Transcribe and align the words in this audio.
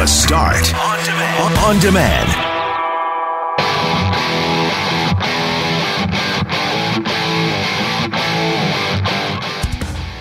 The 0.00 0.06
Start 0.06 0.74
on 0.74 1.04
demand. 1.04 1.58
On 1.58 1.78
demand. 1.78 2.30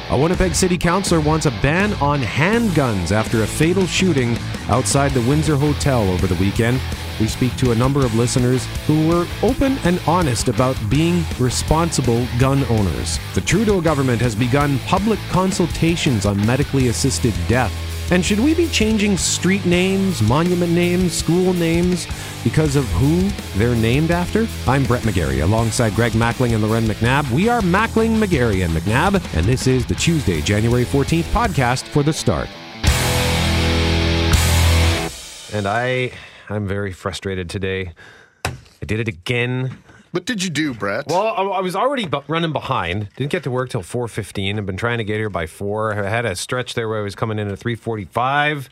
A 0.10 0.18
Winnipeg 0.22 0.54
City 0.54 0.78
Councilor 0.78 1.22
wants 1.22 1.46
a 1.46 1.52
ban 1.62 1.94
on 2.02 2.20
handguns 2.20 3.14
after 3.14 3.44
a 3.44 3.48
fatal 3.48 3.86
shooting 3.86 4.38
outside 4.68 5.14
the 5.14 5.22
Windsor 5.22 5.56
Hotel 5.56 6.02
over 6.10 6.28
the 6.28 6.36
weekend. 6.36 6.82
We 7.22 7.30
speak 7.30 7.56
to 7.56 7.72
a 7.72 7.76
number 7.76 8.06
of 8.06 8.14
listeners 8.16 8.66
who 8.86 9.08
were 9.08 9.26
open 9.42 9.78
and 9.86 10.02
honest 10.06 10.50
about 10.50 10.76
being 10.90 11.24
responsible 11.40 12.28
gun 12.38 12.66
owners. 12.66 13.18
The 13.34 13.40
Trudeau 13.40 13.80
government 13.80 14.22
has 14.24 14.36
begun 14.36 14.78
public 14.80 15.20
consultations 15.30 16.26
on 16.26 16.46
medically 16.46 16.90
assisted 16.90 17.34
death. 17.48 17.89
And 18.12 18.26
should 18.26 18.40
we 18.40 18.56
be 18.56 18.68
changing 18.70 19.18
street 19.18 19.68
names, 19.68 20.24
monument 20.24 20.72
names, 20.72 21.14
school 21.14 21.54
names 21.54 22.08
because 22.44 22.76
of 22.76 22.86
who 22.94 23.30
they're 23.60 23.76
named 23.76 24.10
after? 24.10 24.48
I'm 24.66 24.84
Brett 24.84 25.04
Megarry 25.04 25.44
alongside 25.44 25.94
Greg 25.94 26.14
Mackling 26.14 26.56
and 26.56 26.64
Loren 26.64 26.86
McNabb. 26.86 27.30
We 27.30 27.50
are 27.50 27.62
Mackling, 27.62 28.18
Megarry, 28.18 28.66
and 28.66 28.74
McNabb, 28.74 29.24
and 29.38 29.46
this 29.46 29.68
is 29.68 29.86
the 29.86 29.94
Tuesday, 29.94 30.42
January 30.42 30.86
14th 30.86 31.26
podcast 31.26 31.84
for 31.84 32.02
The 32.02 32.12
Start. 32.12 32.50
And 35.54 35.68
I, 35.68 36.12
I'm 36.50 36.68
very 36.68 36.92
frustrated 36.92 37.48
today. 37.48 37.94
I 38.44 38.86
did 38.88 39.00
it 39.00 39.08
again. 39.08 39.78
What 40.12 40.26
did 40.26 40.44
you 40.44 40.50
do, 40.50 40.74
Brett? 40.74 41.06
Well, 41.08 41.22
I, 41.22 41.44
I 41.44 41.60
was 41.62 41.76
already 41.76 42.06
bu- 42.08 42.22
running 42.28 42.52
behind. 42.52 43.10
Didn't 43.16 43.32
get 43.32 43.44
to 43.44 43.52
work 43.52 43.70
till 43.70 43.84
4:15. 43.84 44.58
I've 44.58 44.66
been 44.66 44.78
trying 44.78 44.98
to 44.98 45.04
get 45.04 45.18
here 45.18 45.30
by 45.30 45.46
4. 45.46 46.04
I 46.06 46.10
had 46.10 46.26
a 46.26 46.36
stretch 46.36 46.74
there 46.74 46.90
where 46.90 47.00
I 47.00 47.04
was 47.04 47.16
coming 47.16 47.38
in 47.40 47.48
at 47.48 47.60
3:45 47.60 48.70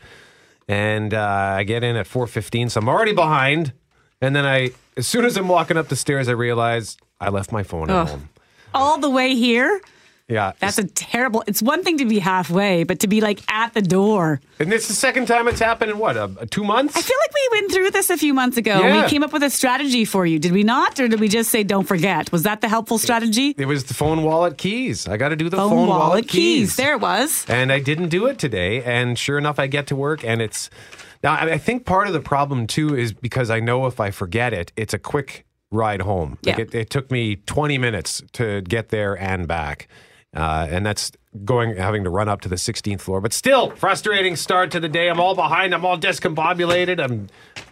and 0.68 1.14
uh, 1.14 1.54
I 1.58 1.62
get 1.64 1.82
in 1.84 1.96
at 1.96 2.06
4:15, 2.06 2.70
so 2.72 2.80
I'm 2.80 2.88
already 2.88 3.12
behind. 3.14 3.72
And 4.20 4.34
then 4.34 4.44
I 4.44 4.70
as 4.96 5.06
soon 5.06 5.24
as 5.24 5.36
I'm 5.36 5.48
walking 5.48 5.76
up 5.76 5.88
the 5.88 5.96
stairs 5.96 6.28
I 6.28 6.32
realize 6.32 6.96
I 7.20 7.28
left 7.28 7.52
my 7.52 7.62
phone 7.62 7.88
at 7.90 7.96
Ugh. 7.96 8.08
home. 8.08 8.28
all 8.74 8.98
the 8.98 9.10
way 9.10 9.34
here. 9.34 9.80
Yeah. 10.28 10.52
That's 10.60 10.76
a 10.78 10.84
terrible. 10.86 11.42
It's 11.46 11.62
one 11.62 11.82
thing 11.82 11.98
to 11.98 12.04
be 12.04 12.18
halfway, 12.18 12.84
but 12.84 13.00
to 13.00 13.06
be 13.08 13.20
like 13.22 13.40
at 13.50 13.72
the 13.72 13.80
door. 13.80 14.40
and 14.58 14.72
it's 14.72 14.86
the 14.86 14.92
second 14.94 15.26
time 15.26 15.48
it's 15.48 15.58
happened 15.60 15.90
in 15.90 15.98
what? 15.98 16.16
Uh, 16.18 16.28
2 16.50 16.64
months? 16.64 16.96
I 16.96 17.00
feel 17.00 17.16
like 17.20 17.32
we 17.34 17.48
went 17.60 17.72
through 17.72 17.90
this 17.92 18.10
a 18.10 18.16
few 18.18 18.34
months 18.34 18.56
ago. 18.58 18.78
Yeah. 18.78 19.02
We 19.04 19.08
came 19.08 19.22
up 19.22 19.32
with 19.32 19.42
a 19.42 19.48
strategy 19.48 20.04
for 20.04 20.26
you. 20.26 20.38
Did 20.38 20.52
we 20.52 20.64
not? 20.64 21.00
Or 21.00 21.08
did 21.08 21.18
we 21.18 21.28
just 21.28 21.50
say 21.50 21.62
don't 21.62 21.88
forget? 21.88 22.30
Was 22.30 22.42
that 22.42 22.60
the 22.60 22.68
helpful 22.68 22.98
strategy? 22.98 23.54
it 23.56 23.64
was 23.66 23.84
the 23.84 23.94
phone 23.94 24.22
wallet 24.22 24.58
keys. 24.58 25.08
I 25.08 25.16
got 25.16 25.30
to 25.30 25.36
do 25.36 25.48
the 25.48 25.56
Phone, 25.56 25.70
phone, 25.70 25.88
wallet, 25.88 26.28
keys. 26.28 26.70
keys. 26.70 26.76
There 26.76 26.92
it 26.92 27.00
was. 27.00 27.46
and 27.48 27.72
I 27.72 27.80
didn't 27.80 28.10
do 28.10 28.26
it 28.26 28.38
today. 28.38 28.82
And 28.84 29.18
sure 29.18 29.38
enough, 29.38 29.58
I 29.58 29.66
get 29.66 29.86
to 29.88 29.96
work, 29.96 30.22
and 30.24 30.42
it's 30.42 30.68
now. 31.22 31.32
I 31.34 31.56
think 31.58 31.86
part 31.86 32.06
of 32.06 32.12
the 32.12 32.20
problem 32.20 32.66
too 32.66 32.94
is 32.94 33.12
because 33.14 33.48
I 33.50 33.60
know 33.60 33.86
if 33.86 33.98
I 33.98 34.10
forget 34.10 34.52
it, 34.52 34.72
it's 34.76 34.92
a 34.92 34.98
quick 34.98 35.46
ride 35.70 36.02
home. 36.02 36.38
Like 36.44 36.58
Yeah. 36.58 36.64
it, 36.64 36.74
it 36.74 36.90
took 36.90 37.10
me 37.10 37.36
20 37.36 37.78
minutes 37.78 38.22
to 38.34 38.60
get 38.62 38.88
there 38.90 39.18
and 39.18 39.46
back, 39.48 39.88
uh, 40.36 40.66
and 40.70 40.84
that's 40.84 41.10
going 41.44 41.76
having 41.76 42.04
to 42.04 42.10
run 42.10 42.28
up 42.28 42.40
to 42.42 42.48
the 42.48 42.56
16th 42.56 43.00
floor. 43.00 43.20
But 43.20 43.32
still, 43.32 43.70
frustrating 43.70 44.36
start 44.36 44.70
to 44.72 44.80
the 44.80 44.88
day. 44.88 45.08
I'm 45.08 45.20
all 45.20 45.34
behind. 45.34 45.74
I'm 45.74 45.84
all 45.84 45.98
discombobulated. 45.98 47.00
I'm. 47.02 47.28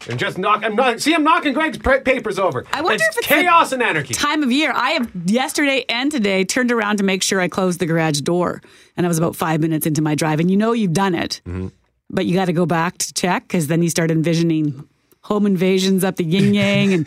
I'm 0.08 0.18
just 0.18 0.38
knock. 0.38 0.62
I'm 0.64 0.76
not. 0.76 1.00
See, 1.00 1.14
I'm 1.14 1.24
knocking 1.24 1.52
Greg's 1.52 1.78
pa- 1.78 1.98
papers 2.04 2.38
over. 2.38 2.64
I 2.72 2.80
wonder 2.80 2.94
it's 2.94 3.08
if 3.08 3.18
it's 3.18 3.26
chaos 3.26 3.72
and 3.72 3.82
anarchy. 3.82 4.14
Time 4.14 4.42
of 4.42 4.52
year. 4.52 4.72
I 4.74 4.90
have 4.90 5.10
yesterday 5.26 5.84
and 5.88 6.10
today 6.12 6.44
turned 6.44 6.70
around 6.70 6.98
to 6.98 7.04
make 7.04 7.22
sure 7.22 7.40
I 7.40 7.48
closed 7.48 7.80
the 7.80 7.86
garage 7.86 8.20
door, 8.20 8.62
and 8.96 9.04
I 9.04 9.08
was 9.08 9.18
about 9.18 9.34
five 9.36 9.60
minutes 9.60 9.84
into 9.86 10.02
my 10.02 10.14
drive. 10.14 10.38
And 10.40 10.50
you 10.50 10.56
know 10.56 10.72
you've 10.72 10.92
done 10.92 11.14
it, 11.14 11.40
Mm-hmm. 11.44 11.68
but 12.10 12.24
you 12.26 12.34
got 12.34 12.44
to 12.46 12.52
go 12.52 12.66
back 12.66 12.98
to 12.98 13.12
check 13.14 13.42
because 13.48 13.66
then 13.66 13.82
you 13.82 13.90
start 13.90 14.10
envisioning 14.12 14.88
home 15.22 15.44
invasions 15.44 16.04
up 16.04 16.16
the 16.16 16.24
yin 16.24 16.54
yang 16.54 16.92
and 16.94 17.06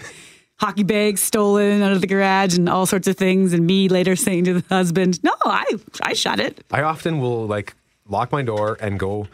hockey 0.59 0.83
bags 0.83 1.21
stolen 1.21 1.81
out 1.81 1.91
of 1.91 2.01
the 2.01 2.07
garage 2.07 2.57
and 2.57 2.69
all 2.69 2.85
sorts 2.85 3.07
of 3.07 3.15
things. 3.17 3.53
And 3.53 3.65
me 3.65 3.89
later 3.89 4.15
saying 4.15 4.45
to 4.45 4.53
the 4.61 4.63
husband, 4.69 5.23
"No, 5.23 5.33
I 5.45 5.65
I 6.03 6.13
shut 6.13 6.39
it." 6.39 6.63
I 6.71 6.81
often 6.83 7.19
will 7.19 7.45
like 7.47 7.73
lock 8.07 8.31
my 8.31 8.41
door 8.41 8.77
and 8.81 8.99
go 8.99 9.27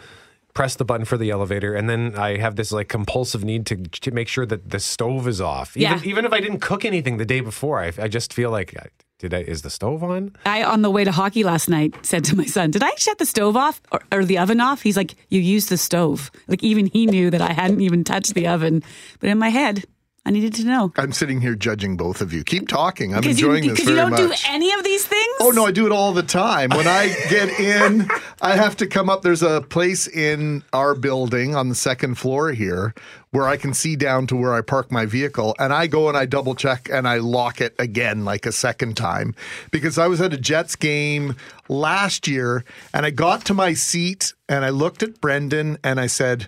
press 0.54 0.76
the 0.76 0.86
button 0.86 1.06
for 1.06 1.18
the 1.18 1.30
elevator, 1.32 1.74
and 1.76 1.90
then 1.90 2.16
I 2.18 2.38
have 2.38 2.56
this 2.56 2.72
like 2.72 2.88
compulsive 2.88 3.44
need 3.44 3.66
to, 3.66 3.76
to 3.76 4.12
make 4.12 4.30
sure 4.30 4.46
that 4.46 4.70
the 4.70 4.80
stove 4.80 5.28
is 5.28 5.42
off. 5.42 5.76
Even, 5.76 5.98
Yeah. 5.98 6.02
even 6.06 6.24
if 6.24 6.32
I 6.32 6.40
didn't 6.40 6.60
cook 6.60 6.86
anything 6.86 7.18
the 7.18 7.26
day 7.26 7.42
before, 7.42 7.82
I, 7.82 7.92
I 8.02 8.08
just 8.08 8.32
feel 8.32 8.52
like 8.52 8.74
did 9.20 9.34
I 9.34 9.40
is 9.40 9.64
the 9.64 9.70
stove 9.70 10.02
on? 10.02 10.34
I, 10.46 10.64
on 10.64 10.82
the 10.82 10.90
way 10.90 11.04
to 11.04 11.12
hockey 11.12 11.44
last 11.44 11.68
night, 11.70 11.94
said 12.06 12.24
to 12.26 12.36
my 12.38 12.46
son, 12.46 12.72
Did 12.72 12.84
I 12.84 12.92
shut 12.96 13.18
the 13.18 13.26
stove 13.26 13.58
off 13.58 13.82
or, 13.92 14.00
or 14.14 14.24
the 14.26 14.38
oven 14.38 14.62
off? 14.62 14.82
He's 14.82 14.96
like, 14.98 15.16
You 15.30 15.42
used 15.42 15.68
the 15.70 15.78
stove. 15.78 16.32
Like, 16.48 16.64
even 16.64 16.86
he 16.88 17.06
knew 17.06 17.30
that 17.32 17.42
I 17.42 17.52
hadn't 17.54 17.82
even 17.82 18.04
touched 18.06 18.34
the 18.34 18.48
oven. 18.48 18.82
But 19.20 19.30
in 19.30 19.38
my 19.38 19.50
head, 19.50 19.84
I 20.28 20.32
needed 20.32 20.56
to 20.56 20.64
know. 20.66 20.92
I'm 20.98 21.12
sitting 21.12 21.40
here 21.40 21.54
judging 21.54 21.98
both 21.98 22.20
of 22.20 22.34
you. 22.34 22.44
Keep 22.44 22.68
talking. 22.68 23.14
I'm 23.14 23.22
Because 23.22 23.40
you, 23.40 23.46
enjoying 23.48 23.68
this 23.70 23.74
because 23.80 23.90
you 23.92 23.96
don't 23.96 24.10
much. 24.10 24.20
do 24.20 24.34
any 24.50 24.72
of 24.74 24.84
these 24.84 25.06
things? 25.06 25.36
Oh 25.40 25.52
no, 25.52 25.68
I 25.68 25.72
do 25.72 25.86
it 25.86 25.92
all 25.92 26.14
the 26.14 26.24
time. 26.24 26.72
When 26.72 26.88
I 26.88 27.10
get 27.30 27.60
in, 27.60 28.10
I 28.42 28.56
have 28.56 28.76
to 28.78 28.88
come 28.88 29.08
up. 29.08 29.22
There's 29.22 29.44
a 29.44 29.62
place 29.62 30.08
in 30.08 30.64
our 30.74 30.96
building 30.96 31.56
on 31.56 31.70
the 31.70 31.76
second 31.76 32.16
floor 32.16 32.52
here 32.54 32.96
where 33.30 33.48
I 33.48 33.56
can 33.58 33.76
see 33.76 33.96
down 33.96 34.26
to 34.28 34.36
where 34.36 34.56
I 34.56 34.62
park 34.62 34.92
my 34.92 35.06
vehicle, 35.06 35.56
and 35.60 35.72
I 35.74 35.86
go 35.88 36.08
and 36.08 36.18
I 36.18 36.26
double 36.26 36.56
check 36.56 36.90
and 36.92 37.08
I 37.08 37.18
lock 37.18 37.62
it 37.62 37.76
again 37.78 38.26
like 38.26 38.48
a 38.48 38.52
second 38.52 38.98
time 38.98 39.36
because 39.72 40.00
I 40.00 40.08
was 40.08 40.22
at 40.22 40.34
a 40.34 40.38
Jets 40.38 40.76
game 40.76 41.36
last 41.70 42.28
year 42.28 42.64
and 42.96 43.06
I 43.06 43.12
got 43.12 43.46
to 43.46 43.54
my 43.54 43.74
seat 43.74 44.34
and 44.50 44.66
I 44.66 44.70
looked 44.70 45.04
at 45.04 45.22
Brendan 45.22 45.78
and 45.84 46.00
I 46.00 46.08
said. 46.08 46.48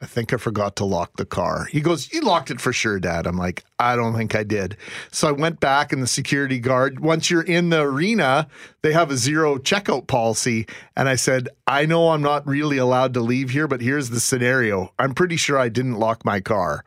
I 0.00 0.06
think 0.06 0.32
I 0.32 0.36
forgot 0.36 0.76
to 0.76 0.84
lock 0.84 1.16
the 1.16 1.24
car. 1.24 1.64
He 1.64 1.80
goes, 1.80 2.12
You 2.12 2.20
locked 2.20 2.52
it 2.52 2.60
for 2.60 2.72
sure, 2.72 3.00
Dad. 3.00 3.26
I'm 3.26 3.36
like, 3.36 3.64
I 3.80 3.96
don't 3.96 4.14
think 4.14 4.36
I 4.36 4.44
did. 4.44 4.76
So 5.10 5.28
I 5.28 5.32
went 5.32 5.58
back, 5.58 5.92
and 5.92 6.00
the 6.00 6.06
security 6.06 6.60
guard, 6.60 7.00
once 7.00 7.30
you're 7.30 7.42
in 7.42 7.70
the 7.70 7.80
arena, 7.80 8.46
they 8.82 8.92
have 8.92 9.10
a 9.10 9.16
zero 9.16 9.58
checkout 9.58 10.06
policy. 10.06 10.66
And 10.96 11.08
I 11.08 11.16
said, 11.16 11.48
I 11.66 11.84
know 11.84 12.10
I'm 12.10 12.22
not 12.22 12.46
really 12.46 12.78
allowed 12.78 13.12
to 13.14 13.20
leave 13.20 13.50
here, 13.50 13.66
but 13.66 13.80
here's 13.80 14.10
the 14.10 14.20
scenario. 14.20 14.92
I'm 15.00 15.14
pretty 15.14 15.36
sure 15.36 15.58
I 15.58 15.68
didn't 15.68 15.98
lock 15.98 16.24
my 16.24 16.40
car. 16.40 16.84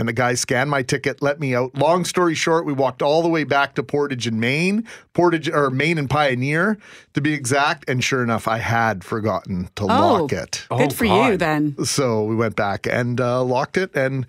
And 0.00 0.08
the 0.08 0.14
guy 0.14 0.32
scanned 0.32 0.70
my 0.70 0.82
ticket, 0.82 1.20
let 1.20 1.40
me 1.40 1.54
out. 1.54 1.74
Long 1.76 2.06
story 2.06 2.34
short, 2.34 2.64
we 2.64 2.72
walked 2.72 3.02
all 3.02 3.20
the 3.20 3.28
way 3.28 3.44
back 3.44 3.74
to 3.74 3.82
Portage 3.82 4.26
and 4.26 4.40
Main, 4.40 4.88
Portage 5.12 5.46
or 5.46 5.68
Main 5.68 5.98
and 5.98 6.08
Pioneer 6.08 6.78
to 7.12 7.20
be 7.20 7.34
exact. 7.34 7.86
And 7.86 8.02
sure 8.02 8.22
enough, 8.22 8.48
I 8.48 8.56
had 8.56 9.04
forgotten 9.04 9.68
to 9.76 9.84
lock 9.84 10.32
it. 10.32 10.64
Good 10.70 10.92
Oh, 10.92 10.94
for 10.94 11.04
you 11.04 11.36
then. 11.36 11.76
So 11.84 12.24
we 12.24 12.34
went 12.34 12.56
back 12.56 12.86
and 12.86 13.20
uh, 13.20 13.44
locked 13.44 13.76
it, 13.76 13.94
and 13.94 14.24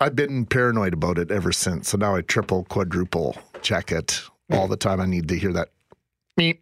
I've 0.00 0.16
been 0.16 0.44
paranoid 0.44 0.92
about 0.92 1.18
it 1.20 1.30
ever 1.30 1.52
since. 1.52 1.90
So 1.90 1.98
now 1.98 2.16
I 2.16 2.22
triple, 2.22 2.64
quadruple 2.64 3.36
check 3.62 3.92
it 3.92 4.22
all 4.50 4.66
the 4.66 4.76
time. 4.76 5.00
I 5.00 5.06
need 5.06 5.28
to 5.28 5.38
hear 5.38 5.52
that 5.52 5.68
meep. 6.36 6.58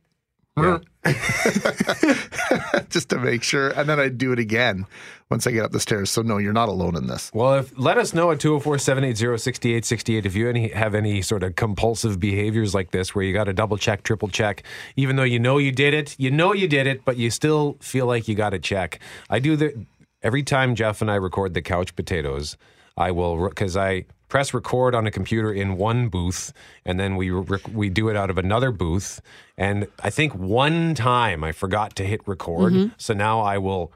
Yeah. 0.56 0.78
just 2.88 3.08
to 3.10 3.18
make 3.18 3.42
sure. 3.42 3.70
And 3.70 3.88
then 3.88 3.98
I 3.98 4.08
do 4.08 4.32
it 4.32 4.38
again 4.38 4.86
once 5.30 5.46
I 5.46 5.50
get 5.50 5.64
up 5.64 5.72
the 5.72 5.80
stairs. 5.80 6.10
So 6.10 6.22
no, 6.22 6.38
you're 6.38 6.52
not 6.52 6.68
alone 6.68 6.96
in 6.96 7.08
this. 7.08 7.30
Well, 7.34 7.54
if, 7.54 7.76
let 7.78 7.98
us 7.98 8.14
know 8.14 8.30
at 8.30 8.40
204 8.40 8.78
780 8.78 9.38
6868 9.38 10.26
if 10.26 10.36
you 10.36 10.48
any, 10.48 10.68
have 10.68 10.94
any 10.94 11.22
sort 11.22 11.42
of 11.42 11.56
compulsive 11.56 12.20
behaviors 12.20 12.74
like 12.74 12.92
this 12.92 13.14
where 13.14 13.24
you 13.24 13.32
got 13.32 13.44
to 13.44 13.52
double 13.52 13.76
check, 13.76 14.04
triple 14.04 14.28
check, 14.28 14.62
even 14.96 15.16
though 15.16 15.24
you 15.24 15.40
know 15.40 15.58
you 15.58 15.72
did 15.72 15.92
it. 15.92 16.14
You 16.18 16.30
know 16.30 16.52
you 16.52 16.68
did 16.68 16.86
it, 16.86 17.04
but 17.04 17.16
you 17.16 17.30
still 17.30 17.76
feel 17.80 18.06
like 18.06 18.28
you 18.28 18.34
got 18.34 18.50
to 18.50 18.58
check. 18.58 19.00
I 19.28 19.40
do 19.40 19.56
the 19.56 19.86
every 20.22 20.42
time 20.42 20.74
Jeff 20.74 21.02
and 21.02 21.10
I 21.10 21.16
record 21.16 21.54
the 21.54 21.62
couch 21.62 21.94
potatoes, 21.96 22.56
I 22.96 23.10
will, 23.10 23.48
because 23.48 23.76
I 23.76 24.06
press 24.28 24.54
record 24.54 24.94
on 24.94 25.06
a 25.06 25.10
computer 25.10 25.52
in 25.52 25.76
one 25.76 26.08
booth 26.08 26.52
and 26.84 26.98
then 26.98 27.16
we 27.16 27.30
rec- 27.30 27.68
we 27.72 27.88
do 27.88 28.08
it 28.08 28.16
out 28.16 28.30
of 28.30 28.38
another 28.38 28.72
booth 28.72 29.20
and 29.56 29.86
I 30.02 30.10
think 30.10 30.34
one 30.34 30.94
time 30.94 31.44
I 31.44 31.52
forgot 31.52 31.94
to 31.96 32.04
hit 32.04 32.26
record 32.26 32.72
mm-hmm. 32.72 32.92
so 32.96 33.14
now 33.14 33.40
I 33.40 33.58
will 33.58 33.92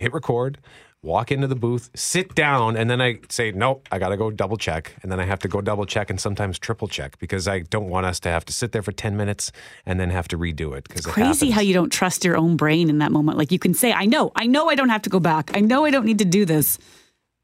hit 0.00 0.12
record, 0.12 0.58
walk 1.02 1.30
into 1.30 1.46
the 1.46 1.54
booth, 1.54 1.90
sit 1.94 2.34
down, 2.34 2.76
and 2.76 2.90
then 2.90 3.00
I 3.00 3.20
say, 3.28 3.52
nope, 3.52 3.86
I 3.92 3.98
got 3.98 4.08
to 4.08 4.16
go 4.16 4.30
double 4.30 4.56
check. 4.56 4.94
And 5.02 5.12
then 5.12 5.20
I 5.20 5.24
have 5.24 5.38
to 5.40 5.48
go 5.48 5.60
double 5.60 5.86
check 5.86 6.10
and 6.10 6.20
sometimes 6.20 6.58
triple 6.58 6.88
check 6.88 7.18
because 7.18 7.46
I 7.46 7.60
don't 7.60 7.88
want 7.88 8.06
us 8.06 8.18
to 8.20 8.30
have 8.30 8.44
to 8.46 8.52
sit 8.52 8.72
there 8.72 8.82
for 8.82 8.92
10 8.92 9.16
minutes 9.16 9.52
and 9.86 10.00
then 10.00 10.10
have 10.10 10.26
to 10.28 10.38
redo 10.38 10.76
it. 10.76 10.88
Because 10.88 11.06
Crazy 11.06 11.50
how 11.50 11.60
you 11.60 11.74
don't 11.74 11.90
trust 11.90 12.24
your 12.24 12.36
own 12.36 12.56
brain 12.56 12.90
in 12.90 12.98
that 12.98 13.12
moment. 13.12 13.38
Like, 13.38 13.52
you 13.52 13.58
can 13.58 13.74
say, 13.74 13.92
I 13.92 14.06
know, 14.06 14.32
I 14.34 14.46
know 14.46 14.68
I 14.68 14.74
don't 14.74 14.88
have 14.88 15.02
to 15.02 15.10
go 15.10 15.20
back. 15.20 15.50
I 15.54 15.60
know 15.60 15.84
I 15.84 15.90
don't 15.90 16.06
need 16.06 16.18
to 16.18 16.24
do 16.24 16.44
this, 16.44 16.78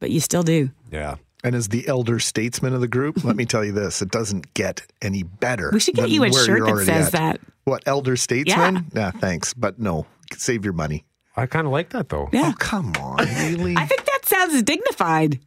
but 0.00 0.10
you 0.10 0.20
still 0.20 0.42
do. 0.42 0.70
Yeah. 0.90 1.16
And 1.46 1.54
as 1.54 1.68
the 1.68 1.86
elder 1.86 2.18
statesman 2.18 2.74
of 2.74 2.80
the 2.80 2.88
group, 2.88 3.22
let 3.22 3.36
me 3.36 3.44
tell 3.46 3.64
you 3.64 3.70
this: 3.70 4.02
it 4.02 4.10
doesn't 4.10 4.52
get 4.54 4.84
any 5.00 5.22
better. 5.22 5.70
We 5.72 5.78
should 5.78 5.94
get 5.94 6.10
you 6.10 6.24
a 6.24 6.32
shirt 6.32 6.66
that 6.66 6.84
says 6.84 7.06
at. 7.06 7.12
that. 7.12 7.40
What 7.62 7.84
elder 7.86 8.16
statesman? 8.16 8.86
Yeah. 8.92 9.12
thanks, 9.12 9.54
but 9.54 9.78
no. 9.78 10.06
Save 10.32 10.64
your 10.64 10.74
money. 10.74 11.04
I 11.36 11.46
kind 11.46 11.64
of 11.64 11.72
like 11.72 11.90
that 11.90 12.08
though. 12.08 12.28
Yeah. 12.32 12.50
Oh, 12.52 12.54
come 12.58 12.92
on, 12.96 13.18
really? 13.18 13.74
I 13.76 13.86
think 13.86 14.04
that 14.06 14.22
sounds 14.24 14.60
dignified. 14.64 15.38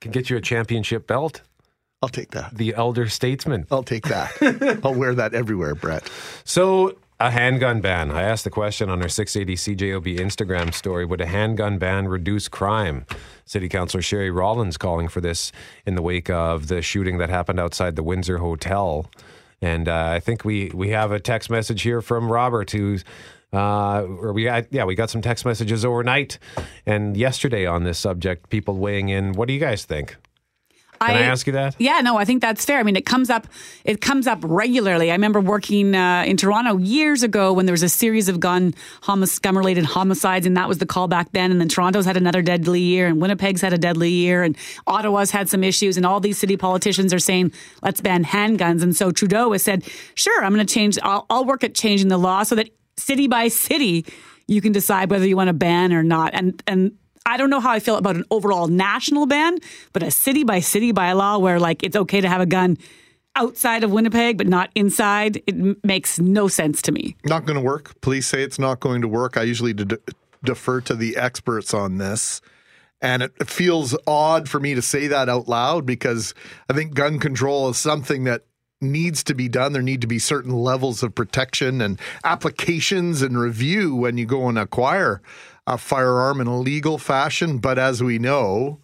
Can 0.00 0.10
get 0.10 0.30
you 0.30 0.36
a 0.36 0.40
championship 0.40 1.06
belt. 1.06 1.42
I'll 2.02 2.08
take 2.08 2.32
that. 2.32 2.56
The 2.56 2.74
elder 2.74 3.08
statesman. 3.08 3.68
I'll 3.70 3.84
take 3.84 4.08
that. 4.08 4.80
I'll 4.84 4.94
wear 4.94 5.14
that 5.14 5.32
everywhere, 5.32 5.76
Brett. 5.76 6.10
So 6.42 6.98
a 7.20 7.30
handgun 7.30 7.80
ban. 7.80 8.10
I 8.10 8.22
asked 8.22 8.44
the 8.44 8.50
question 8.50 8.90
on 8.90 9.00
our 9.00 9.08
680 9.08 9.76
CJOB 9.76 10.18
Instagram 10.18 10.74
story 10.74 11.04
Would 11.04 11.20
a 11.20 11.26
handgun 11.26 11.78
ban 11.78 12.08
reduce 12.08 12.48
crime? 12.48 13.06
City 13.44 13.68
Councilor 13.68 14.02
Sherry 14.02 14.30
Rollins 14.30 14.76
calling 14.76 15.08
for 15.08 15.20
this 15.20 15.52
in 15.86 15.94
the 15.94 16.02
wake 16.02 16.28
of 16.28 16.68
the 16.68 16.82
shooting 16.82 17.18
that 17.18 17.30
happened 17.30 17.60
outside 17.60 17.96
the 17.96 18.02
Windsor 18.02 18.38
Hotel. 18.38 19.08
And 19.60 19.88
uh, 19.88 20.08
I 20.10 20.20
think 20.20 20.44
we, 20.44 20.70
we 20.74 20.90
have 20.90 21.12
a 21.12 21.20
text 21.20 21.50
message 21.50 21.82
here 21.82 22.02
from 22.02 22.30
Robert 22.30 22.70
who's. 22.70 23.04
Uh, 23.52 24.04
we 24.32 24.42
got, 24.42 24.66
yeah, 24.72 24.82
we 24.82 24.96
got 24.96 25.08
some 25.10 25.22
text 25.22 25.44
messages 25.44 25.84
overnight 25.84 26.40
and 26.86 27.16
yesterday 27.16 27.64
on 27.64 27.84
this 27.84 28.00
subject. 28.00 28.50
People 28.50 28.76
weighing 28.78 29.10
in. 29.10 29.34
What 29.34 29.46
do 29.46 29.54
you 29.54 29.60
guys 29.60 29.84
think? 29.84 30.16
Can 31.08 31.16
I, 31.16 31.22
ask 31.22 31.46
you 31.46 31.52
that? 31.54 31.76
Yeah, 31.78 32.00
no, 32.00 32.16
I 32.16 32.24
think 32.24 32.40
that's 32.40 32.64
fair. 32.64 32.78
I 32.78 32.82
mean, 32.82 32.96
it 32.96 33.06
comes 33.06 33.30
up, 33.30 33.46
it 33.84 34.00
comes 34.00 34.26
up 34.26 34.38
regularly. 34.42 35.10
I 35.10 35.14
remember 35.14 35.40
working 35.40 35.94
uh, 35.94 36.24
in 36.26 36.36
Toronto 36.36 36.78
years 36.78 37.22
ago 37.22 37.52
when 37.52 37.66
there 37.66 37.72
was 37.72 37.82
a 37.82 37.88
series 37.88 38.28
of 38.28 38.40
gun 38.40 38.74
homic- 39.02 39.40
gun-related 39.42 39.84
homicides, 39.84 40.46
and 40.46 40.56
that 40.56 40.68
was 40.68 40.78
the 40.78 40.86
call 40.86 41.08
back 41.08 41.32
then. 41.32 41.50
And 41.50 41.60
then 41.60 41.68
Toronto's 41.68 42.06
had 42.06 42.16
another 42.16 42.42
deadly 42.42 42.80
year, 42.80 43.06
and 43.06 43.20
Winnipeg's 43.20 43.60
had 43.60 43.72
a 43.72 43.78
deadly 43.78 44.10
year, 44.10 44.42
and 44.42 44.56
Ottawa's 44.86 45.30
had 45.30 45.48
some 45.48 45.64
issues, 45.64 45.96
and 45.96 46.04
all 46.06 46.20
these 46.20 46.38
city 46.38 46.56
politicians 46.56 47.12
are 47.12 47.18
saying, 47.18 47.52
"Let's 47.82 48.00
ban 48.00 48.24
handguns." 48.24 48.82
And 48.82 48.94
so 48.94 49.10
Trudeau 49.10 49.52
has 49.52 49.62
said, 49.62 49.84
"Sure, 50.14 50.44
I'm 50.44 50.54
going 50.54 50.66
to 50.66 50.72
change. 50.72 50.98
I'll, 51.02 51.26
I'll 51.30 51.44
work 51.44 51.64
at 51.64 51.74
changing 51.74 52.08
the 52.08 52.18
law 52.18 52.42
so 52.42 52.54
that 52.54 52.70
city 52.96 53.28
by 53.28 53.48
city." 53.48 54.06
You 54.46 54.60
can 54.60 54.72
decide 54.72 55.10
whether 55.10 55.26
you 55.26 55.36
want 55.36 55.48
to 55.48 55.54
ban 55.54 55.94
or 55.94 56.02
not, 56.02 56.34
and 56.34 56.62
and 56.66 56.92
I 57.26 57.36
don't 57.36 57.50
know 57.50 57.60
how 57.60 57.70
I 57.70 57.80
feel 57.80 57.96
about 57.96 58.16
an 58.16 58.24
overall 58.30 58.68
national 58.68 59.26
ban, 59.26 59.58
but 59.92 60.02
a 60.02 60.10
city 60.10 60.44
by 60.44 60.60
city 60.60 60.92
bylaw 60.92 61.40
where 61.40 61.58
like 61.58 61.82
it's 61.82 61.96
okay 61.96 62.20
to 62.20 62.28
have 62.28 62.40
a 62.40 62.46
gun 62.46 62.76
outside 63.36 63.84
of 63.84 63.90
Winnipeg 63.90 64.38
but 64.38 64.46
not 64.46 64.70
inside, 64.74 65.42
it 65.46 65.84
makes 65.84 66.18
no 66.18 66.48
sense 66.48 66.82
to 66.82 66.92
me. 66.92 67.16
Not 67.24 67.46
going 67.46 67.56
to 67.56 67.64
work. 67.64 68.00
Police 68.00 68.26
say 68.26 68.42
it's 68.42 68.58
not 68.58 68.80
going 68.80 69.02
to 69.02 69.08
work. 69.08 69.36
I 69.36 69.42
usually 69.42 69.72
de- 69.72 69.98
defer 70.44 70.80
to 70.82 70.94
the 70.94 71.16
experts 71.16 71.74
on 71.74 71.98
this. 71.98 72.40
And 73.00 73.22
it 73.22 73.48
feels 73.48 73.96
odd 74.06 74.48
for 74.48 74.60
me 74.60 74.74
to 74.74 74.82
say 74.82 75.08
that 75.08 75.28
out 75.28 75.48
loud 75.48 75.84
because 75.84 76.32
I 76.70 76.72
think 76.72 76.94
gun 76.94 77.18
control 77.18 77.68
is 77.68 77.76
something 77.76 78.24
that 78.24 78.44
needs 78.80 79.22
to 79.24 79.34
be 79.34 79.48
done. 79.48 79.72
There 79.72 79.82
need 79.82 80.00
to 80.02 80.06
be 80.06 80.18
certain 80.18 80.52
levels 80.52 81.02
of 81.02 81.14
protection 81.14 81.80
and 81.80 82.00
applications 82.24 83.20
and 83.20 83.38
review 83.38 83.94
when 83.94 84.16
you 84.16 84.26
go 84.26 84.48
and 84.48 84.58
acquire 84.58 85.20
a 85.66 85.78
firearm 85.78 86.40
in 86.40 86.46
a 86.46 86.58
legal 86.58 86.98
fashion. 86.98 87.58
But 87.58 87.78
as 87.78 88.02
we 88.02 88.18
know, 88.18 88.80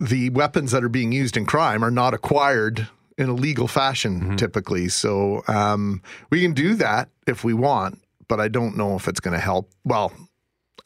the 0.00 0.30
weapons 0.30 0.72
that 0.72 0.84
are 0.84 0.88
being 0.88 1.12
used 1.12 1.36
in 1.36 1.46
crime 1.46 1.84
are 1.84 1.90
not 1.90 2.14
acquired 2.14 2.88
in 3.16 3.28
a 3.28 3.34
legal 3.34 3.68
fashion 3.68 4.36
typically. 4.36 4.88
So 4.88 5.42
um, 5.46 6.02
we 6.30 6.42
can 6.42 6.52
do 6.52 6.74
that 6.74 7.08
if 7.26 7.44
we 7.44 7.54
want, 7.54 8.02
but 8.28 8.40
I 8.40 8.48
don't 8.48 8.76
know 8.76 8.96
if 8.96 9.06
it's 9.08 9.20
going 9.20 9.34
to 9.34 9.40
help. 9.40 9.70
Well, 9.84 10.12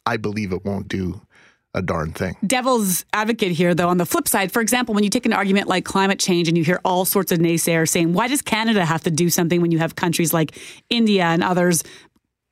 I 0.05 0.17
believe 0.17 0.53
it 0.53 0.65
won't 0.65 0.89
do 0.89 1.21
a 1.75 1.83
darn 1.83 2.13
thing. 2.13 2.35
Devil's 2.47 3.05
advocate 3.13 3.53
here, 3.53 3.75
though, 3.75 3.89
on 3.89 3.99
the 3.99 4.07
flip 4.07 4.27
side, 4.27 4.51
for 4.51 4.61
example, 4.61 4.95
when 4.95 5.05
you 5.05 5.11
take 5.11 5.27
an 5.27 5.35
argument 5.35 5.69
like 5.69 5.85
climate 5.85 6.19
change 6.19 6.49
and 6.49 6.57
you 6.57 6.65
hear 6.65 6.81
all 6.85 7.05
sorts 7.05 7.31
of 7.31 7.39
naysayers 7.39 7.91
saying, 7.91 8.15
why 8.15 8.27
does 8.27 8.41
Canada 8.41 8.85
have 8.85 9.03
to 9.03 9.11
do 9.11 9.29
something 9.29 9.61
when 9.61 9.71
you 9.71 9.79
have 9.79 9.95
countries 9.95 10.33
like 10.33 10.59
India 10.89 11.25
and 11.25 11.43
others 11.43 11.85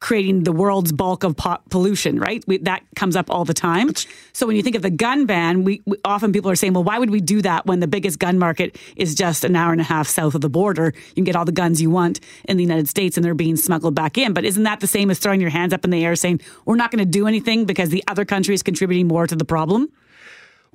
creating 0.00 0.44
the 0.44 0.52
world's 0.52 0.92
bulk 0.92 1.24
of 1.24 1.36
po- 1.36 1.58
pollution, 1.70 2.18
right? 2.18 2.44
We, 2.46 2.58
that 2.58 2.82
comes 2.96 3.16
up 3.16 3.30
all 3.30 3.44
the 3.44 3.54
time. 3.54 3.92
So 4.32 4.46
when 4.46 4.56
you 4.56 4.62
think 4.62 4.76
of 4.76 4.82
the 4.82 4.90
gun 4.90 5.24
ban, 5.24 5.64
we, 5.64 5.82
we 5.86 5.96
often 6.04 6.32
people 6.32 6.50
are 6.50 6.56
saying, 6.56 6.74
well, 6.74 6.84
why 6.84 6.98
would 6.98 7.10
we 7.10 7.20
do 7.20 7.40
that 7.42 7.66
when 7.66 7.80
the 7.80 7.86
biggest 7.86 8.18
gun 8.18 8.38
market 8.38 8.78
is 8.96 9.14
just 9.14 9.44
an 9.44 9.56
hour 9.56 9.72
and 9.72 9.80
a 9.80 9.84
half 9.84 10.06
south 10.06 10.34
of 10.34 10.42
the 10.42 10.50
border? 10.50 10.92
You 10.94 11.14
can 11.14 11.24
get 11.24 11.34
all 11.34 11.46
the 11.46 11.52
guns 11.52 11.80
you 11.80 11.90
want 11.90 12.20
in 12.44 12.58
the 12.58 12.62
United 12.62 12.88
States 12.88 13.16
and 13.16 13.24
they're 13.24 13.34
being 13.34 13.56
smuggled 13.56 13.94
back 13.94 14.18
in. 14.18 14.34
But 14.34 14.44
isn't 14.44 14.64
that 14.64 14.80
the 14.80 14.86
same 14.86 15.10
as 15.10 15.18
throwing 15.18 15.40
your 15.40 15.50
hands 15.50 15.72
up 15.72 15.84
in 15.84 15.90
the 15.90 16.04
air 16.04 16.14
saying, 16.14 16.40
we're 16.66 16.76
not 16.76 16.90
going 16.90 17.04
to 17.04 17.10
do 17.10 17.26
anything 17.26 17.64
because 17.64 17.88
the 17.88 18.04
other 18.06 18.24
country 18.24 18.54
is 18.54 18.62
contributing 18.62 19.08
more 19.08 19.26
to 19.26 19.34
the 19.34 19.46
problem? 19.46 19.88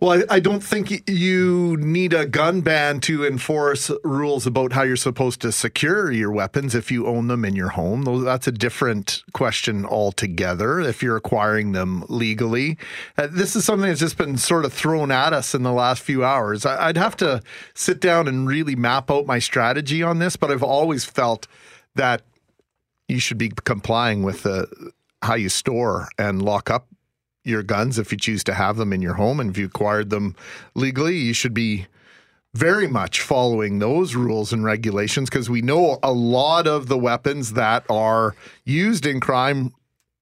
Well, 0.01 0.23
I, 0.29 0.37
I 0.37 0.39
don't 0.39 0.63
think 0.63 1.07
you 1.07 1.77
need 1.77 2.11
a 2.15 2.25
gun 2.25 2.61
ban 2.61 3.01
to 3.01 3.23
enforce 3.23 3.91
rules 4.03 4.47
about 4.47 4.73
how 4.73 4.81
you're 4.81 4.95
supposed 4.95 5.41
to 5.41 5.51
secure 5.51 6.11
your 6.11 6.31
weapons 6.31 6.73
if 6.73 6.89
you 6.89 7.05
own 7.05 7.27
them 7.27 7.45
in 7.45 7.55
your 7.55 7.69
home. 7.69 8.23
That's 8.25 8.47
a 8.47 8.51
different 8.51 9.21
question 9.33 9.85
altogether 9.85 10.79
if 10.79 11.03
you're 11.03 11.17
acquiring 11.17 11.73
them 11.73 12.03
legally. 12.09 12.79
Uh, 13.15 13.27
this 13.29 13.55
is 13.55 13.63
something 13.63 13.87
that's 13.87 13.99
just 13.99 14.17
been 14.17 14.37
sort 14.37 14.65
of 14.65 14.73
thrown 14.73 15.11
at 15.11 15.33
us 15.33 15.53
in 15.53 15.61
the 15.61 15.71
last 15.71 16.01
few 16.01 16.25
hours. 16.25 16.65
I, 16.65 16.87
I'd 16.87 16.97
have 16.97 17.15
to 17.17 17.43
sit 17.75 18.01
down 18.01 18.27
and 18.27 18.47
really 18.47 18.75
map 18.75 19.11
out 19.11 19.27
my 19.27 19.37
strategy 19.37 20.01
on 20.01 20.17
this, 20.17 20.35
but 20.35 20.49
I've 20.49 20.63
always 20.63 21.05
felt 21.05 21.45
that 21.93 22.23
you 23.07 23.19
should 23.19 23.37
be 23.37 23.49
complying 23.65 24.23
with 24.23 24.47
uh, 24.47 24.65
how 25.21 25.35
you 25.35 25.49
store 25.49 26.07
and 26.17 26.41
lock 26.41 26.71
up 26.71 26.87
your 27.43 27.63
guns 27.63 27.97
if 27.97 28.11
you 28.11 28.17
choose 28.17 28.43
to 28.45 28.53
have 28.53 28.77
them 28.77 28.93
in 28.93 29.01
your 29.01 29.15
home. 29.15 29.39
And 29.39 29.49
if 29.49 29.57
you 29.57 29.65
acquired 29.65 30.09
them 30.09 30.35
legally 30.75 31.17
you 31.17 31.33
should 31.33 31.53
be 31.53 31.87
very 32.53 32.87
much 32.87 33.21
following 33.21 33.79
those 33.79 34.15
rules 34.15 34.51
and 34.51 34.63
regulations 34.63 35.29
because 35.29 35.49
we 35.49 35.61
know 35.61 35.99
a 36.03 36.11
lot 36.11 36.67
of 36.67 36.87
the 36.87 36.97
weapons 36.97 37.53
that 37.53 37.85
are 37.89 38.35
used 38.65 39.05
in 39.05 39.19
crime 39.19 39.71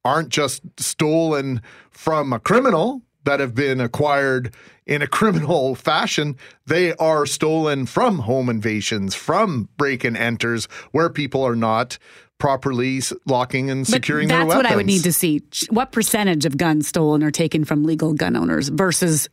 aren't 0.06 0.30
just 0.30 0.62
stolen 0.78 1.62
from 1.90 2.32
a 2.32 2.40
criminal 2.40 3.02
that 3.30 3.40
have 3.40 3.54
been 3.54 3.80
acquired 3.80 4.54
in 4.88 5.04
a 5.04 5.08
criminal 5.08 5.76
fashion 5.90 6.36
they 6.66 6.94
are 6.96 7.28
stolen 7.28 7.86
from 7.86 8.20
home 8.20 8.50
invasions 8.50 9.14
from 9.14 9.70
break 9.78 10.04
and 10.04 10.18
enters 10.18 10.66
where 10.92 11.10
people 11.10 11.46
are 11.46 11.56
not 11.56 12.00
properly 12.40 13.02
locking 13.26 13.70
and 13.70 13.86
securing 13.86 14.28
but 14.28 14.34
their 14.34 14.46
weapons. 14.46 14.64
that's 14.64 14.66
what 14.66 14.74
I 14.74 14.76
would 14.78 14.86
need 14.86 15.04
to 15.04 15.14
see. 15.14 15.44
What 15.70 15.92
percentage 15.92 16.46
of 16.46 16.58
guns 16.58 16.88
stolen 16.88 17.22
are 17.22 17.32
taken 17.32 17.66
from 17.66 17.84
legal 17.84 18.14
gun 18.14 18.36
owners 18.36 18.70
versus 18.70 19.30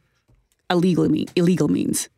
illegal 0.68 1.08
illegal 1.36 1.68
means? 1.68 2.08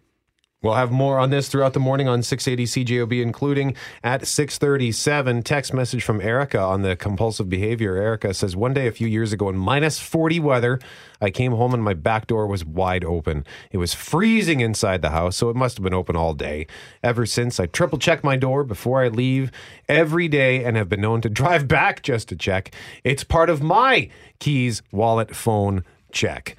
We'll 0.61 0.75
have 0.75 0.91
more 0.91 1.21
on 1.21 1.31
this 1.31 1.47
throughout 1.49 1.73
the 1.73 1.79
morning 1.79 2.09
on 2.09 2.21
680 2.21 2.85
CJOB, 2.85 3.23
including 3.23 3.77
at 4.03 4.27
637. 4.27 5.45
Text 5.45 5.73
message 5.73 6.03
from 6.03 6.21
Erica 6.21 6.59
on 6.59 6.83
the 6.83 6.97
compulsive 6.97 7.49
behavior. 7.49 7.95
Erica 7.95 8.35
says, 8.35 8.57
One 8.57 8.75
day 8.75 8.89
a 8.89 8.93
few 8.93 9.07
years 9.07 9.33
ago 9.33 9.49
in 9.49 9.57
minus 9.57 10.01
40 10.01 10.41
weather, 10.41 10.81
I 11.21 11.31
came 11.31 11.53
home 11.53 11.75
and 11.75 11.85
my 11.85 11.95
back 11.95 12.27
door 12.27 12.49
was 12.49 12.65
wide 12.65 13.05
open. 13.05 13.47
It 13.71 13.79
was 13.79 13.95
freezing 13.95 14.59
inside 14.59 15.01
the 15.01 15.11
house, 15.11 15.37
so 15.37 15.49
it 15.49 15.55
must 15.55 15.77
have 15.77 15.85
been 15.85 15.95
open 15.95 16.17
all 16.17 16.35
day. 16.35 16.67
Ever 17.05 17.25
since, 17.25 17.61
I 17.61 17.67
triple 17.67 17.99
check 17.99 18.25
my 18.25 18.37
door 18.37 18.65
before 18.65 19.01
I 19.01 19.09
leave 19.09 19.53
every 19.89 20.27
day 20.27 20.65
and 20.65 20.77
have 20.77 20.89
been 20.89 21.03
known 21.03 21.21
to 21.21 21.29
drive 21.29 21.69
back 21.69 22.03
just 22.03 22.29
to 22.31 22.37
check. 22.37 22.75
It's 23.05 23.23
part 23.23 23.49
of 23.49 23.63
my 23.63 24.11
keys, 24.41 24.83
wallet, 24.91 25.37
phone 25.37 25.85
check. 26.11 26.57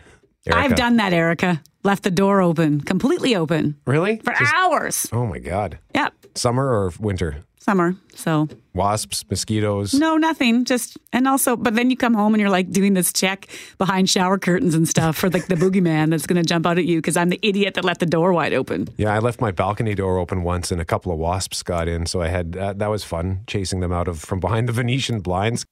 I've 0.50 0.76
done 0.76 0.96
that, 0.98 1.12
Erica. 1.12 1.62
Left 1.84 2.04
the 2.04 2.12
door 2.12 2.42
open, 2.42 2.82
completely 2.82 3.36
open 3.36 3.76
Really? 3.88 4.18
for 4.24 4.34
Just- 4.34 4.54
hours. 4.54 5.08
oh 5.14 5.26
my 5.26 5.40
God. 5.40 5.80
Yep, 5.96 6.14
Summer 6.36 6.66
or 6.68 6.92
winter? 7.00 7.44
summer. 7.62 7.94
So 8.16 8.48
Wasps, 8.74 9.24
mosquitoes. 9.30 9.94
no, 9.94 10.18
nothing. 10.18 10.66
Just 10.66 10.98
and 11.14 11.28
also, 11.28 11.56
but 11.56 11.76
then 11.76 11.90
you 11.92 11.98
come 11.98 12.14
home 12.16 12.34
and 12.34 12.42
you're 12.42 12.50
like 12.50 12.72
doing 12.72 12.96
this 12.96 13.14
check 13.14 13.48
behind 13.78 14.10
shower 14.10 14.40
curtains 14.40 14.74
and 14.74 14.88
stuff 14.88 15.18
for 15.18 15.30
like 15.30 15.48
the 15.48 15.56
boogeyman 15.56 16.10
that's 16.10 16.26
going 16.26 16.42
to 16.42 16.48
jump 16.48 16.66
out 16.66 16.78
at 16.80 16.86
you 16.86 16.98
because 16.98 17.16
I'm 17.16 17.30
the 17.30 17.40
idiot 17.44 17.76
that 17.76 17.86
left 17.86 18.00
the 18.00 18.06
door 18.08 18.34
wide 18.34 18.54
open. 18.54 18.88
Yeah, 18.98 19.14
I 19.14 19.20
left 19.20 19.40
my 19.40 19.52
balcony 19.52 19.94
door 19.94 20.18
open 20.18 20.42
once, 20.44 20.72
and 20.72 20.82
a 20.82 20.86
couple 20.86 21.12
of 21.12 21.20
wasps 21.20 21.62
got 21.62 21.88
in. 21.88 22.08
So 22.08 22.22
I 22.22 22.30
had 22.30 22.58
uh, 22.58 22.74
that 22.74 22.90
was 22.90 23.04
fun 23.04 23.42
chasing 23.46 23.82
them 23.82 23.92
out 23.92 24.08
of 24.08 24.20
from 24.20 24.40
behind 24.40 24.68
the 24.68 24.74
Venetian 24.74 25.20
blinds. 25.20 25.66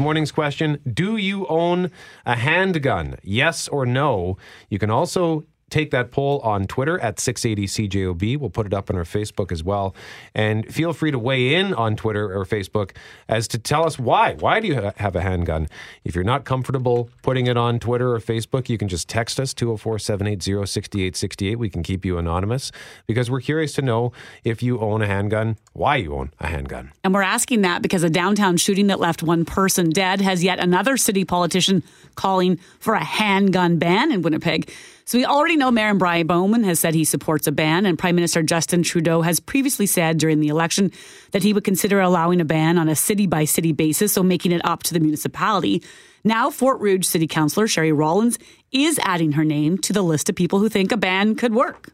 Morning's 0.00 0.32
question 0.32 0.78
Do 0.92 1.16
you 1.16 1.46
own 1.46 1.90
a 2.26 2.36
handgun? 2.36 3.16
Yes 3.22 3.68
or 3.68 3.86
no? 3.86 4.38
You 4.68 4.78
can 4.78 4.90
also 4.90 5.44
take 5.70 5.90
that 5.92 6.10
poll 6.10 6.40
on 6.40 6.66
Twitter 6.66 6.98
at 7.00 7.16
680CJOB. 7.16 8.36
We'll 8.36 8.50
put 8.50 8.66
it 8.66 8.74
up 8.74 8.90
on 8.90 8.96
our 8.96 9.04
Facebook 9.04 9.52
as 9.52 9.64
well. 9.64 9.94
And 10.34 10.72
feel 10.72 10.92
free 10.92 11.10
to 11.10 11.18
weigh 11.18 11.54
in 11.54 11.72
on 11.74 11.96
Twitter 11.96 12.36
or 12.36 12.44
Facebook 12.44 12.90
as 13.28 13.48
to 13.48 13.58
tell 13.58 13.86
us 13.86 13.98
why. 13.98 14.34
Why 14.34 14.60
do 14.60 14.68
you 14.68 14.80
ha- 14.80 14.92
have 14.96 15.16
a 15.16 15.20
handgun? 15.20 15.68
If 16.04 16.14
you're 16.14 16.24
not 16.24 16.44
comfortable 16.44 17.10
putting 17.22 17.46
it 17.46 17.56
on 17.56 17.78
Twitter 17.78 18.14
or 18.14 18.20
Facebook, 18.20 18.68
you 18.68 18.76
can 18.76 18.88
just 18.88 19.08
text 19.08 19.38
us 19.40 19.54
204 19.54 19.98
780 19.98 20.66
6868. 20.66 21.58
We 21.58 21.70
can 21.70 21.82
keep 21.82 22.04
you 22.04 22.18
anonymous 22.18 22.72
because 23.06 23.30
we're 23.30 23.40
curious 23.40 23.72
to 23.74 23.82
know 23.82 24.12
if 24.44 24.62
you 24.62 24.80
own 24.80 25.02
a 25.02 25.06
handgun, 25.06 25.56
why 25.72 25.96
you 25.96 26.14
own 26.14 26.32
a 26.40 26.46
handgun. 26.46 26.92
And 27.04 27.14
we're 27.14 27.22
asking 27.22 27.62
that 27.62 27.82
because 27.82 28.02
a 28.02 28.10
downtown 28.10 28.56
shooting 28.56 28.88
that 28.88 29.00
left 29.00 29.22
one 29.22 29.44
person 29.44 29.90
dead 29.90 30.20
has 30.20 30.42
yet 30.42 30.58
another 30.58 30.96
city 30.96 31.24
politician 31.24 31.82
calling 32.14 32.58
for 32.78 32.94
a 32.94 33.04
handgun 33.04 33.78
ban 33.78 34.12
in 34.12 34.22
Winnipeg. 34.22 34.72
So 35.10 35.18
we 35.18 35.24
already 35.24 35.56
know 35.56 35.72
Mayor 35.72 35.92
Brian 35.94 36.28
Bowman 36.28 36.62
has 36.62 36.78
said 36.78 36.94
he 36.94 37.04
supports 37.04 37.48
a 37.48 37.50
ban, 37.50 37.84
and 37.84 37.98
Prime 37.98 38.14
Minister 38.14 38.44
Justin 38.44 38.84
Trudeau 38.84 39.22
has 39.22 39.40
previously 39.40 39.86
said 39.86 40.18
during 40.18 40.38
the 40.38 40.46
election 40.46 40.92
that 41.32 41.42
he 41.42 41.52
would 41.52 41.64
consider 41.64 41.98
allowing 41.98 42.40
a 42.40 42.44
ban 42.44 42.78
on 42.78 42.88
a 42.88 42.94
city 42.94 43.26
by 43.26 43.44
city 43.44 43.72
basis, 43.72 44.12
so 44.12 44.22
making 44.22 44.52
it 44.52 44.60
up 44.64 44.84
to 44.84 44.94
the 44.94 45.00
municipality. 45.00 45.82
Now, 46.22 46.48
Fort 46.48 46.80
Rouge 46.80 47.04
City 47.04 47.26
Councillor 47.26 47.66
Sherry 47.66 47.90
Rollins 47.90 48.38
is 48.70 49.00
adding 49.02 49.32
her 49.32 49.44
name 49.44 49.78
to 49.78 49.92
the 49.92 50.02
list 50.02 50.28
of 50.28 50.36
people 50.36 50.60
who 50.60 50.68
think 50.68 50.92
a 50.92 50.96
ban 50.96 51.34
could 51.34 51.54
work. 51.54 51.88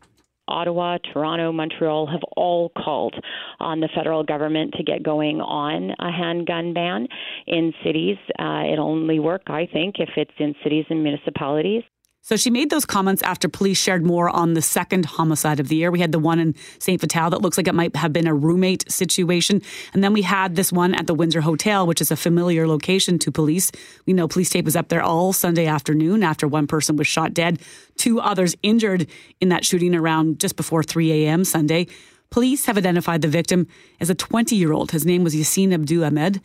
Ottawa, 0.47 0.99
Toronto, 0.99 1.53
Montreal 1.53 2.07
have 2.09 2.23
all 2.37 2.71
called 2.77 3.15
on 3.61 3.81
the 3.81 3.89
federal 3.95 4.25
government 4.25 4.75
to 4.75 4.83
get 4.83 5.03
going 5.03 5.41
on 5.41 5.93
a 5.99 6.13
handgun 6.13 6.75
ban 6.75 7.09
in 7.47 7.73
cities. 7.83 8.19
Uh, 8.39 8.65
it'll 8.71 8.91
only 8.91 9.21
work, 9.21 9.45
I 9.47 9.65
think, 9.73 9.95
if 10.01 10.11
it's 10.19 10.35
in 10.39 10.55
cities 10.63 10.85
and 10.91 11.03
municipalities. 11.03 11.83
So 12.27 12.35
she 12.35 12.51
made 12.51 12.71
those 12.71 12.85
comments 12.85 13.23
after 13.23 13.49
police 13.49 13.79
shared 13.79 14.05
more 14.05 14.29
on 14.29 14.55
the 14.55 14.61
second 14.61 15.05
homicide 15.07 15.61
of 15.61 15.69
the 15.69 15.77
year. 15.77 15.93
We 15.93 16.01
had 16.01 16.11
the 16.11 16.19
one 16.19 16.41
in 16.41 16.57
St. 16.81 17.01
Vital 17.01 17.31
that 17.31 17.41
looks 17.41 17.57
like 17.57 17.69
it 17.69 17.75
might 17.75 17.95
have 17.95 18.13
been 18.13 18.27
a 18.27 18.35
roommate 18.35 18.91
situation. 18.91 19.63
And 19.95 20.03
then 20.03 20.13
we 20.13 20.23
had 20.23 20.57
this 20.57 20.73
one 20.73 20.93
at 20.93 21.07
the 21.07 21.15
Windsor 21.15 21.43
Hotel, 21.43 21.87
which 21.87 22.01
is 22.01 22.11
a 22.11 22.17
familiar 22.17 22.67
location 22.67 23.21
to 23.21 23.31
police. 23.31 23.71
We 24.07 24.13
know 24.13 24.27
police 24.27 24.51
tape 24.51 24.65
was 24.65 24.75
up 24.75 24.89
there 24.89 25.05
all 25.05 25.33
Sunday 25.33 25.67
afternoon 25.67 26.25
after 26.25 26.49
one 26.49 26.67
person 26.67 26.97
was 26.97 27.07
shot 27.07 27.33
dead, 27.33 27.61
two 27.95 28.19
others 28.19 28.57
injured 28.61 29.07
in 29.41 29.51
that 29.51 29.65
shooting 29.65 29.95
around 29.95 30.41
just 30.41 30.57
before 30.57 30.83
3 30.83 31.27
a.m. 31.27 31.45
Sunday. 31.45 31.87
Police 32.31 32.67
have 32.67 32.77
identified 32.77 33.23
the 33.23 33.29
victim 33.29 33.69
as 34.01 34.11
a 34.11 34.15
20 34.15 34.57
year 34.57 34.73
old. 34.73 34.91
His 34.91 35.07
name 35.07 35.23
was 35.23 35.35
Yassine 35.35 35.73
Abdou 35.73 36.05
Ahmed, 36.05 36.41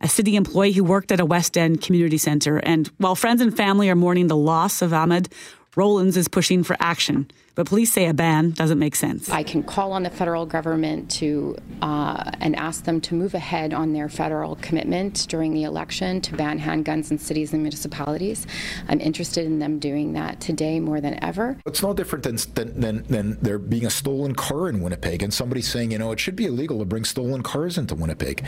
a 0.00 0.08
city 0.08 0.36
employee 0.36 0.72
who 0.72 0.84
worked 0.84 1.12
at 1.12 1.20
a 1.20 1.26
West 1.26 1.56
End 1.56 1.82
community 1.82 2.18
centre. 2.18 2.58
And 2.58 2.88
while 2.98 3.14
friends 3.14 3.40
and 3.40 3.56
family 3.56 3.88
are 3.90 3.94
mourning 3.94 4.26
the 4.26 4.36
loss 4.36 4.82
of 4.82 4.92
Ahmed, 4.92 5.28
Rollins 5.76 6.16
is 6.16 6.26
pushing 6.26 6.62
for 6.64 6.76
action. 6.80 7.30
But 7.54 7.66
police 7.66 7.90
say 7.90 8.06
a 8.06 8.12
ban 8.12 8.50
doesn't 8.50 8.78
make 8.78 8.94
sense. 8.94 9.30
I 9.30 9.42
can 9.42 9.62
call 9.62 9.92
on 9.92 10.02
the 10.02 10.10
federal 10.10 10.44
government 10.44 11.10
to 11.12 11.56
uh, 11.80 12.30
and 12.40 12.54
ask 12.54 12.84
them 12.84 13.00
to 13.00 13.14
move 13.14 13.34
ahead 13.34 13.72
on 13.72 13.94
their 13.94 14.10
federal 14.10 14.56
commitment 14.56 15.26
during 15.28 15.54
the 15.54 15.64
election 15.64 16.20
to 16.20 16.36
ban 16.36 16.60
handguns 16.60 17.10
in 17.10 17.18
cities 17.18 17.54
and 17.54 17.62
municipalities. 17.62 18.46
I'm 18.88 19.00
interested 19.00 19.46
in 19.46 19.58
them 19.58 19.78
doing 19.78 20.12
that 20.12 20.38
today 20.38 20.80
more 20.80 21.00
than 21.00 21.22
ever. 21.24 21.56
It's 21.64 21.82
no 21.82 21.94
different 21.94 22.24
than, 22.24 22.36
than, 22.54 22.80
than, 22.80 23.02
than 23.04 23.38
there 23.40 23.58
being 23.58 23.86
a 23.86 23.90
stolen 23.90 24.34
car 24.34 24.68
in 24.68 24.82
Winnipeg 24.82 25.22
and 25.22 25.32
somebody 25.32 25.62
saying, 25.62 25.92
you 25.92 25.98
know, 25.98 26.12
it 26.12 26.20
should 26.20 26.36
be 26.36 26.44
illegal 26.44 26.78
to 26.80 26.84
bring 26.84 27.04
stolen 27.04 27.42
cars 27.42 27.78
into 27.78 27.94
Winnipeg. 27.94 28.44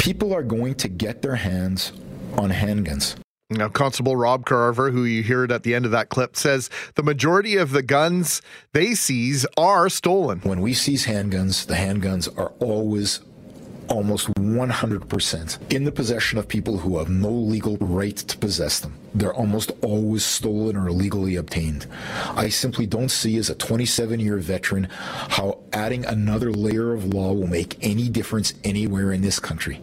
People 0.00 0.32
are 0.34 0.42
going 0.42 0.76
to 0.76 0.88
get 0.88 1.20
their 1.20 1.34
hands 1.34 1.92
on 2.38 2.50
handguns. 2.50 3.16
Now, 3.50 3.68
Constable 3.68 4.16
Rob 4.16 4.46
Carver, 4.46 4.90
who 4.90 5.04
you 5.04 5.22
heard 5.22 5.52
at 5.52 5.62
the 5.62 5.74
end 5.74 5.84
of 5.84 5.90
that 5.90 6.08
clip, 6.08 6.36
says 6.36 6.70
the 6.94 7.02
majority 7.02 7.56
of 7.56 7.72
the 7.72 7.82
guns 7.82 8.40
they 8.72 8.94
seize 8.94 9.44
are 9.58 9.90
stolen. 9.90 10.40
When 10.40 10.62
we 10.62 10.72
seize 10.72 11.04
handguns, 11.04 11.66
the 11.66 11.74
handguns 11.74 12.34
are 12.38 12.50
always 12.60 13.20
almost 13.90 14.28
100% 14.34 15.72
in 15.72 15.84
the 15.84 15.92
possession 15.92 16.38
of 16.38 16.48
people 16.48 16.78
who 16.78 16.96
have 16.96 17.10
no 17.10 17.30
legal 17.30 17.76
right 17.76 18.16
to 18.16 18.38
possess 18.38 18.80
them. 18.80 18.94
They're 19.14 19.34
almost 19.34 19.70
always 19.82 20.24
stolen 20.24 20.76
or 20.76 20.88
illegally 20.88 21.36
obtained. 21.36 21.86
I 22.24 22.48
simply 22.48 22.86
don't 22.86 23.10
see, 23.10 23.36
as 23.36 23.50
a 23.50 23.54
27 23.54 24.18
year 24.18 24.38
veteran, 24.38 24.84
how 24.84 25.58
adding 25.74 26.06
another 26.06 26.52
layer 26.52 26.94
of 26.94 27.12
law 27.12 27.34
will 27.34 27.48
make 27.48 27.76
any 27.82 28.08
difference 28.08 28.54
anywhere 28.64 29.12
in 29.12 29.20
this 29.20 29.38
country. 29.38 29.82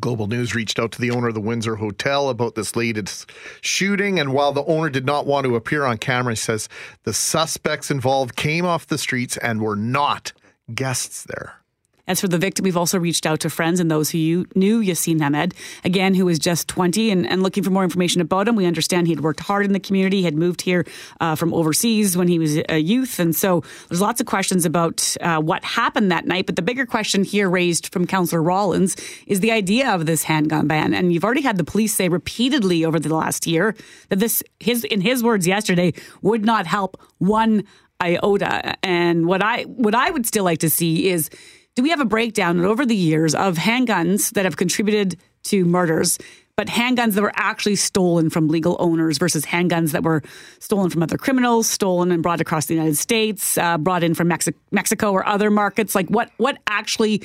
Global 0.00 0.26
News 0.26 0.54
reached 0.54 0.78
out 0.78 0.92
to 0.92 1.00
the 1.00 1.10
owner 1.10 1.28
of 1.28 1.34
the 1.34 1.40
Windsor 1.40 1.76
Hotel 1.76 2.28
about 2.28 2.54
this 2.54 2.76
latest 2.76 3.30
shooting. 3.60 4.18
And 4.18 4.32
while 4.32 4.52
the 4.52 4.64
owner 4.64 4.90
did 4.90 5.06
not 5.06 5.26
want 5.26 5.46
to 5.46 5.56
appear 5.56 5.84
on 5.84 5.98
camera, 5.98 6.32
he 6.32 6.36
says 6.36 6.68
the 7.04 7.12
suspects 7.12 7.90
involved 7.90 8.36
came 8.36 8.64
off 8.64 8.86
the 8.86 8.98
streets 8.98 9.36
and 9.36 9.60
were 9.60 9.76
not 9.76 10.32
guests 10.74 11.24
there. 11.24 11.61
As 12.08 12.20
for 12.20 12.26
the 12.26 12.38
victim, 12.38 12.64
we've 12.64 12.76
also 12.76 12.98
reached 12.98 13.26
out 13.26 13.38
to 13.40 13.50
friends 13.50 13.78
and 13.78 13.88
those 13.88 14.10
who 14.10 14.44
knew 14.56 14.80
Yassine 14.80 15.22
Ahmed, 15.22 15.54
again, 15.84 16.14
who 16.14 16.24
was 16.24 16.40
just 16.40 16.66
20 16.66 17.10
and, 17.10 17.28
and, 17.28 17.44
looking 17.44 17.62
for 17.62 17.70
more 17.70 17.84
information 17.84 18.20
about 18.20 18.48
him. 18.48 18.56
We 18.56 18.66
understand 18.66 19.06
he 19.06 19.12
had 19.12 19.22
worked 19.22 19.38
hard 19.38 19.64
in 19.64 19.72
the 19.72 19.78
community, 19.78 20.22
had 20.22 20.34
moved 20.34 20.62
here 20.62 20.84
uh, 21.20 21.36
from 21.36 21.54
overseas 21.54 22.16
when 22.16 22.26
he 22.26 22.40
was 22.40 22.58
a 22.68 22.78
youth. 22.78 23.20
And 23.20 23.36
so 23.36 23.62
there's 23.88 24.00
lots 24.00 24.20
of 24.20 24.26
questions 24.26 24.64
about 24.64 25.16
uh, 25.20 25.40
what 25.40 25.64
happened 25.64 26.10
that 26.10 26.26
night. 26.26 26.46
But 26.46 26.56
the 26.56 26.62
bigger 26.62 26.86
question 26.86 27.22
here 27.22 27.48
raised 27.48 27.92
from 27.92 28.06
Councillor 28.08 28.42
Rollins 28.42 28.96
is 29.28 29.38
the 29.38 29.52
idea 29.52 29.88
of 29.88 30.06
this 30.06 30.24
handgun 30.24 30.66
ban. 30.66 30.94
And 30.94 31.12
you've 31.12 31.24
already 31.24 31.42
had 31.42 31.56
the 31.56 31.64
police 31.64 31.94
say 31.94 32.08
repeatedly 32.08 32.84
over 32.84 32.98
the 32.98 33.14
last 33.14 33.46
year 33.46 33.76
that 34.08 34.18
this, 34.18 34.42
his, 34.58 34.82
in 34.84 35.00
his 35.00 35.22
words 35.22 35.46
yesterday, 35.46 35.92
would 36.20 36.44
not 36.44 36.66
help 36.66 37.00
one 37.18 37.62
iota. 38.02 38.74
And 38.84 39.26
what 39.26 39.42
I, 39.42 39.62
what 39.62 39.94
I 39.94 40.10
would 40.10 40.26
still 40.26 40.44
like 40.44 40.58
to 40.58 40.70
see 40.70 41.08
is, 41.08 41.30
do 41.74 41.82
we 41.82 41.90
have 41.90 42.00
a 42.00 42.04
breakdown 42.04 42.64
over 42.64 42.84
the 42.84 42.96
years 42.96 43.34
of 43.34 43.56
handguns 43.56 44.32
that 44.32 44.44
have 44.44 44.56
contributed 44.56 45.18
to 45.44 45.64
murders, 45.64 46.18
but 46.56 46.66
handguns 46.66 47.14
that 47.14 47.22
were 47.22 47.32
actually 47.34 47.76
stolen 47.76 48.28
from 48.28 48.48
legal 48.48 48.76
owners 48.78 49.18
versus 49.18 49.44
handguns 49.46 49.92
that 49.92 50.02
were 50.02 50.22
stolen 50.58 50.90
from 50.90 51.02
other 51.02 51.16
criminals, 51.16 51.68
stolen 51.68 52.12
and 52.12 52.22
brought 52.22 52.40
across 52.40 52.66
the 52.66 52.74
United 52.74 52.96
States, 52.96 53.56
uh, 53.56 53.78
brought 53.78 54.02
in 54.02 54.14
from 54.14 54.28
Mexi- 54.28 54.54
Mexico 54.70 55.12
or 55.12 55.26
other 55.26 55.50
markets? 55.50 55.94
Like 55.94 56.08
what 56.08 56.30
what 56.36 56.58
actually 56.66 57.22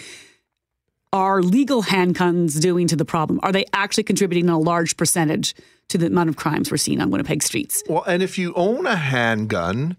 are 1.13 1.41
legal 1.41 1.83
handguns 1.83 2.61
doing 2.61 2.87
to 2.87 2.95
the 2.95 3.05
problem? 3.05 3.39
Are 3.43 3.51
they 3.51 3.65
actually 3.73 4.03
contributing 4.03 4.49
a 4.49 4.57
large 4.57 4.97
percentage 4.97 5.55
to 5.89 5.97
the 5.97 6.07
amount 6.07 6.29
of 6.29 6.35
crimes 6.35 6.69
we're 6.69 6.77
seeing 6.77 7.01
on 7.01 7.11
Winnipeg 7.11 7.43
streets? 7.43 7.81
Well, 7.87 8.03
and 8.03 8.21
if 8.21 8.37
you 8.37 8.53
own 8.55 8.85
a 8.85 8.95
handgun, 8.95 9.95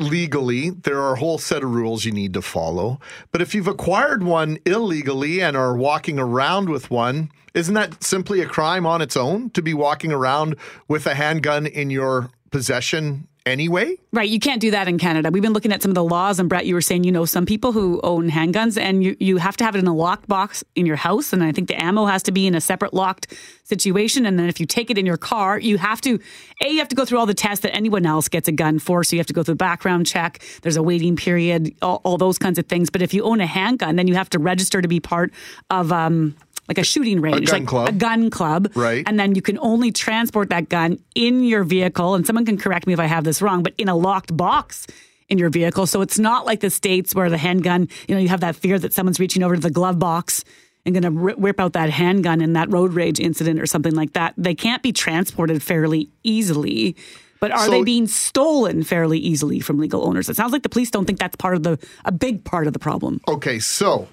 legally, 0.00 0.70
there 0.70 1.00
are 1.00 1.14
a 1.14 1.18
whole 1.18 1.38
set 1.38 1.62
of 1.62 1.70
rules 1.70 2.04
you 2.04 2.12
need 2.12 2.34
to 2.34 2.42
follow. 2.42 2.98
But 3.30 3.42
if 3.42 3.54
you've 3.54 3.68
acquired 3.68 4.22
one 4.22 4.58
illegally 4.64 5.40
and 5.40 5.56
are 5.56 5.76
walking 5.76 6.18
around 6.18 6.68
with 6.68 6.90
one, 6.90 7.30
isn't 7.54 7.74
that 7.74 8.02
simply 8.02 8.40
a 8.40 8.46
crime 8.46 8.86
on 8.86 9.02
its 9.02 9.16
own 9.16 9.50
to 9.50 9.62
be 9.62 9.74
walking 9.74 10.12
around 10.12 10.56
with 10.88 11.06
a 11.06 11.14
handgun 11.14 11.66
in 11.66 11.90
your 11.90 12.30
possession 12.50 13.28
anyway? 13.46 13.96
Right. 14.12 14.28
You 14.28 14.40
can't 14.40 14.60
do 14.60 14.70
that 14.72 14.88
in 14.88 14.98
Canada. 14.98 15.30
We've 15.30 15.42
been 15.42 15.52
looking 15.52 15.72
at 15.72 15.82
some 15.82 15.90
of 15.90 15.94
the 15.94 16.04
laws, 16.04 16.38
and 16.38 16.48
Brett, 16.48 16.66
you 16.66 16.74
were 16.74 16.80
saying 16.80 17.04
you 17.04 17.12
know 17.12 17.24
some 17.24 17.46
people 17.46 17.72
who 17.72 18.00
own 18.02 18.30
handguns, 18.30 18.80
and 18.80 19.02
you, 19.02 19.16
you 19.20 19.36
have 19.38 19.56
to 19.58 19.64
have 19.64 19.74
it 19.74 19.78
in 19.78 19.86
a 19.86 19.94
locked 19.94 20.28
box 20.28 20.64
in 20.74 20.86
your 20.86 20.96
house. 20.96 21.32
And 21.32 21.42
I 21.42 21.52
think 21.52 21.68
the 21.68 21.82
ammo 21.82 22.06
has 22.06 22.22
to 22.24 22.32
be 22.32 22.46
in 22.46 22.54
a 22.54 22.60
separate 22.60 22.94
locked 22.94 23.34
situation. 23.64 24.26
And 24.26 24.38
then 24.38 24.48
if 24.48 24.60
you 24.60 24.66
take 24.66 24.90
it 24.90 24.98
in 24.98 25.06
your 25.06 25.16
car, 25.16 25.58
you 25.58 25.78
have 25.78 26.00
to, 26.02 26.18
A, 26.62 26.68
you 26.68 26.78
have 26.78 26.88
to 26.88 26.96
go 26.96 27.04
through 27.04 27.18
all 27.18 27.26
the 27.26 27.34
tests 27.34 27.62
that 27.62 27.74
anyone 27.74 28.04
else 28.04 28.28
gets 28.28 28.48
a 28.48 28.52
gun 28.52 28.78
for. 28.78 29.02
So 29.04 29.16
you 29.16 29.20
have 29.20 29.26
to 29.28 29.32
go 29.32 29.42
through 29.42 29.54
background 29.54 30.06
check, 30.06 30.42
there's 30.62 30.76
a 30.76 30.82
waiting 30.82 31.16
period, 31.16 31.74
all, 31.80 32.00
all 32.04 32.18
those 32.18 32.38
kinds 32.38 32.58
of 32.58 32.66
things. 32.66 32.90
But 32.90 33.00
if 33.00 33.14
you 33.14 33.22
own 33.22 33.40
a 33.40 33.46
handgun, 33.46 33.96
then 33.96 34.08
you 34.08 34.14
have 34.14 34.28
to 34.30 34.38
register 34.38 34.82
to 34.82 34.88
be 34.88 35.00
part 35.00 35.32
of, 35.70 35.92
um, 35.92 36.36
like 36.70 36.78
a 36.78 36.84
shooting 36.84 37.20
range, 37.20 37.46
gun 37.50 37.60
like 37.60 37.68
club. 37.68 37.88
a 37.88 37.92
gun 37.92 38.30
club. 38.30 38.70
Right. 38.76 39.02
And 39.04 39.18
then 39.18 39.34
you 39.34 39.42
can 39.42 39.58
only 39.58 39.90
transport 39.90 40.50
that 40.50 40.68
gun 40.68 41.00
in 41.16 41.42
your 41.42 41.64
vehicle. 41.64 42.14
And 42.14 42.24
someone 42.24 42.46
can 42.46 42.58
correct 42.58 42.86
me 42.86 42.92
if 42.92 43.00
I 43.00 43.06
have 43.06 43.24
this 43.24 43.42
wrong, 43.42 43.64
but 43.64 43.74
in 43.76 43.88
a 43.88 43.96
locked 43.96 44.36
box 44.36 44.86
in 45.28 45.36
your 45.36 45.50
vehicle. 45.50 45.86
So 45.86 46.00
it's 46.00 46.18
not 46.18 46.46
like 46.46 46.60
the 46.60 46.70
States 46.70 47.12
where 47.12 47.28
the 47.28 47.38
handgun, 47.38 47.88
you 48.06 48.14
know, 48.14 48.20
you 48.20 48.28
have 48.28 48.40
that 48.42 48.54
fear 48.54 48.78
that 48.78 48.92
someone's 48.92 49.18
reaching 49.18 49.42
over 49.42 49.56
to 49.56 49.60
the 49.60 49.70
glove 49.70 49.98
box 49.98 50.44
and 50.86 50.94
going 50.94 51.02
to 51.02 51.34
whip 51.34 51.58
out 51.58 51.72
that 51.72 51.90
handgun 51.90 52.40
in 52.40 52.52
that 52.52 52.70
road 52.70 52.94
rage 52.94 53.18
incident 53.18 53.58
or 53.60 53.66
something 53.66 53.94
like 53.96 54.12
that. 54.12 54.34
They 54.38 54.54
can't 54.54 54.80
be 54.82 54.92
transported 54.92 55.62
fairly 55.64 56.08
easily. 56.22 56.94
But 57.40 57.50
are 57.50 57.64
So- 57.64 57.70
they 57.72 57.82
being 57.82 58.06
stolen 58.06 58.84
fairly 58.84 59.18
easily 59.18 59.58
from 59.58 59.78
legal 59.78 60.06
owners? 60.06 60.28
It 60.28 60.36
sounds 60.36 60.52
like 60.52 60.62
the 60.62 60.68
police 60.68 60.90
don't 60.90 61.04
think 61.04 61.18
that's 61.18 61.36
part 61.36 61.54
of 61.56 61.64
the 61.64 61.78
a 62.04 62.12
big 62.12 62.44
part 62.44 62.66
of 62.68 62.74
the 62.74 62.78
problem. 62.78 63.20
Okay, 63.26 63.58
so 63.58 64.06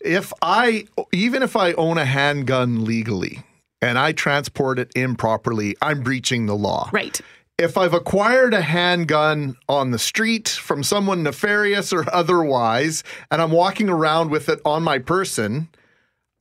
if 0.00 0.32
I 0.42 0.86
even 1.12 1.42
if 1.42 1.56
I 1.56 1.72
own 1.74 1.98
a 1.98 2.04
handgun 2.04 2.84
legally 2.84 3.42
and 3.82 3.98
I 3.98 4.12
transport 4.12 4.78
it 4.78 4.90
improperly, 4.94 5.76
I'm 5.80 6.02
breaching 6.02 6.46
the 6.46 6.56
law. 6.56 6.90
Right. 6.92 7.20
If 7.58 7.76
I've 7.76 7.94
acquired 7.94 8.54
a 8.54 8.62
handgun 8.62 9.56
on 9.68 9.90
the 9.90 9.98
street 9.98 10.48
from 10.48 10.82
someone 10.82 11.22
nefarious 11.22 11.92
or 11.92 12.04
otherwise, 12.12 13.04
and 13.30 13.42
I'm 13.42 13.50
walking 13.50 13.88
around 13.88 14.30
with 14.30 14.48
it 14.48 14.60
on 14.64 14.82
my 14.82 14.98
person, 14.98 15.68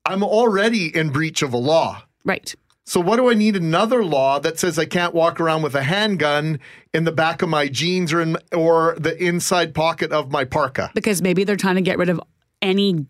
I'm 0.05 0.23
already 0.23 0.95
in 0.95 1.09
breach 1.09 1.41
of 1.41 1.53
a 1.53 1.57
law. 1.57 2.03
Right. 2.23 2.55
So 2.85 2.99
what 2.99 3.17
do 3.17 3.29
I 3.29 3.35
need 3.35 3.55
another 3.55 4.03
law 4.03 4.39
that 4.39 4.57
says 4.57 4.79
I 4.79 4.85
can't 4.85 5.13
walk 5.13 5.39
around 5.39 5.61
with 5.61 5.75
a 5.75 5.83
handgun 5.83 6.59
in 6.93 7.03
the 7.03 7.11
back 7.11 7.43
of 7.43 7.49
my 7.49 7.67
jeans 7.67 8.11
or 8.11 8.21
in 8.21 8.35
or 8.51 8.95
the 8.97 9.15
inside 9.23 9.75
pocket 9.75 10.11
of 10.11 10.31
my 10.31 10.43
parka? 10.43 10.89
because 10.95 11.21
maybe 11.21 11.43
they're 11.43 11.55
trying 11.55 11.75
to 11.75 11.81
get 11.81 11.99
rid 11.99 12.09
of 12.09 12.19
any 12.61 13.05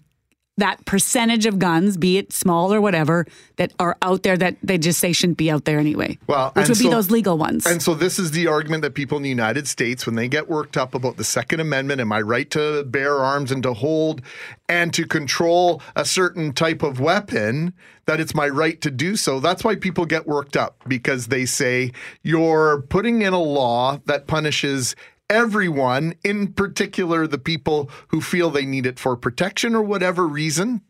that 0.59 0.85
percentage 0.85 1.45
of 1.45 1.59
guns, 1.59 1.97
be 1.97 2.17
it 2.17 2.31
small 2.31 2.73
or 2.73 2.79
whatever, 2.79 3.25
that 3.57 3.73
are 3.79 3.97
out 4.01 4.23
there 4.23 4.37
that 4.37 4.55
they 4.63 4.77
just 4.77 4.99
say 4.99 5.11
shouldn't 5.11 5.37
be 5.37 5.49
out 5.51 5.65
there 5.65 5.79
anyway. 5.79 6.17
Well, 6.27 6.51
which 6.53 6.69
would 6.69 6.79
be 6.79 6.89
those 6.89 7.11
legal 7.11 7.37
ones. 7.37 7.65
And 7.65 7.81
so 7.81 7.93
this 7.93 8.19
is 8.19 8.31
the 8.31 8.47
argument 8.47 8.83
that 8.83 8.93
people 8.93 9.17
in 9.17 9.23
the 9.23 9.29
United 9.29 9.67
States, 9.67 10.05
when 10.05 10.15
they 10.15 10.27
get 10.27 10.47
worked 10.47 10.77
up 10.77 10.93
about 10.93 11.17
the 11.17 11.23
Second 11.23 11.59
Amendment 11.59 11.99
and 11.99 12.09
my 12.09 12.21
right 12.21 12.49
to 12.51 12.83
bear 12.85 13.17
arms 13.17 13.51
and 13.51 13.63
to 13.63 13.73
hold 13.73 14.21
and 14.67 14.93
to 14.93 15.05
control 15.05 15.81
a 15.95 16.05
certain 16.05 16.53
type 16.53 16.83
of 16.83 16.99
weapon, 16.99 17.73
that 18.05 18.19
it's 18.19 18.33
my 18.33 18.47
right 18.47 18.81
to 18.81 18.91
do 18.91 19.15
so. 19.15 19.39
That's 19.39 19.63
why 19.63 19.75
people 19.75 20.05
get 20.05 20.27
worked 20.27 20.57
up 20.57 20.83
because 20.87 21.27
they 21.27 21.45
say 21.45 21.91
you're 22.23 22.81
putting 22.89 23.21
in 23.21 23.33
a 23.33 23.41
law 23.41 23.99
that 24.05 24.27
punishes 24.27 24.95
everyone, 25.29 26.15
in 26.23 26.53
particular 26.53 27.27
the 27.27 27.37
people 27.37 27.89
who 28.09 28.21
feel 28.21 28.49
they 28.49 28.65
need 28.65 28.85
it 28.85 28.99
for 28.99 29.15
protection 29.15 29.75
or 29.75 29.83
whatever 29.83 30.27
reason. 30.27 30.81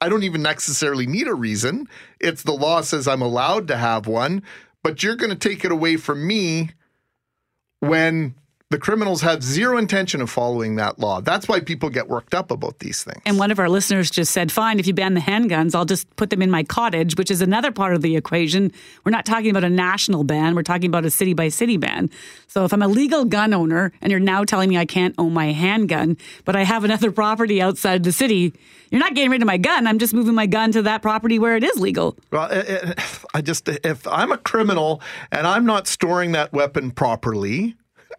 I 0.00 0.08
don't 0.08 0.22
even 0.24 0.42
necessarily 0.42 1.06
need 1.06 1.26
a 1.26 1.34
reason. 1.34 1.88
It's 2.20 2.42
the 2.42 2.52
law 2.52 2.82
says 2.82 3.08
I'm 3.08 3.22
allowed 3.22 3.68
to 3.68 3.76
have 3.76 4.06
one, 4.06 4.42
but 4.82 5.02
you're 5.02 5.16
going 5.16 5.30
to 5.30 5.48
take 5.48 5.64
it 5.64 5.72
away 5.72 5.96
from 5.96 6.26
me 6.26 6.70
when 7.80 8.34
The 8.70 8.78
criminals 8.78 9.20
have 9.22 9.44
zero 9.44 9.78
intention 9.78 10.20
of 10.20 10.28
following 10.28 10.74
that 10.74 10.98
law. 10.98 11.20
That's 11.20 11.46
why 11.46 11.60
people 11.60 11.88
get 11.88 12.08
worked 12.08 12.34
up 12.34 12.50
about 12.50 12.80
these 12.80 13.04
things. 13.04 13.22
And 13.24 13.38
one 13.38 13.52
of 13.52 13.60
our 13.60 13.68
listeners 13.68 14.10
just 14.10 14.32
said, 14.32 14.50
fine, 14.50 14.80
if 14.80 14.88
you 14.88 14.92
ban 14.92 15.14
the 15.14 15.20
handguns, 15.20 15.72
I'll 15.72 15.84
just 15.84 16.10
put 16.16 16.30
them 16.30 16.42
in 16.42 16.50
my 16.50 16.64
cottage, 16.64 17.16
which 17.16 17.30
is 17.30 17.40
another 17.40 17.70
part 17.70 17.94
of 17.94 18.02
the 18.02 18.16
equation. 18.16 18.72
We're 19.04 19.12
not 19.12 19.24
talking 19.24 19.50
about 19.50 19.62
a 19.62 19.70
national 19.70 20.24
ban, 20.24 20.56
we're 20.56 20.64
talking 20.64 20.86
about 20.90 21.04
a 21.04 21.10
city 21.12 21.32
by 21.32 21.46
city 21.48 21.76
ban. 21.76 22.10
So 22.48 22.64
if 22.64 22.72
I'm 22.72 22.82
a 22.82 22.88
legal 22.88 23.24
gun 23.24 23.54
owner 23.54 23.92
and 24.00 24.10
you're 24.10 24.18
now 24.18 24.42
telling 24.42 24.68
me 24.68 24.76
I 24.76 24.84
can't 24.84 25.14
own 25.16 25.32
my 25.32 25.52
handgun, 25.52 26.16
but 26.44 26.56
I 26.56 26.64
have 26.64 26.82
another 26.82 27.12
property 27.22 27.62
outside 27.62 28.02
the 28.02 28.10
city, 28.10 28.52
you're 28.90 28.98
not 28.98 29.14
getting 29.14 29.30
rid 29.30 29.42
of 29.42 29.46
my 29.46 29.58
gun. 29.58 29.86
I'm 29.86 30.00
just 30.00 30.12
moving 30.12 30.34
my 30.34 30.46
gun 30.46 30.72
to 30.72 30.82
that 30.82 31.02
property 31.02 31.38
where 31.38 31.54
it 31.54 31.62
is 31.62 31.78
legal. 31.78 32.16
Well, 32.32 32.50
it- 32.50 32.66
it- 32.68 32.98
I 33.32 33.42
just, 33.42 33.68
if 33.68 34.08
I'm 34.08 34.32
a 34.32 34.38
criminal 34.38 35.00
and 35.30 35.46
I'm 35.46 35.66
not 35.66 35.86
storing 35.86 36.32
that 36.32 36.52
weapon 36.52 36.90
properly, 36.90 37.76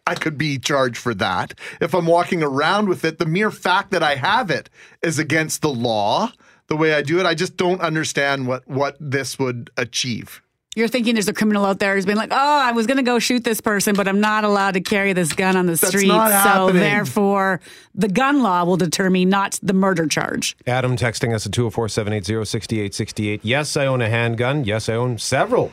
I 0.07 0.15
could 0.15 0.37
be 0.37 0.57
charged 0.57 0.97
for 0.97 1.13
that. 1.15 1.53
If 1.81 1.93
I'm 1.93 2.05
walking 2.07 2.41
around 2.41 2.87
with 2.89 3.03
it, 3.05 3.19
the 3.19 3.25
mere 3.25 3.51
fact 3.51 3.91
that 3.91 4.01
I 4.01 4.15
have 4.15 4.49
it 4.49 4.69
is 5.03 5.19
against 5.19 5.61
the 5.61 5.69
law. 5.69 6.31
The 6.67 6.75
way 6.77 6.93
I 6.93 7.01
do 7.01 7.19
it, 7.19 7.25
I 7.25 7.33
just 7.35 7.57
don't 7.57 7.81
understand 7.81 8.47
what 8.47 8.67
what 8.67 8.97
this 8.99 9.37
would 9.39 9.69
achieve. 9.77 10.41
You're 10.75 10.87
thinking 10.87 11.15
there's 11.15 11.27
a 11.27 11.33
criminal 11.33 11.65
out 11.65 11.79
there 11.79 11.95
who's 11.95 12.05
been 12.05 12.17
like, 12.17 12.29
oh, 12.31 12.35
I 12.69 12.71
was 12.71 12.85
going 12.85 12.97
to 12.97 13.03
go 13.03 13.17
shoot 13.17 13.43
this 13.43 13.59
person, 13.61 13.95
but 13.95 14.07
I'm 14.07 14.19
not 14.19 14.43
allowed 14.43 14.75
to 14.75 14.79
carry 14.81 15.11
this 15.11 15.33
gun 15.33 15.57
on 15.57 15.65
the 15.65 15.71
That's 15.71 15.87
street. 15.87 16.07
not 16.07 16.27
so 16.29 16.35
happening. 16.35 16.75
therefore, 16.83 17.61
the 17.95 18.07
gun 18.07 18.43
law 18.43 18.63
will 18.63 18.77
deter 18.77 19.09
me, 19.09 19.25
not 19.25 19.57
the 19.63 19.73
murder 19.73 20.05
charge. 20.07 20.55
Adam 20.67 20.95
texting 20.95 21.33
us 21.33 21.47
at 21.47 21.51
204 21.53 21.89
780 21.89 22.45
6868. 22.45 23.39
Yes, 23.43 23.75
I 23.75 23.87
own 23.87 24.01
a 24.03 24.09
handgun. 24.09 24.65
Yes, 24.65 24.87
I 24.87 24.93
own 24.93 25.17
several. 25.17 25.71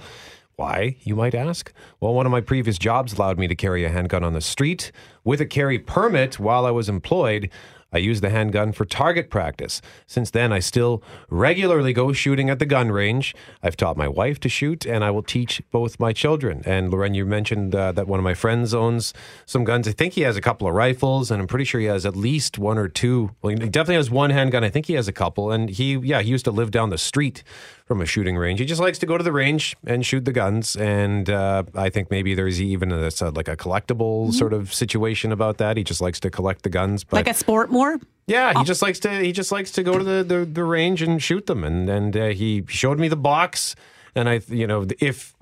Why, 0.57 0.97
you 1.01 1.17
might 1.17 1.35
ask? 1.35 1.73
Well, 2.01 2.15
one 2.15 2.27
of 2.27 2.33
my 2.33 2.41
previous 2.41 2.79
jobs 2.79 3.13
allowed 3.13 3.39
me 3.39 3.49
to 3.49 3.57
carry 3.57 3.85
a 3.85 3.89
handgun 3.89 4.23
on 4.23 4.35
the 4.35 4.41
street 4.41 4.93
with 5.25 5.41
a 5.41 5.47
carry 5.47 5.79
permit 5.79 6.39
while 6.39 6.65
I 6.65 6.71
was 6.71 6.89
employed. 6.89 7.51
I 7.95 7.99
used 7.99 8.25
the 8.25 8.31
handgun 8.31 8.73
for 8.73 8.85
target 8.85 9.31
practice. 9.31 9.81
Since 10.09 10.33
then, 10.33 10.53
I 10.53 10.59
still 10.59 11.01
regularly 11.31 11.93
go 11.93 12.13
shooting 12.13 12.51
at 12.51 12.59
the 12.59 12.67
gun 12.67 12.91
range. 12.91 13.37
I've 13.63 13.77
taught 13.77 13.97
my 13.97 14.09
wife 14.09 14.41
to 14.41 14.49
shoot, 14.49 14.85
and 14.85 15.05
I 15.05 15.13
will 15.13 15.23
teach 15.23 15.63
both 15.71 16.01
my 16.01 16.13
children. 16.13 16.63
And 16.67 16.91
Loren, 16.91 17.15
you 17.15 17.25
mentioned 17.25 17.73
uh, 17.73 17.93
that 17.93 18.09
one 18.09 18.19
of 18.19 18.25
my 18.25 18.35
friends 18.35 18.75
owns 18.75 19.15
some 19.47 19.63
guns. 19.63 19.87
I 19.87 19.93
think 19.93 20.15
he 20.15 20.23
has 20.23 20.37
a 20.37 20.41
couple 20.41 20.67
of 20.67 20.75
rifles, 20.75 21.31
and 21.31 21.41
I'm 21.41 21.47
pretty 21.47 21.65
sure 21.65 21.81
he 21.81 21.87
has 21.87 22.05
at 22.05 22.17
least 22.17 22.59
one 22.59 22.79
or 22.79 22.89
two. 22.89 23.31
Well, 23.43 23.51
he 23.51 23.57
definitely 23.57 23.95
has 23.95 24.11
one 24.11 24.31
handgun. 24.31 24.65
I 24.65 24.71
think 24.71 24.87
he 24.87 24.95
has 24.95 25.07
a 25.07 25.13
couple. 25.13 25.53
And 25.53 25.71
he, 25.71 25.97
yeah, 25.97 26.21
he 26.21 26.31
used 26.31 26.47
to 26.47 26.51
live 26.51 26.73
down 26.73 26.91
the 26.91 26.99
street 26.99 27.45
from 27.85 28.01
a 28.01 28.07
shooting 28.07 28.37
range. 28.37 28.61
He 28.61 28.65
just 28.67 28.81
likes 28.81 28.99
to 29.01 29.07
go 29.07 29.19
to 29.19 29.23
the 29.25 29.33
range 29.33 29.77
and 29.87 30.05
shoot 30.07 30.25
the 30.25 30.33
guns. 30.33 30.75
And 30.75 31.29
uh, 31.29 31.65
I 31.75 31.91
think 31.91 32.11
maybe 32.11 32.35
there's 32.35 32.61
even 32.61 32.91
a, 32.93 33.11
a- 33.21 33.31
like 33.31 33.47
a 33.49 33.57
collectible 33.57 34.33
sort 34.33 34.53
of 34.55 34.73
situation 34.73 35.33
about 35.33 35.59
that. 35.59 35.77
He 35.77 35.85
just 35.85 36.01
likes 36.01 36.19
to 36.21 36.31
collect 36.31 36.63
the 36.63 36.71
guns. 36.71 37.05
But 37.05 37.17
Like 37.19 37.29
a 37.29 37.35
sport 37.35 37.71
more? 37.71 37.99
yeah, 38.27 38.55
he 38.59 38.65
just 38.65 38.81
likes 38.81 38.99
to 39.01 39.11
he 39.21 39.33
just 39.33 39.53
likes 39.53 39.71
to 39.73 39.83
go 39.83 39.99
to 39.99 40.05
the 40.05 40.25
the, 40.25 40.45
the 40.47 40.65
range 40.65 41.03
and 41.03 41.23
shoot 41.23 41.47
them. 41.47 41.63
And 41.63 41.89
and 41.91 42.17
uh, 42.17 42.27
he 42.29 42.65
showed 42.69 42.99
me 42.99 43.09
the 43.09 43.17
box. 43.17 43.77
And 44.17 44.29
I, 44.29 44.41
you 44.49 44.67
know, 44.67 44.87
if 45.01 45.35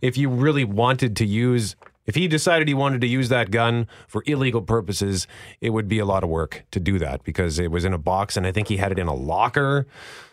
if 0.00 0.16
you 0.16 0.28
really 0.30 0.64
wanted 0.64 1.16
to 1.16 1.26
use. 1.26 1.76
If 2.06 2.16
he 2.16 2.26
decided 2.26 2.66
he 2.66 2.74
wanted 2.74 3.02
to 3.02 3.06
use 3.06 3.28
that 3.28 3.52
gun 3.52 3.86
for 4.08 4.24
illegal 4.26 4.62
purposes, 4.62 5.28
it 5.60 5.70
would 5.70 5.86
be 5.86 6.00
a 6.00 6.04
lot 6.04 6.24
of 6.24 6.30
work 6.30 6.64
to 6.72 6.80
do 6.80 6.98
that 6.98 7.22
because 7.22 7.60
it 7.60 7.70
was 7.70 7.84
in 7.84 7.92
a 7.92 7.98
box 7.98 8.36
and 8.36 8.44
I 8.48 8.50
think 8.52 8.66
he 8.66 8.78
had 8.78 8.90
it 8.90 8.98
in 8.98 9.06
a 9.06 9.14
locker. 9.14 9.86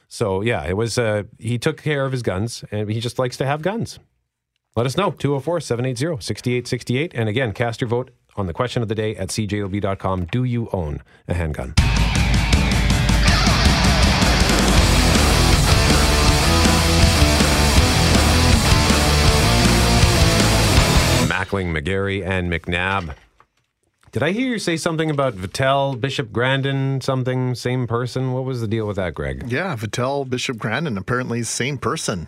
So 0.08 0.42
yeah, 0.42 0.64
it 0.66 0.78
was. 0.78 0.98
Uh, 0.98 1.24
he 1.38 1.58
took 1.58 1.82
care 1.82 2.06
of 2.06 2.12
his 2.12 2.22
guns, 2.22 2.64
and 2.72 2.90
he 2.90 3.00
just 3.00 3.20
likes 3.20 3.38
to 3.38 3.46
have 3.46 3.62
guns. 3.62 4.00
Let 4.76 4.86
us 4.86 4.96
know 4.96 5.12
204 5.12 5.60
780 5.62 6.22
6868. 6.24 7.12
And 7.16 7.28
again, 7.28 7.52
cast 7.52 7.82
your 7.82 7.88
vote 7.88 8.12
on 8.36 8.46
the 8.46 8.54
question 8.54 8.82
of 8.82 8.88
the 8.88 8.96
day 8.96 9.16
at 9.16 9.30
cjob.com. 9.30 10.26
Do 10.26 10.44
you 10.44 10.70
own 10.72 11.02
a 11.28 11.34
handgun? 11.34 11.74
Mackling, 21.28 21.72
Megarry, 21.72 22.26
and 22.26 22.52
McNabb. 22.52 23.16
Did 24.18 24.24
I 24.24 24.32
hear 24.32 24.50
you 24.50 24.58
say 24.58 24.78
something 24.78 25.12
about 25.12 25.36
Vital, 25.36 25.96
Bishop 25.96 26.32
Grandin, 26.32 27.02
something, 27.02 27.54
same 27.54 27.86
person? 27.86 28.34
What 28.34 28.46
was 28.46 28.62
the 28.62 28.68
deal 28.68 28.88
with 28.88 28.96
that, 28.96 29.14
Greg? 29.14 29.44
Yeah, 29.48 29.76
Vital 29.76 30.26
Bishop 30.26 30.58
Grandin 30.58 30.98
apparently 30.98 31.44
same 31.44 31.78
person. 31.78 32.26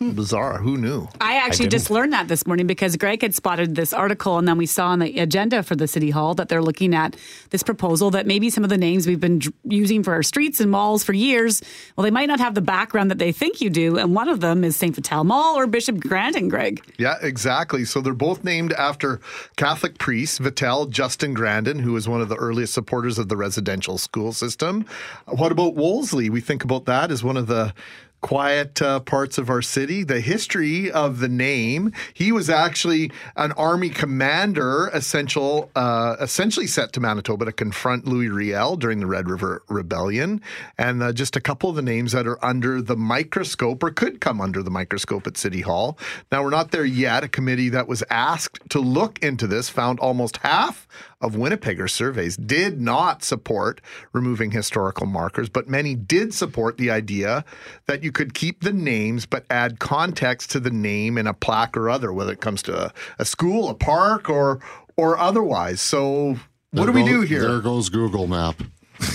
Bizarre. 0.00 0.56
Who 0.56 0.78
knew? 0.78 1.08
I 1.20 1.36
actually 1.36 1.66
didn't. 1.66 1.72
just 1.72 1.90
learned 1.90 2.14
that 2.14 2.26
this 2.26 2.46
morning 2.46 2.66
because 2.66 2.96
Greg 2.96 3.20
had 3.20 3.34
spotted 3.34 3.74
this 3.74 3.92
article, 3.92 4.38
and 4.38 4.48
then 4.48 4.56
we 4.56 4.64
saw 4.64 4.88
on 4.88 4.98
the 5.00 5.18
agenda 5.18 5.62
for 5.62 5.76
the 5.76 5.86
city 5.86 6.08
hall 6.08 6.34
that 6.36 6.48
they're 6.48 6.62
looking 6.62 6.94
at 6.94 7.16
this 7.50 7.62
proposal 7.62 8.10
that 8.12 8.26
maybe 8.26 8.48
some 8.48 8.64
of 8.64 8.70
the 8.70 8.78
names 8.78 9.06
we've 9.06 9.20
been 9.20 9.42
using 9.64 10.02
for 10.02 10.14
our 10.14 10.22
streets 10.22 10.58
and 10.58 10.70
malls 10.70 11.04
for 11.04 11.12
years, 11.12 11.60
well, 11.96 12.04
they 12.04 12.10
might 12.10 12.26
not 12.26 12.40
have 12.40 12.54
the 12.54 12.62
background 12.62 13.10
that 13.10 13.18
they 13.18 13.30
think 13.30 13.60
you 13.60 13.68
do, 13.68 13.98
and 13.98 14.14
one 14.14 14.30
of 14.30 14.40
them 14.40 14.64
is 14.64 14.74
St. 14.74 14.94
Vital 14.94 15.22
Mall 15.22 15.58
or 15.58 15.66
Bishop 15.66 16.00
Grandin, 16.00 16.48
Greg. 16.48 16.82
Yeah, 16.96 17.16
exactly. 17.20 17.84
So 17.84 18.00
they're 18.00 18.14
both 18.14 18.42
named 18.42 18.72
after 18.72 19.20
Catholic 19.56 19.98
priests, 19.98 20.38
Vital 20.38 20.86
Justin 20.86 21.34
Grandin, 21.34 21.78
who 21.78 21.92
was 21.92 22.08
one 22.08 22.22
of 22.22 22.30
the 22.30 22.36
earliest 22.36 22.72
supporters 22.72 23.18
of 23.18 23.28
the 23.28 23.36
residential 23.36 23.98
school 23.98 24.32
system. 24.32 24.86
What 25.26 25.52
about 25.52 25.74
Wolseley? 25.74 26.30
We 26.30 26.40
think 26.40 26.64
about 26.64 26.86
that 26.86 27.10
as 27.10 27.22
one 27.22 27.36
of 27.36 27.48
the 27.48 27.74
quiet 28.20 28.80
uh, 28.82 29.00
parts 29.00 29.38
of 29.38 29.48
our 29.50 29.62
city. 29.62 30.04
The 30.04 30.20
history 30.20 30.90
of 30.90 31.20
the 31.20 31.28
name, 31.28 31.92
he 32.14 32.32
was 32.32 32.50
actually 32.50 33.10
an 33.36 33.52
army 33.52 33.90
commander, 33.90 34.88
essential, 34.88 35.70
uh, 35.74 36.16
essentially 36.20 36.66
set 36.66 36.92
to 36.94 37.00
Manitoba 37.00 37.46
to 37.46 37.52
confront 37.52 38.06
Louis 38.06 38.28
Riel 38.28 38.76
during 38.76 39.00
the 39.00 39.06
Red 39.06 39.28
River 39.28 39.62
Rebellion. 39.68 40.40
And 40.78 41.02
uh, 41.02 41.12
just 41.12 41.36
a 41.36 41.40
couple 41.40 41.70
of 41.70 41.76
the 41.76 41.82
names 41.82 42.12
that 42.12 42.26
are 42.26 42.42
under 42.44 42.82
the 42.82 42.96
microscope 42.96 43.82
or 43.82 43.90
could 43.90 44.20
come 44.20 44.40
under 44.40 44.62
the 44.62 44.70
microscope 44.70 45.26
at 45.26 45.36
City 45.36 45.62
Hall. 45.62 45.98
Now, 46.30 46.42
we're 46.42 46.50
not 46.50 46.70
there 46.70 46.84
yet. 46.84 47.24
A 47.24 47.28
committee 47.28 47.68
that 47.70 47.88
was 47.88 48.04
asked 48.10 48.68
to 48.70 48.80
look 48.80 49.18
into 49.22 49.46
this 49.46 49.68
found 49.68 49.98
almost 50.00 50.38
half 50.38 50.86
of 51.20 51.34
Winnipegers 51.34 51.90
surveys 51.90 52.36
did 52.36 52.80
not 52.80 53.22
support 53.22 53.80
removing 54.12 54.50
historical 54.50 55.06
markers, 55.06 55.48
but 55.48 55.68
many 55.68 55.94
did 55.94 56.32
support 56.32 56.78
the 56.78 56.90
idea 56.90 57.44
that 57.86 58.02
you 58.02 58.10
could 58.10 58.34
keep 58.34 58.62
the 58.62 58.72
names 58.72 59.26
but 59.26 59.44
add 59.50 59.78
context 59.78 60.50
to 60.52 60.60
the 60.60 60.70
name 60.70 61.18
in 61.18 61.26
a 61.26 61.34
plaque 61.34 61.76
or 61.76 61.90
other, 61.90 62.12
whether 62.12 62.32
it 62.32 62.40
comes 62.40 62.62
to 62.62 62.86
a, 62.86 62.92
a 63.18 63.24
school, 63.24 63.68
a 63.68 63.74
park, 63.74 64.30
or 64.30 64.60
or 64.96 65.18
otherwise. 65.18 65.80
So 65.80 66.36
what 66.72 66.86
do 66.86 66.92
we 66.92 67.02
There 67.02 67.12
do 67.12 67.20
here? 67.22 67.40
There 67.42 67.60
goes 67.60 67.88
Google 67.88 68.26
Map. 68.26 68.62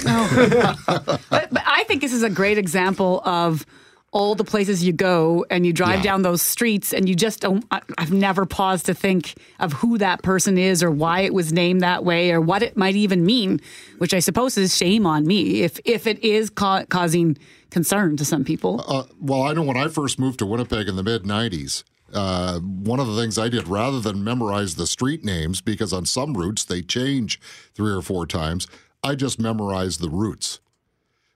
Oh. 0.07 0.79
But, 1.29 1.49
but 1.51 1.63
I 1.65 1.83
think 1.83 2.01
this 2.01 2.13
is 2.13 2.23
a 2.23 2.29
great 2.29 2.57
example 2.57 3.21
of 3.23 3.65
all 4.17 4.33
the 4.33 4.45
places 4.45 4.81
you 4.81 4.93
go 4.93 5.45
and 5.49 5.65
you 5.65 5.73
drive 5.73 5.97
Yeah. 5.97 6.03
down 6.03 6.21
those 6.21 6.41
streets 6.41 6.93
and 6.93 7.09
you 7.09 7.15
just 7.15 7.41
don't 7.41 7.65
I- 7.69 7.81
i've 7.97 8.13
never 8.13 8.45
paused 8.45 8.85
to 8.85 8.93
think 8.93 9.33
of 9.59 9.73
who 9.73 9.97
that 9.97 10.23
person 10.23 10.57
is 10.57 10.81
or 10.81 10.89
why 10.89 11.19
it 11.27 11.33
was 11.33 11.51
named 11.51 11.81
that 11.81 12.05
way 12.05 12.31
or 12.31 12.39
what 12.39 12.63
it 12.63 12.77
might 12.77 12.95
even 12.95 13.25
mean 13.25 13.59
which 13.97 14.13
i 14.13 14.19
suppose 14.19 14.57
is 14.57 14.75
shame 14.75 15.05
on 15.05 15.27
me 15.27 15.63
if 15.63 15.79
if 15.83 16.07
it 16.07 16.23
is 16.23 16.49
ca- 16.49 16.85
causing 16.85 17.37
concern 17.71 18.15
to 18.15 18.23
some 18.23 18.45
people 18.45 18.73
Uh, 18.87 19.03
well, 19.19 19.41
I 19.41 19.51
know 19.53 19.63
when 19.63 19.75
I 19.75 19.89
first 19.89 20.17
moved 20.17 20.39
to 20.39 20.45
Winnipeg 20.45 20.87
in 20.87 20.95
the 20.95 21.03
mid 21.03 21.23
90s, 21.23 21.83
uh, 22.13 22.59
one 22.59 23.01
of 23.01 23.07
the 23.07 23.19
things 23.21 23.37
I 23.37 23.49
did 23.49 23.67
rather 23.67 23.99
than 23.99 24.23
memorize 24.23 24.75
the 24.75 24.87
street 24.87 25.25
names, 25.25 25.59
because 25.59 25.91
on 25.91 26.05
some 26.05 26.37
routes 26.37 26.63
they 26.63 26.81
change 26.81 27.37
three 27.75 27.91
or 27.91 28.01
four 28.01 28.25
times, 28.27 28.65
I 29.03 29.15
just 29.15 29.39
memorized 29.41 29.99
the 29.99 30.09
routes. 30.09 30.59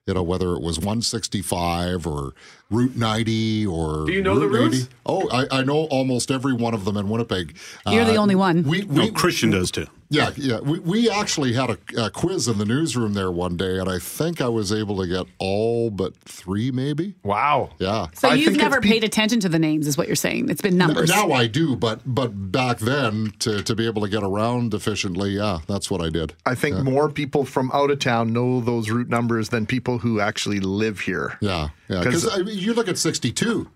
You 0.09 0.15
know, 0.15 0.23
whether 0.23 0.53
it 0.55 0.61
was 0.63 0.79
165 0.79 2.07
or 2.07 2.33
Route 2.71 2.95
90 2.95 3.67
or. 3.67 4.07
Do 4.07 4.11
you 4.11 4.23
know 4.23 4.39
the 4.39 4.47
Route 4.47 4.71
routes? 4.71 4.89
Oh, 5.05 5.29
I, 5.29 5.59
I 5.59 5.63
know 5.63 5.83
almost 5.91 6.31
every 6.31 6.51
one 6.51 6.73
of 6.73 6.83
them 6.83 6.97
in 6.97 7.09
Winnipeg. 7.09 7.55
you're 7.85 8.05
the 8.05 8.15
Uh, 8.15 8.21
only 8.21 8.33
one 8.33 8.63
We, 8.63 8.81
we, 8.85 9.05
No, 9.05 9.11
Christian 9.11 9.51
does 9.51 9.69
too. 9.69 9.85
Yeah, 10.11 10.31
yeah. 10.37 10.59
We, 10.59 10.79
we 10.79 11.09
actually 11.09 11.53
had 11.53 11.69
a, 11.69 11.77
a 12.05 12.09
quiz 12.09 12.47
in 12.47 12.57
the 12.57 12.65
newsroom 12.65 13.13
there 13.13 13.31
one 13.31 13.57
day, 13.57 13.77
and 13.77 13.87
I 13.87 13.99
think 13.99 14.41
I 14.41 14.47
was 14.47 14.71
able 14.73 14.97
to 14.97 15.07
get 15.07 15.27
all 15.37 15.91
but 15.91 16.15
three, 16.25 16.71
maybe. 16.71 17.13
Wow. 17.23 17.69
Yeah. 17.77 18.07
so 18.13 18.27
I 18.29 18.33
you've 18.33 18.45
think 18.45 18.55
it's 18.57 18.63
never 18.63 18.81
pe- 18.81 18.89
paid 18.89 19.03
attention 19.03 19.39
to 19.41 19.49
the 19.49 19.59
names 19.59 19.85
is 19.85 19.97
what 19.97 20.07
you're 20.07 20.15
saying 20.15 20.49
it's 20.49 20.61
been 20.61 20.77
numbers 20.77 21.09
Now 21.09 21.31
I 21.31 21.45
do, 21.45 21.75
but 21.75 22.01
but 22.05 22.29
back 22.51 22.79
then 22.79 23.33
to, 23.39 23.61
to 23.61 23.75
be 23.75 23.85
able 23.85 24.01
to 24.01 24.09
get 24.09 24.23
around 24.23 24.73
efficiently, 24.73 25.31
yeah, 25.31 25.59
that's 25.67 25.91
what 25.91 26.01
I 26.01 26.09
did. 26.09 26.33
I 26.45 26.55
think 26.55 26.77
more 26.79 27.09
people 27.09 27.45
from 27.45 27.69
out 27.71 27.91
of 27.91 27.99
town 27.99 28.33
know 28.33 28.61
those 28.61 28.89
route 28.89 29.09
numbers 29.09 29.49
than 29.49 29.67
people 29.67 29.99
who 29.99 30.19
actually 30.19 30.59
live 30.59 31.01
here. 31.01 31.37
Yeah, 31.41 31.69
yeah. 31.87 32.03
'Cause- 32.03 32.23
Because 32.23 32.39
I 32.39 32.41
mean, 32.41 32.57
you 32.57 32.73
look 32.73 32.87
at 32.87 32.97
sixty-two. 32.97 33.69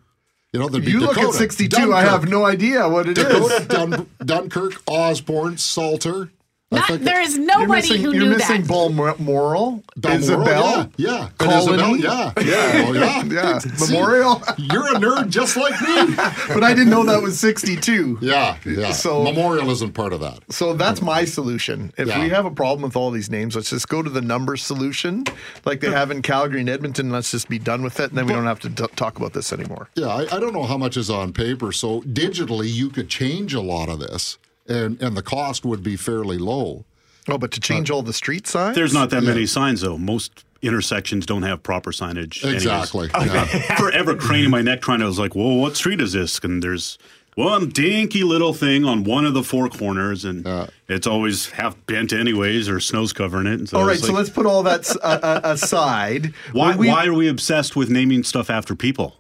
You 0.54 0.60
know, 0.60 0.70
there'd 0.70 0.86
be 0.86 0.92
You 0.92 1.00
look 1.00 1.18
at 1.18 1.34
62, 1.34 1.94
I 1.94 2.04
have 2.04 2.30
no 2.30 2.46
idea 2.46 2.88
what 2.88 3.10
it 3.10 3.18
is. 3.18 3.24
Dakota, 3.24 3.66
Dun, 3.68 4.08
Dunkirk, 4.24 4.84
Osborne, 4.88 5.58
Salter. 5.58 6.30
Not, 6.76 6.88
think 6.88 7.02
there 7.04 7.22
is 7.22 7.38
You're 7.38 7.46
nobody 7.46 7.68
missing, 7.82 8.02
who 8.02 8.14
you're 8.14 8.26
missing 8.38 8.62
that. 8.62 8.68
Balmoral, 8.68 9.16
Balmoral, 9.18 9.84
Isabel, 10.06 10.46
yeah, 10.48 10.86
yeah. 10.98 11.26
And 11.28 11.38
Colony? 11.38 11.84
Isabel, 11.84 11.98
yeah, 11.98 12.34
yeah, 12.38 12.86
oh, 12.88 12.94
yeah. 12.94 13.24
Yeah, 13.24 13.58
See, 13.60 13.94
Memorial. 13.94 14.42
You're 14.58 14.96
a 14.96 15.00
nerd 15.00 15.30
just 15.30 15.56
like 15.58 15.80
me. 15.82 16.16
but 16.54 16.64
I 16.64 16.74
didn't 16.74 16.90
know 16.90 17.04
that 17.06 17.22
was 17.22 17.40
62. 17.40 18.20
Yeah, 18.22 18.58
yeah. 18.66 18.92
So- 18.92 19.24
Memorial 19.24 19.70
isn't 19.72 19.94
part 19.94 20.14
of 20.14 20.20
that. 20.22 20.40
So 20.50 20.74
that's 20.74 21.02
my 21.02 21.26
solution. 21.26 21.94
If 21.98 22.08
Yeah. 22.08 22.22
we 22.22 22.30
have 22.30 22.46
a 22.46 22.52
problem 22.52 22.84
with 22.84 22.96
all 22.96 23.12
these 23.12 23.30
names, 23.30 23.56
let's 23.56 23.70
just 23.70 23.88
go 23.90 24.02
to 24.02 24.10
the 24.10 24.22
number 24.22 24.56
solution, 24.58 25.24
like 25.66 25.80
they 25.82 25.90
have 25.92 26.12
in 26.12 26.22
Calgary 26.22 26.60
and 26.60 26.70
Edmonton. 26.70 27.10
Let's 27.12 27.32
just 27.32 27.50
be 27.50 27.60
done 27.60 27.84
with 27.84 28.00
it, 28.00 28.10
and 28.10 28.18
then 28.18 28.26
we 28.28 28.34
don't 28.34 28.46
have 28.46 28.60
to 28.62 28.70
t- 28.70 28.86
talk 28.96 29.18
about 29.18 29.34
this 29.34 29.52
anymore. 29.54 29.90
Yeah, 29.96 30.08
I, 30.08 30.22
I 30.36 30.40
don't 30.40 30.54
know 30.54 30.64
how 30.64 30.78
much 30.78 30.98
is 30.98 31.10
on 31.10 31.34
paper. 31.34 31.72
So 31.72 32.02
digitally, 32.02 32.72
you 32.74 32.90
could 32.90 33.10
change 33.10 33.54
a 33.54 33.62
lot 33.62 33.90
of 33.90 34.00
this, 34.00 34.38
and 34.68 35.02
and 35.02 35.16
the 35.18 35.22
cost 35.24 35.66
would 35.66 35.84
be 35.84 35.96
fairly 35.96 36.38
low. 36.38 36.86
Oh, 37.30 37.38
but 37.38 37.52
to 37.52 37.60
change 37.62 37.90
all 37.90 38.02
the 38.02 38.14
street 38.14 38.48
signs, 38.48 38.76
There's 38.76 38.94
not 38.94 39.10
that 39.12 39.24
many 39.24 39.46
signs 39.46 39.82
though. 39.82 39.98
Most 39.98 40.44
intersections 40.62 41.26
don't 41.26 41.44
have 41.44 41.64
proper 41.64 41.92
signage. 41.92 42.44
Exactly. 42.50 43.10
Yeah. 43.14 43.46
forever 43.78 44.16
craning 44.16 44.50
my 44.50 44.62
neck 44.62 44.82
trying 44.82 45.00
to. 45.00 45.06
I 45.06 45.08
was 45.08 45.20
like, 45.20 45.36
"Whoa, 45.36 45.54
what 45.54 45.76
street 45.78 46.02
is 46.02 46.14
this?" 46.14 46.40
And 46.40 46.62
there's 46.62 46.98
one 47.36 47.70
dinky 47.70 48.24
little 48.24 48.54
thing 48.54 48.86
on 48.86 49.04
one 49.06 49.26
of 49.26 49.34
the 49.34 49.42
four 49.44 49.68
corners, 49.70 50.24
and 50.26 50.46
it's 50.88 51.08
always 51.08 51.50
half 51.52 51.76
bent 51.86 52.14
anyways, 52.14 52.70
or 52.70 52.80
snow's 52.80 53.12
covering 53.14 53.48
it. 53.48 53.54
And 53.54 53.70
so 53.70 53.78
All 53.78 53.84
I 53.86 53.88
right, 53.88 54.00
so 54.00 54.14
let's 54.14 54.30
put 54.30 54.46
all 54.46 54.62
that 54.64 54.88
uh, 54.98 55.20
uh, 55.24 55.42
aside. 55.44 56.34
Why, 56.52 56.76
we- 56.76 56.88
why 56.90 57.06
are 57.08 57.14
we 57.14 57.28
obsessed 57.28 57.76
with 57.76 57.90
naming 57.90 58.24
stuff 58.24 58.50
after 58.50 58.76
people? 58.76 59.16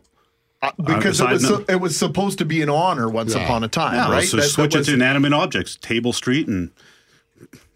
Uh, 0.64 0.72
because 0.84 1.20
it 1.22 1.30
was 1.30 1.44
no- 1.50 1.66
it 1.70 1.80
was 1.82 1.98
supposed 1.98 2.38
to 2.40 2.46
be 2.46 2.62
an 2.62 2.70
honor 2.70 3.10
once 3.10 3.36
Yeah. 3.36 3.44
upon 3.44 3.64
a 3.64 3.68
time, 3.68 3.96
Yeah, 3.96 4.12
right? 4.12 4.28
So 4.28 4.38
That- 4.38 4.44
that 4.44 4.50
switch 4.50 4.76
was- 4.76 4.88
it 4.88 4.92
to 4.92 4.96
inanimate 4.96 5.34
objects: 5.34 5.78
Table 5.82 6.14
Street 6.14 6.48
and 6.48 6.72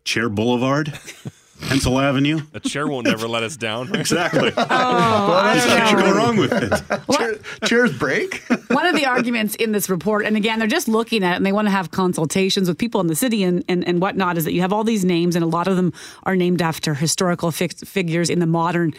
Chair 0.03 0.29
Boulevard, 0.29 0.93
Pencil 1.67 1.99
Avenue. 1.99 2.41
A 2.53 2.59
chair 2.59 2.87
won't 2.87 3.07
never 3.13 3.27
let 3.27 3.43
us 3.43 3.57
down. 3.57 3.89
right? 3.89 3.99
Exactly. 3.99 4.51
Oh, 4.57 4.63
I 4.69 5.57
What 5.57 5.91
don't 5.91 6.01
go 6.05 6.15
wrong 6.15 6.37
with 6.37 6.53
it? 6.53 6.71
Chair- 7.17 7.39
chairs 7.65 7.97
break. 7.97 8.43
One 8.69 8.85
of 8.85 8.95
the 8.95 9.05
arguments 9.05 9.55
in 9.55 9.71
this 9.71 9.89
report, 9.89 10.25
and 10.25 10.37
again, 10.37 10.59
they're 10.59 10.67
just 10.67 10.87
looking 10.87 11.23
at 11.23 11.33
it 11.33 11.35
and 11.37 11.45
they 11.45 11.51
want 11.51 11.65
to 11.67 11.71
have 11.71 11.91
consultations 11.91 12.67
with 12.69 12.77
people 12.77 13.01
in 13.01 13.07
the 13.07 13.15
city 13.15 13.43
and, 13.43 13.63
and, 13.67 13.85
and 13.87 13.99
whatnot, 14.01 14.37
is 14.37 14.45
that 14.45 14.53
you 14.53 14.61
have 14.61 14.71
all 14.71 14.83
these 14.83 15.03
names, 15.03 15.35
and 15.35 15.43
a 15.43 15.47
lot 15.47 15.67
of 15.67 15.75
them 15.75 15.91
are 16.23 16.35
named 16.35 16.61
after 16.61 16.93
historical 16.93 17.51
fi- 17.51 17.67
figures 17.67 18.29
in 18.29 18.39
the 18.39 18.45
modern. 18.47 18.93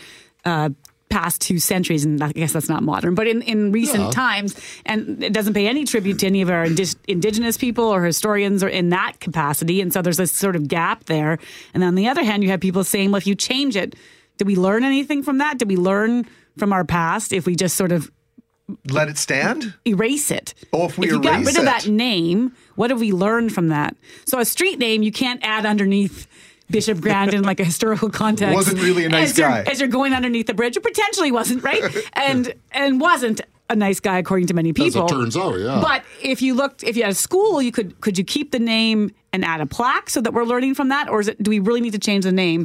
Uh, 0.44 0.70
past 1.10 1.40
two 1.40 1.58
centuries 1.58 2.04
and 2.04 2.22
i 2.22 2.30
guess 2.32 2.52
that's 2.52 2.68
not 2.68 2.82
modern 2.82 3.14
but 3.14 3.26
in, 3.26 3.42
in 3.42 3.72
recent 3.72 4.04
Yeah. 4.04 4.10
times 4.10 4.54
and 4.86 5.22
it 5.22 5.32
doesn't 5.32 5.54
pay 5.54 5.66
any 5.66 5.84
tribute 5.84 6.18
to 6.20 6.26
any 6.26 6.42
of 6.42 6.50
our 6.50 6.64
indi- 6.64 6.84
indigenous 7.06 7.56
people 7.56 7.84
or 7.84 8.04
historians 8.04 8.62
or 8.62 8.68
in 8.68 8.90
that 8.90 9.18
capacity 9.20 9.80
and 9.80 9.92
so 9.92 10.02
there's 10.02 10.18
this 10.18 10.32
sort 10.32 10.54
of 10.56 10.68
gap 10.68 11.04
there 11.04 11.38
and 11.74 11.82
on 11.82 11.94
the 11.94 12.08
other 12.08 12.22
hand 12.24 12.42
you 12.42 12.50
have 12.50 12.60
people 12.60 12.84
saying 12.84 13.10
well 13.10 13.18
if 13.18 13.26
you 13.26 13.34
change 13.34 13.74
it 13.76 13.94
did 14.36 14.46
we 14.46 14.54
learn 14.56 14.84
anything 14.84 15.22
from 15.22 15.38
that 15.38 15.58
did 15.58 15.68
we 15.68 15.76
learn 15.76 16.26
from 16.56 16.72
our 16.72 16.84
past 16.84 17.32
if 17.32 17.46
we 17.46 17.54
just 17.56 17.76
sort 17.76 17.92
of 17.92 18.10
Let 18.90 19.08
it 19.08 19.16
stand. 19.16 19.74
erase 19.86 20.30
it. 20.30 20.52
Oh, 20.74 20.86
if 20.86 20.98
we 20.98 21.06
you 21.06 21.20
got 21.22 21.44
rid 21.46 21.56
of 21.56 21.64
that 21.64 21.86
name, 21.88 22.52
what 22.76 22.90
have 22.90 23.00
we 23.00 23.12
learned 23.12 23.54
from 23.54 23.68
that? 23.68 23.96
So 24.26 24.38
a 24.40 24.44
street 24.44 24.78
name 24.78 25.02
you 25.02 25.10
can't 25.12 25.40
add 25.42 25.64
underneath 25.64 26.26
Bishop 26.70 27.00
Grandin 27.00 27.42
like 27.42 27.60
a 27.60 27.64
historical 27.64 28.10
context. 28.10 28.54
Wasn't 28.54 28.80
really 28.80 29.04
a 29.04 29.08
nice 29.08 29.30
as 29.30 29.38
you're- 29.38 29.50
guy. 29.50 29.62
as 29.70 29.80
you're 29.80 29.88
going 29.88 30.12
underneath 30.12 30.46
the 30.46 30.54
bridge, 30.54 30.76
or 30.76 30.80
potentially 30.80 31.32
wasn't 31.32 31.62
right, 31.62 31.82
and 32.14 32.52
and 32.72 33.00
wasn't 33.00 33.40
a 33.70 33.76
nice 33.76 34.00
guy 34.00 34.18
according 34.18 34.46
to 34.48 34.54
many 34.54 34.70
As 34.70 34.74
people. 34.74 35.04
it 35.06 35.08
turns 35.08 35.36
out, 35.36 35.58
yeah. 35.58 35.80
But 35.82 36.02
if 36.22 36.40
you 36.42 36.54
looked, 36.54 36.82
if 36.84 36.96
you 36.96 37.02
had 37.02 37.12
a 37.12 37.14
school, 37.14 37.60
you 37.62 37.72
could 37.72 38.00
could 38.00 38.16
you 38.18 38.24
keep 38.24 38.50
the 38.52 38.58
name 38.58 39.14
and 39.32 39.44
add 39.44 39.60
a 39.60 39.66
plaque 39.66 40.10
so 40.10 40.20
that 40.20 40.32
we're 40.32 40.44
learning 40.44 40.74
from 40.74 40.88
that, 40.88 41.08
or 41.08 41.20
is 41.20 41.28
it? 41.28 41.42
Do 41.42 41.50
we 41.50 41.58
really 41.58 41.80
need 41.80 41.92
to 41.92 41.98
change 41.98 42.24
the 42.24 42.32
name? 42.32 42.64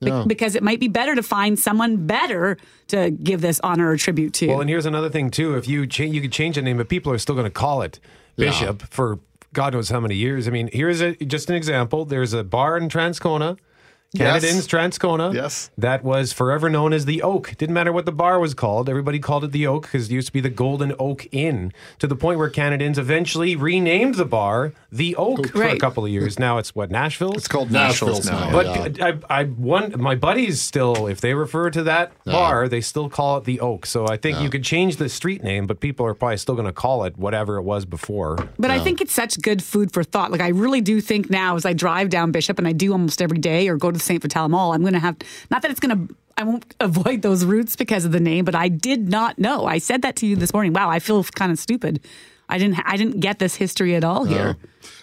Be- 0.00 0.08
Yeah. 0.10 0.24
Because 0.26 0.54
it 0.54 0.62
might 0.62 0.78
be 0.78 0.86
better 0.88 1.14
to 1.16 1.22
find 1.24 1.58
someone 1.58 2.06
better 2.06 2.56
to 2.88 3.10
give 3.10 3.40
this 3.40 3.58
honor 3.64 3.90
or 3.90 3.96
tribute 3.96 4.32
to. 4.34 4.46
Well, 4.46 4.60
and 4.60 4.70
here's 4.70 4.86
another 4.86 5.10
thing 5.10 5.30
too. 5.30 5.56
If 5.56 5.66
you 5.66 5.86
cha- 5.88 6.04
you 6.04 6.20
could 6.20 6.30
change 6.32 6.54
the 6.54 6.62
name, 6.62 6.76
but 6.76 6.88
people 6.88 7.12
are 7.12 7.18
still 7.18 7.34
going 7.34 7.46
to 7.46 7.50
call 7.50 7.82
it 7.82 7.98
Yeah. 8.36 8.46
Bishop 8.50 8.82
for 8.90 9.18
God 9.52 9.72
knows 9.72 9.88
how 9.88 10.00
many 10.00 10.14
years. 10.14 10.46
I 10.46 10.50
mean, 10.50 10.68
here's 10.72 11.00
a 11.00 11.14
just 11.16 11.48
an 11.48 11.56
example. 11.56 12.04
There's 12.04 12.32
a 12.32 12.44
bar 12.44 12.76
in 12.76 12.88
Transcona. 12.88 13.58
Yes. 14.14 14.40
Canadians 14.40 14.66
Transcona. 14.66 15.34
Yes. 15.34 15.70
That 15.76 16.02
was 16.02 16.32
forever 16.32 16.70
known 16.70 16.94
as 16.94 17.04
the 17.04 17.20
Oak. 17.22 17.54
Didn't 17.58 17.74
matter 17.74 17.92
what 17.92 18.06
the 18.06 18.12
bar 18.12 18.40
was 18.40 18.54
called. 18.54 18.88
Everybody 18.88 19.18
called 19.18 19.44
it 19.44 19.52
the 19.52 19.66
Oak 19.66 19.82
because 19.82 20.10
it 20.10 20.14
used 20.14 20.28
to 20.28 20.32
be 20.32 20.40
the 20.40 20.48
Golden 20.48 20.94
Oak 20.98 21.26
Inn. 21.30 21.74
To 21.98 22.06
the 22.06 22.16
point 22.16 22.38
where 22.38 22.48
Canadians 22.48 22.98
eventually 22.98 23.54
renamed 23.54 24.14
the 24.14 24.24
bar 24.24 24.72
the 24.90 25.14
Oak 25.16 25.48
for 25.50 25.58
a 25.62 25.66
Right. 25.66 25.80
couple 25.80 26.06
of 26.06 26.10
years. 26.10 26.38
Now 26.38 26.56
it's 26.56 26.74
what 26.74 26.90
Nashville. 26.90 27.32
It's 27.32 27.48
called 27.48 27.70
Nashville's 27.70 28.24
Nashville's 28.24 28.52
now. 28.54 28.62
now. 28.62 28.86
But 28.88 29.02
I, 29.30 29.40
I, 29.40 29.44
one, 29.44 30.00
my 30.00 30.14
buddies 30.14 30.62
still, 30.62 31.06
if 31.06 31.20
they 31.20 31.34
refer 31.34 31.68
to 31.70 31.82
that 31.82 32.12
bar, 32.24 32.66
they 32.66 32.80
still 32.80 33.10
call 33.10 33.36
it 33.36 33.44
the 33.44 33.60
Oak. 33.60 33.84
So 33.84 34.06
I 34.08 34.16
think 34.16 34.40
you 34.40 34.48
could 34.48 34.64
change 34.64 34.96
the 34.96 35.10
street 35.10 35.42
name, 35.42 35.66
but 35.66 35.80
people 35.80 36.06
are 36.06 36.14
probably 36.14 36.38
still 36.38 36.54
going 36.54 36.66
to 36.66 36.72
call 36.72 37.04
it 37.04 37.18
whatever 37.18 37.58
it 37.58 37.62
was 37.62 37.84
before. 37.84 38.36
But 38.58 38.70
I 38.70 38.82
think 38.82 39.02
it's 39.02 39.12
such 39.12 39.38
good 39.42 39.62
food 39.62 39.92
for 39.92 40.02
thought. 40.02 40.30
Like 40.32 40.40
I 40.40 40.48
really 40.48 40.80
do 40.80 41.02
think 41.02 41.28
now, 41.28 41.56
as 41.56 41.66
I 41.66 41.74
drive 41.74 42.08
down 42.08 42.32
Bishop, 42.32 42.58
and 42.58 42.66
I 42.66 42.72
do 42.72 42.92
almost 42.92 43.20
every 43.20 43.38
day, 43.38 43.68
or 43.68 43.76
go 43.76 43.90
to 43.90 43.97
St. 44.02 44.22
Vital 44.22 44.48
Mall, 44.48 44.72
I'm 44.72 44.80
going 44.82 44.94
to 44.94 44.98
have 44.98 45.16
not 45.50 45.62
that 45.62 45.70
it's 45.70 45.80
going 45.80 46.08
to. 46.08 46.14
I 46.36 46.44
won't 46.44 46.74
avoid 46.80 47.22
those 47.22 47.44
routes 47.44 47.76
because 47.76 48.04
of 48.04 48.12
the 48.12 48.20
name, 48.20 48.44
but 48.44 48.54
I 48.54 48.68
did 48.68 49.08
not 49.08 49.38
know. 49.38 49.66
I 49.66 49.78
said 49.78 50.02
that 50.02 50.16
to 50.16 50.26
you 50.26 50.36
this 50.36 50.52
morning. 50.52 50.72
Wow, 50.72 50.88
I 50.88 50.98
feel 50.98 51.22
kind 51.24 51.50
of 51.52 51.58
stupid. 51.58 52.00
I 52.48 52.58
didn't. 52.58 52.80
I 52.84 52.96
didn't 52.96 53.20
get 53.20 53.38
this 53.38 53.56
history 53.56 53.94
at 53.94 54.04
all 54.04 54.24
here. 54.24 54.56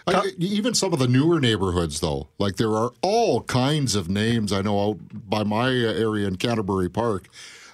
I, 0.07 0.31
even 0.37 0.73
some 0.73 0.93
of 0.93 0.99
the 0.99 1.07
newer 1.07 1.39
neighborhoods, 1.39 1.99
though, 1.99 2.27
like 2.37 2.55
there 2.57 2.71
are 2.71 2.91
all 3.01 3.41
kinds 3.41 3.95
of 3.95 4.09
names. 4.09 4.51
I 4.53 4.61
know 4.61 4.89
out 4.89 4.97
by 5.11 5.43
my 5.43 5.69
area 5.69 6.27
in 6.27 6.37
Canterbury 6.37 6.89
Park. 6.89 7.27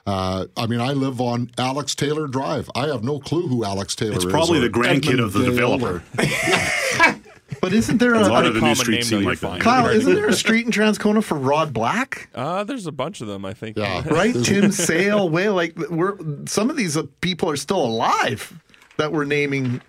Uh, 0.06 0.48
I 0.58 0.66
mean, 0.66 0.82
I 0.82 0.94
live 0.94 1.22
on 1.22 1.52
Alex 1.58 1.94
Taylor 1.94 2.28
Drive. 2.28 2.70
I 2.74 2.88
have 2.88 3.04
no 3.04 3.20
clue 3.20 3.48
who 3.48 3.64
Alex 3.64 3.96
Taylor 3.96 4.16
It's 4.16 4.26
is. 4.26 4.32
probably 4.32 4.60
the 4.60 4.70
grandkid 4.70 5.24
of 5.24 5.34
the 5.34 5.44
Dale 5.44 5.78
developer. 5.78 6.04
But 7.62 7.74
isn't 7.74 8.00
there 8.00 8.15
A 8.15 8.26
a, 8.26 8.28
lot 8.28 8.45
of 8.45 8.56
the 8.56 8.60
new 8.62 8.74
streets 8.76 9.12
name, 9.12 9.19
seem 9.21 9.28
like 9.30 9.39
that. 9.39 9.62
Kyle? 9.62 9.86
Isn't 9.88 10.15
there 10.15 10.28
a 10.28 10.34
street 10.34 10.65
in 10.65 10.71
Transcona 10.71 11.24
for 11.24 11.36
Rod 11.38 11.71
Black? 11.74 12.28
Uh, 12.34 12.63
there's 12.63 12.88
a 12.88 12.91
bunch 12.91 13.21
of 13.21 13.28
them, 13.28 13.45
I 13.45 13.54
think. 13.54 13.78
Yeah. 13.78 14.02
Right, 14.12 14.34
Tim 14.43 14.71
Sale, 14.71 15.30
way 15.30 15.47
like 15.50 15.78
we're 15.89 16.17
some 16.47 16.69
of 16.71 16.76
these 16.76 16.97
uh, 16.97 17.04
people 17.21 17.50
are 17.52 17.56
still 17.56 17.84
alive 17.86 18.52
that 18.97 19.12
we're 19.13 19.26
naming 19.26 19.80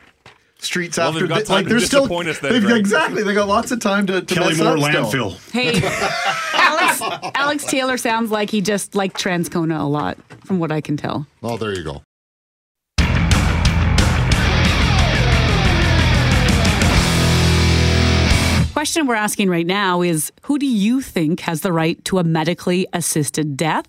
streets 0.58 0.96
Well, 0.98 1.08
after. 1.08 1.20
they've 1.20 1.28
got 1.28 1.44
time 1.46 1.54
like 1.56 1.64
to 1.64 1.70
they're 1.70 1.80
still 1.80 2.02
disappoint 2.02 2.28
us 2.28 2.38
then, 2.40 2.52
they've- 2.52 2.62
Greg. 2.62 2.78
exactly. 2.78 3.22
They 3.24 3.34
got 3.34 3.48
lots 3.48 3.72
of 3.72 3.80
time 3.80 4.06
to, 4.08 4.20
to 4.20 4.34
Kelly 4.34 4.50
mess 4.50 4.58
Moore 4.58 4.76
landfill. 4.76 5.50
Hey, 5.50 5.80
Alex, 6.54 7.00
Alex 7.34 7.64
Taylor 7.64 7.96
sounds 7.96 8.30
like 8.30 8.50
he 8.50 8.60
just 8.60 8.94
liked 8.94 9.16
Transcona 9.16 9.80
a 9.80 9.84
lot, 9.84 10.18
from 10.44 10.58
what 10.60 10.70
I 10.70 10.80
can 10.80 10.96
tell. 10.96 11.26
Oh, 11.42 11.56
there 11.56 11.74
you 11.74 11.82
go. 11.82 12.02
Question 18.92 19.06
we're 19.06 19.14
asking 19.14 19.48
right 19.48 19.66
now 19.66 20.02
is 20.02 20.30
who 20.42 20.58
do 20.58 20.66
you 20.66 21.00
think 21.00 21.40
has 21.40 21.62
the 21.62 21.72
right 21.72 22.04
to 22.04 22.18
a 22.18 22.24
medically 22.24 22.86
assisted 22.92 23.56
death? 23.56 23.86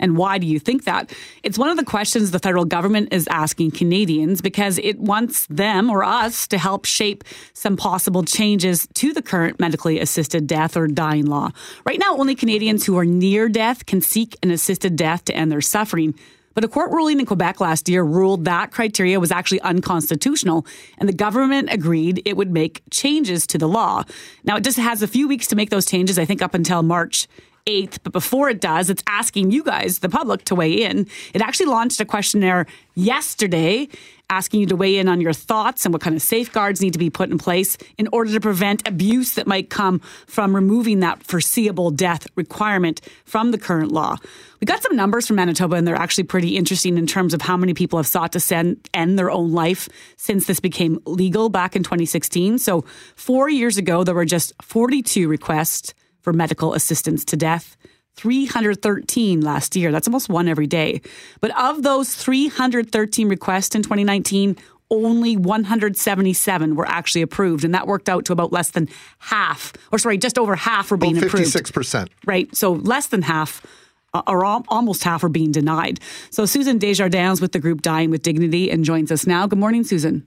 And 0.00 0.16
why 0.16 0.38
do 0.38 0.46
you 0.48 0.58
think 0.58 0.86
that? 0.86 1.12
It's 1.44 1.56
one 1.56 1.68
of 1.68 1.76
the 1.76 1.84
questions 1.84 2.32
the 2.32 2.40
federal 2.40 2.64
government 2.64 3.12
is 3.12 3.28
asking 3.28 3.70
Canadians 3.70 4.40
because 4.40 4.78
it 4.78 4.98
wants 4.98 5.46
them 5.46 5.88
or 5.88 6.02
us 6.02 6.48
to 6.48 6.58
help 6.58 6.84
shape 6.84 7.22
some 7.52 7.76
possible 7.76 8.24
changes 8.24 8.88
to 8.94 9.12
the 9.12 9.22
current 9.22 9.60
medically 9.60 10.00
assisted 10.00 10.48
death 10.48 10.76
or 10.76 10.88
dying 10.88 11.26
law. 11.26 11.50
Right 11.86 12.00
now, 12.00 12.16
only 12.16 12.34
Canadians 12.34 12.84
who 12.84 12.98
are 12.98 13.04
near 13.04 13.48
death 13.48 13.86
can 13.86 14.00
seek 14.00 14.36
an 14.42 14.50
assisted 14.50 14.96
death 14.96 15.26
to 15.26 15.32
end 15.32 15.52
their 15.52 15.60
suffering. 15.60 16.12
But 16.54 16.64
a 16.64 16.68
court 16.68 16.90
ruling 16.90 17.20
in 17.20 17.26
Quebec 17.26 17.60
last 17.60 17.88
year 17.88 18.02
ruled 18.02 18.44
that 18.44 18.72
criteria 18.72 19.20
was 19.20 19.30
actually 19.30 19.60
unconstitutional, 19.60 20.66
and 20.98 21.08
the 21.08 21.12
government 21.12 21.72
agreed 21.72 22.22
it 22.24 22.36
would 22.36 22.50
make 22.50 22.82
changes 22.90 23.46
to 23.48 23.58
the 23.58 23.68
law. 23.68 24.04
Now, 24.44 24.56
it 24.56 24.64
just 24.64 24.78
has 24.78 25.02
a 25.02 25.08
few 25.08 25.28
weeks 25.28 25.46
to 25.48 25.56
make 25.56 25.70
those 25.70 25.86
changes, 25.86 26.18
I 26.18 26.24
think 26.24 26.42
up 26.42 26.54
until 26.54 26.82
March 26.82 27.28
8th. 27.66 27.98
But 28.02 28.12
before 28.12 28.48
it 28.48 28.60
does, 28.60 28.90
it's 28.90 29.02
asking 29.06 29.50
you 29.50 29.62
guys, 29.62 30.00
the 30.00 30.08
public, 30.08 30.44
to 30.46 30.54
weigh 30.54 30.82
in. 30.82 31.06
It 31.34 31.42
actually 31.42 31.66
launched 31.66 32.00
a 32.00 32.04
questionnaire 32.04 32.66
yesterday 32.94 33.88
asking 34.30 34.60
you 34.60 34.66
to 34.66 34.76
weigh 34.76 34.96
in 34.96 35.08
on 35.08 35.20
your 35.20 35.32
thoughts 35.32 35.84
and 35.84 35.92
what 35.92 36.00
kind 36.00 36.16
of 36.16 36.22
safeguards 36.22 36.80
need 36.80 36.92
to 36.92 36.98
be 36.98 37.10
put 37.10 37.30
in 37.30 37.36
place 37.36 37.76
in 37.98 38.08
order 38.12 38.32
to 38.32 38.40
prevent 38.40 38.86
abuse 38.88 39.34
that 39.34 39.46
might 39.46 39.68
come 39.68 40.00
from 40.26 40.54
removing 40.54 41.00
that 41.00 41.22
foreseeable 41.22 41.90
death 41.90 42.26
requirement 42.36 43.00
from 43.24 43.50
the 43.50 43.58
current 43.58 43.92
law. 43.92 44.16
We 44.60 44.66
got 44.66 44.82
some 44.82 44.94
numbers 44.94 45.26
from 45.26 45.36
Manitoba, 45.36 45.76
and 45.76 45.86
they're 45.86 45.94
actually 45.96 46.24
pretty 46.24 46.56
interesting 46.56 46.96
in 46.96 47.06
terms 47.06 47.34
of 47.34 47.42
how 47.42 47.56
many 47.56 47.74
people 47.74 47.98
have 47.98 48.06
sought 48.06 48.32
to 48.32 48.40
send, 48.40 48.88
end 48.94 49.18
their 49.18 49.30
own 49.30 49.52
life 49.52 49.88
since 50.16 50.46
this 50.46 50.60
became 50.60 51.00
legal 51.06 51.48
back 51.48 51.74
in 51.74 51.82
2016. 51.82 52.58
So, 52.58 52.84
four 53.16 53.48
years 53.48 53.78
ago, 53.78 54.04
there 54.04 54.14
were 54.14 54.24
just 54.24 54.52
42 54.62 55.28
requests 55.28 55.94
for 56.20 56.32
medical 56.32 56.74
assistance 56.74 57.24
to 57.26 57.36
death. 57.36 57.76
313 58.20 59.40
last 59.40 59.74
year. 59.76 59.90
That's 59.92 60.06
almost 60.06 60.28
one 60.28 60.46
every 60.48 60.66
day. 60.66 61.00
But 61.40 61.56
of 61.58 61.82
those 61.82 62.14
313 62.14 63.28
requests 63.28 63.74
in 63.74 63.82
2019, 63.82 64.56
only 64.90 65.36
177 65.36 66.74
were 66.76 66.86
actually 66.86 67.22
approved, 67.22 67.64
and 67.64 67.72
that 67.74 67.86
worked 67.86 68.08
out 68.08 68.24
to 68.26 68.32
about 68.32 68.52
less 68.52 68.70
than 68.70 68.88
half, 69.18 69.72
or 69.92 69.98
sorry, 69.98 70.18
just 70.18 70.38
over 70.38 70.56
half 70.56 70.90
were 70.90 70.96
being 70.96 71.16
About 71.16 71.28
approved. 71.28 71.46
56%. 71.54 72.08
Right. 72.26 72.54
So 72.54 72.72
less 72.72 73.06
than 73.06 73.22
half. 73.22 73.64
uh, 74.12 74.22
Or 74.26 74.44
almost 74.44 75.04
half 75.04 75.22
are 75.22 75.28
being 75.28 75.52
denied. 75.52 76.00
So 76.30 76.44
Susan 76.44 76.78
Desjardins 76.78 77.40
with 77.40 77.52
the 77.52 77.60
group 77.60 77.80
Dying 77.82 78.10
with 78.10 78.22
Dignity 78.22 78.68
and 78.70 78.84
joins 78.84 79.12
us 79.12 79.26
now. 79.26 79.46
Good 79.46 79.60
morning, 79.60 79.84
Susan. 79.84 80.26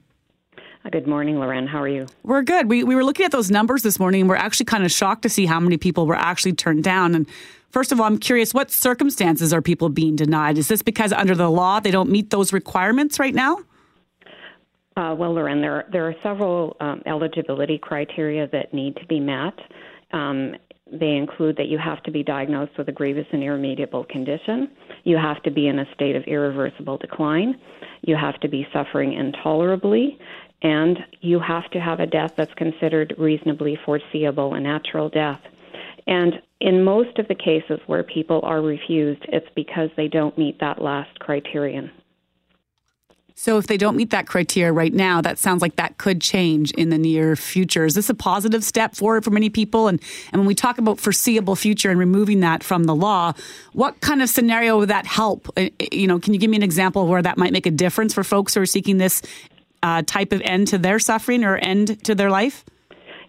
Good 0.90 1.06
morning, 1.06 1.40
Loren. 1.40 1.66
How 1.66 1.80
are 1.80 1.88
you? 1.88 2.06
We're 2.24 2.42
good. 2.42 2.68
We, 2.68 2.84
we 2.84 2.94
were 2.94 3.04
looking 3.04 3.24
at 3.24 3.32
those 3.32 3.50
numbers 3.50 3.82
this 3.82 3.98
morning 3.98 4.20
and 4.20 4.28
we're 4.28 4.36
actually 4.36 4.66
kind 4.66 4.84
of 4.84 4.92
shocked 4.92 5.22
to 5.22 5.30
see 5.30 5.46
how 5.46 5.58
many 5.58 5.78
people 5.78 6.06
were 6.06 6.14
actually 6.14 6.52
turned 6.52 6.84
down. 6.84 7.14
And 7.14 7.26
first 7.70 7.90
of 7.90 8.00
all, 8.00 8.06
I'm 8.06 8.18
curious 8.18 8.52
what 8.52 8.70
circumstances 8.70 9.54
are 9.54 9.62
people 9.62 9.88
being 9.88 10.14
denied? 10.14 10.58
Is 10.58 10.68
this 10.68 10.82
because 10.82 11.10
under 11.10 11.34
the 11.34 11.50
law 11.50 11.80
they 11.80 11.90
don't 11.90 12.10
meet 12.10 12.28
those 12.28 12.52
requirements 12.52 13.18
right 13.18 13.34
now? 13.34 13.60
Uh, 14.96 15.14
well, 15.18 15.32
Loren, 15.32 15.60
there 15.60 15.86
there 15.90 16.06
are 16.06 16.14
several 16.22 16.76
um, 16.80 17.02
eligibility 17.06 17.78
criteria 17.78 18.46
that 18.48 18.72
need 18.74 18.94
to 18.96 19.06
be 19.06 19.18
met. 19.18 19.54
Um, 20.12 20.54
they 20.92 21.16
include 21.16 21.56
that 21.56 21.66
you 21.66 21.78
have 21.78 22.02
to 22.04 22.10
be 22.10 22.22
diagnosed 22.22 22.72
with 22.76 22.88
a 22.88 22.92
grievous 22.92 23.26
and 23.32 23.42
irremediable 23.42 24.04
condition. 24.04 24.70
You 25.04 25.16
have 25.16 25.42
to 25.42 25.50
be 25.50 25.66
in 25.66 25.78
a 25.78 25.86
state 25.94 26.14
of 26.14 26.22
irreversible 26.24 26.98
decline. 26.98 27.58
You 28.02 28.16
have 28.16 28.38
to 28.40 28.48
be 28.48 28.66
suffering 28.72 29.14
intolerably. 29.14 30.18
And 30.64 30.98
you 31.20 31.38
have 31.40 31.70
to 31.72 31.78
have 31.78 32.00
a 32.00 32.06
death 32.06 32.32
that's 32.36 32.54
considered 32.54 33.14
reasonably 33.18 33.78
foreseeable, 33.84 34.54
a 34.54 34.60
natural 34.60 35.10
death. 35.10 35.40
And 36.06 36.40
in 36.60 36.82
most 36.82 37.18
of 37.18 37.28
the 37.28 37.34
cases 37.34 37.80
where 37.86 38.02
people 38.02 38.40
are 38.42 38.62
refused, 38.62 39.24
it's 39.28 39.48
because 39.54 39.90
they 39.96 40.08
don't 40.08 40.36
meet 40.38 40.58
that 40.60 40.80
last 40.80 41.18
criterion. 41.20 41.90
So 43.36 43.58
if 43.58 43.66
they 43.66 43.76
don't 43.76 43.96
meet 43.96 44.10
that 44.10 44.28
criteria 44.28 44.72
right 44.72 44.94
now, 44.94 45.20
that 45.20 45.38
sounds 45.38 45.60
like 45.60 45.74
that 45.76 45.98
could 45.98 46.20
change 46.20 46.70
in 46.72 46.90
the 46.90 46.98
near 46.98 47.34
future. 47.34 47.84
Is 47.84 47.94
this 47.94 48.08
a 48.08 48.14
positive 48.14 48.62
step 48.62 48.94
forward 48.94 49.24
for 49.24 49.32
many 49.32 49.50
people? 49.50 49.88
And, 49.88 50.00
and 50.32 50.40
when 50.40 50.46
we 50.46 50.54
talk 50.54 50.78
about 50.78 51.00
foreseeable 51.00 51.56
future 51.56 51.90
and 51.90 51.98
removing 51.98 52.40
that 52.40 52.62
from 52.62 52.84
the 52.84 52.94
law, 52.94 53.32
what 53.72 54.00
kind 54.00 54.22
of 54.22 54.30
scenario 54.30 54.78
would 54.78 54.88
that 54.88 55.04
help? 55.04 55.48
You 55.92 56.06
know, 56.06 56.20
can 56.20 56.32
you 56.32 56.38
give 56.38 56.48
me 56.48 56.56
an 56.56 56.62
example 56.62 57.08
where 57.08 57.22
that 57.22 57.36
might 57.36 57.52
make 57.52 57.66
a 57.66 57.72
difference 57.72 58.14
for 58.14 58.22
folks 58.22 58.54
who 58.54 58.60
are 58.60 58.66
seeking 58.66 58.98
this 58.98 59.20
uh, 59.84 60.02
type 60.02 60.32
of 60.32 60.40
end 60.44 60.66
to 60.68 60.78
their 60.78 60.98
suffering 60.98 61.44
or 61.44 61.56
end 61.58 62.02
to 62.04 62.14
their 62.14 62.30
life? 62.30 62.64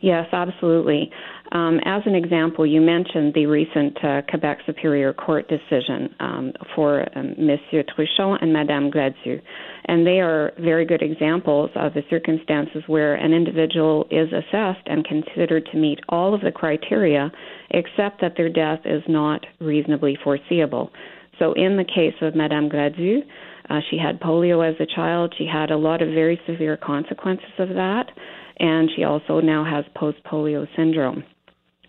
Yes, 0.01 0.27
absolutely. 0.31 1.11
Um, 1.51 1.79
as 1.85 2.01
an 2.05 2.15
example, 2.15 2.65
you 2.65 2.81
mentioned 2.81 3.33
the 3.33 3.45
recent 3.45 4.03
uh, 4.03 4.21
Quebec 4.29 4.59
Superior 4.65 5.13
Court 5.13 5.47
decision 5.47 6.13
um, 6.19 6.53
for 6.75 7.05
um, 7.17 7.35
Monsieur 7.37 7.83
Truchon 7.83 8.41
and 8.41 8.51
Madame 8.51 8.89
Gladu. 8.89 9.41
And 9.85 10.07
they 10.07 10.19
are 10.21 10.53
very 10.59 10.85
good 10.85 11.01
examples 11.03 11.69
of 11.75 11.93
the 11.93 12.01
circumstances 12.09 12.83
where 12.87 13.15
an 13.15 13.31
individual 13.31 14.07
is 14.09 14.29
assessed 14.31 14.87
and 14.87 15.05
considered 15.05 15.67
to 15.71 15.77
meet 15.77 15.99
all 16.09 16.33
of 16.33 16.41
the 16.41 16.51
criteria, 16.51 17.31
except 17.69 18.21
that 18.21 18.33
their 18.37 18.49
death 18.49 18.79
is 18.85 19.03
not 19.07 19.45
reasonably 19.59 20.17
foreseeable. 20.23 20.91
So, 21.37 21.53
in 21.53 21.77
the 21.77 21.83
case 21.83 22.15
of 22.21 22.33
Madame 22.33 22.69
Gladu, 22.69 23.21
uh, 23.69 23.79
she 23.89 23.97
had 23.97 24.19
polio 24.19 24.67
as 24.67 24.75
a 24.79 24.95
child. 24.95 25.33
She 25.37 25.45
had 25.45 25.71
a 25.71 25.77
lot 25.77 26.01
of 26.01 26.09
very 26.09 26.39
severe 26.47 26.77
consequences 26.77 27.51
of 27.57 27.69
that, 27.69 28.11
and 28.59 28.89
she 28.95 29.03
also 29.03 29.39
now 29.39 29.63
has 29.63 29.85
post 29.95 30.17
polio 30.25 30.67
syndrome. 30.75 31.23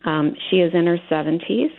Um, 0.05 0.35
she 0.51 0.57
is 0.57 0.73
in 0.75 0.87
her 0.87 0.99
70s. 1.11 1.71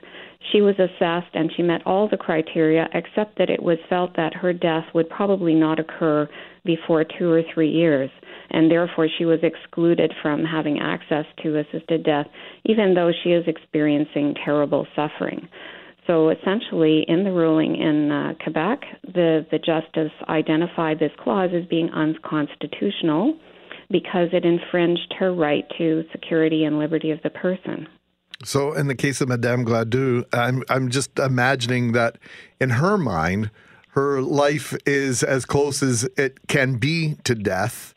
She 0.51 0.61
was 0.61 0.75
assessed 0.79 1.33
and 1.33 1.51
she 1.55 1.63
met 1.63 1.85
all 1.85 2.07
the 2.07 2.17
criteria, 2.17 2.87
except 2.93 3.37
that 3.37 3.49
it 3.49 3.61
was 3.61 3.79
felt 3.89 4.15
that 4.15 4.33
her 4.33 4.53
death 4.53 4.85
would 4.93 5.09
probably 5.09 5.53
not 5.53 5.79
occur 5.79 6.29
before 6.63 7.03
two 7.03 7.29
or 7.31 7.41
three 7.53 7.69
years, 7.69 8.09
and 8.51 8.69
therefore 8.69 9.07
she 9.17 9.25
was 9.25 9.39
excluded 9.41 10.13
from 10.21 10.43
having 10.43 10.79
access 10.79 11.25
to 11.41 11.57
assisted 11.59 12.03
death, 12.03 12.27
even 12.65 12.93
though 12.93 13.11
she 13.23 13.31
is 13.31 13.47
experiencing 13.47 14.35
terrible 14.45 14.85
suffering. 14.95 15.47
So 16.07 16.29
essentially, 16.29 17.03
in 17.07 17.25
the 17.25 17.31
ruling 17.31 17.75
in 17.75 18.11
uh, 18.11 18.33
Quebec, 18.41 18.79
the, 19.03 19.45
the 19.51 19.59
justice 19.59 20.11
identified 20.29 20.99
this 20.99 21.11
clause 21.21 21.49
as 21.53 21.67
being 21.67 21.89
unconstitutional 21.89 23.37
because 23.91 24.29
it 24.31 24.45
infringed 24.45 25.13
her 25.19 25.33
right 25.33 25.65
to 25.77 26.03
security 26.13 26.63
and 26.63 26.79
liberty 26.79 27.11
of 27.11 27.21
the 27.23 27.29
person. 27.29 27.87
So, 28.43 28.73
in 28.73 28.87
the 28.87 28.95
case 28.95 29.19
of 29.19 29.29
Madame 29.29 29.65
Gladu, 29.65 30.23
I'm 30.31 30.63
I'm 30.69 30.89
just 30.89 31.17
imagining 31.17 31.93
that 31.93 32.19
in 32.61 32.69
her 32.69 32.97
mind, 32.97 33.49
her 33.89 34.21
life 34.21 34.75
is 34.85 35.23
as 35.23 35.43
close 35.43 35.81
as 35.81 36.07
it 36.17 36.47
can 36.47 36.75
be 36.75 37.15
to 37.23 37.33
death, 37.33 37.95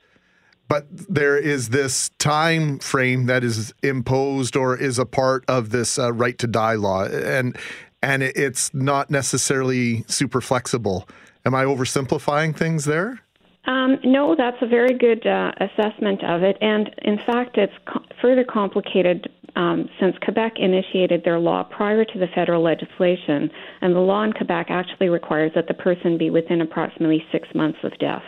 but 0.67 0.87
there 0.91 1.37
is 1.37 1.69
this 1.69 2.09
time 2.19 2.79
frame 2.79 3.27
that 3.27 3.45
is 3.45 3.75
imposed 3.83 4.57
or 4.57 4.79
is 4.79 4.99
a 4.99 5.05
part 5.05 5.45
of 5.47 5.71
this 5.71 5.99
uh, 5.99 6.11
right 6.11 6.39
to 6.39 6.47
die 6.47 6.75
law, 6.75 7.05
and 7.05 7.55
and 8.03 8.23
it's 8.23 8.73
not 8.75 9.11
necessarily 9.11 10.05
super 10.09 10.41
flexible. 10.41 11.09
Am 11.45 11.55
I 11.55 11.65
oversimplifying 11.65 12.57
things 12.57 12.85
there? 12.85 13.21
Um, 13.67 13.99
no, 14.05 14.35
that's 14.37 14.57
a 14.63 14.67
very 14.67 14.97
good 14.97 15.27
uh, 15.27 15.53
assessment 15.61 16.25
of 16.25 16.43
it. 16.43 16.57
And 16.61 16.91
in 17.03 17.19
fact, 17.19 17.59
it's 17.59 17.73
co- 17.87 18.05
further 18.21 18.45
complicated 18.45 19.29
um, 19.55 19.89
since 20.01 20.17
Quebec 20.23 20.55
initiated 20.57 21.25
their 21.25 21.39
law 21.39 21.65
prior 21.65 22.05
to 22.05 22.19
the 22.19 22.27
federal 22.35 22.63
legislation. 22.63 23.51
And 23.83 23.95
the 23.95 24.01
law 24.01 24.23
in 24.23 24.33
Quebec 24.33 24.69
actually 24.71 25.09
requires 25.09 25.53
that 25.55 25.69
the 25.69 25.75
person 25.75 26.17
be 26.17 26.31
within 26.31 26.61
approximately 26.61 27.23
six 27.33 27.49
months 27.55 27.79
of 27.83 27.97
death. 27.99 28.23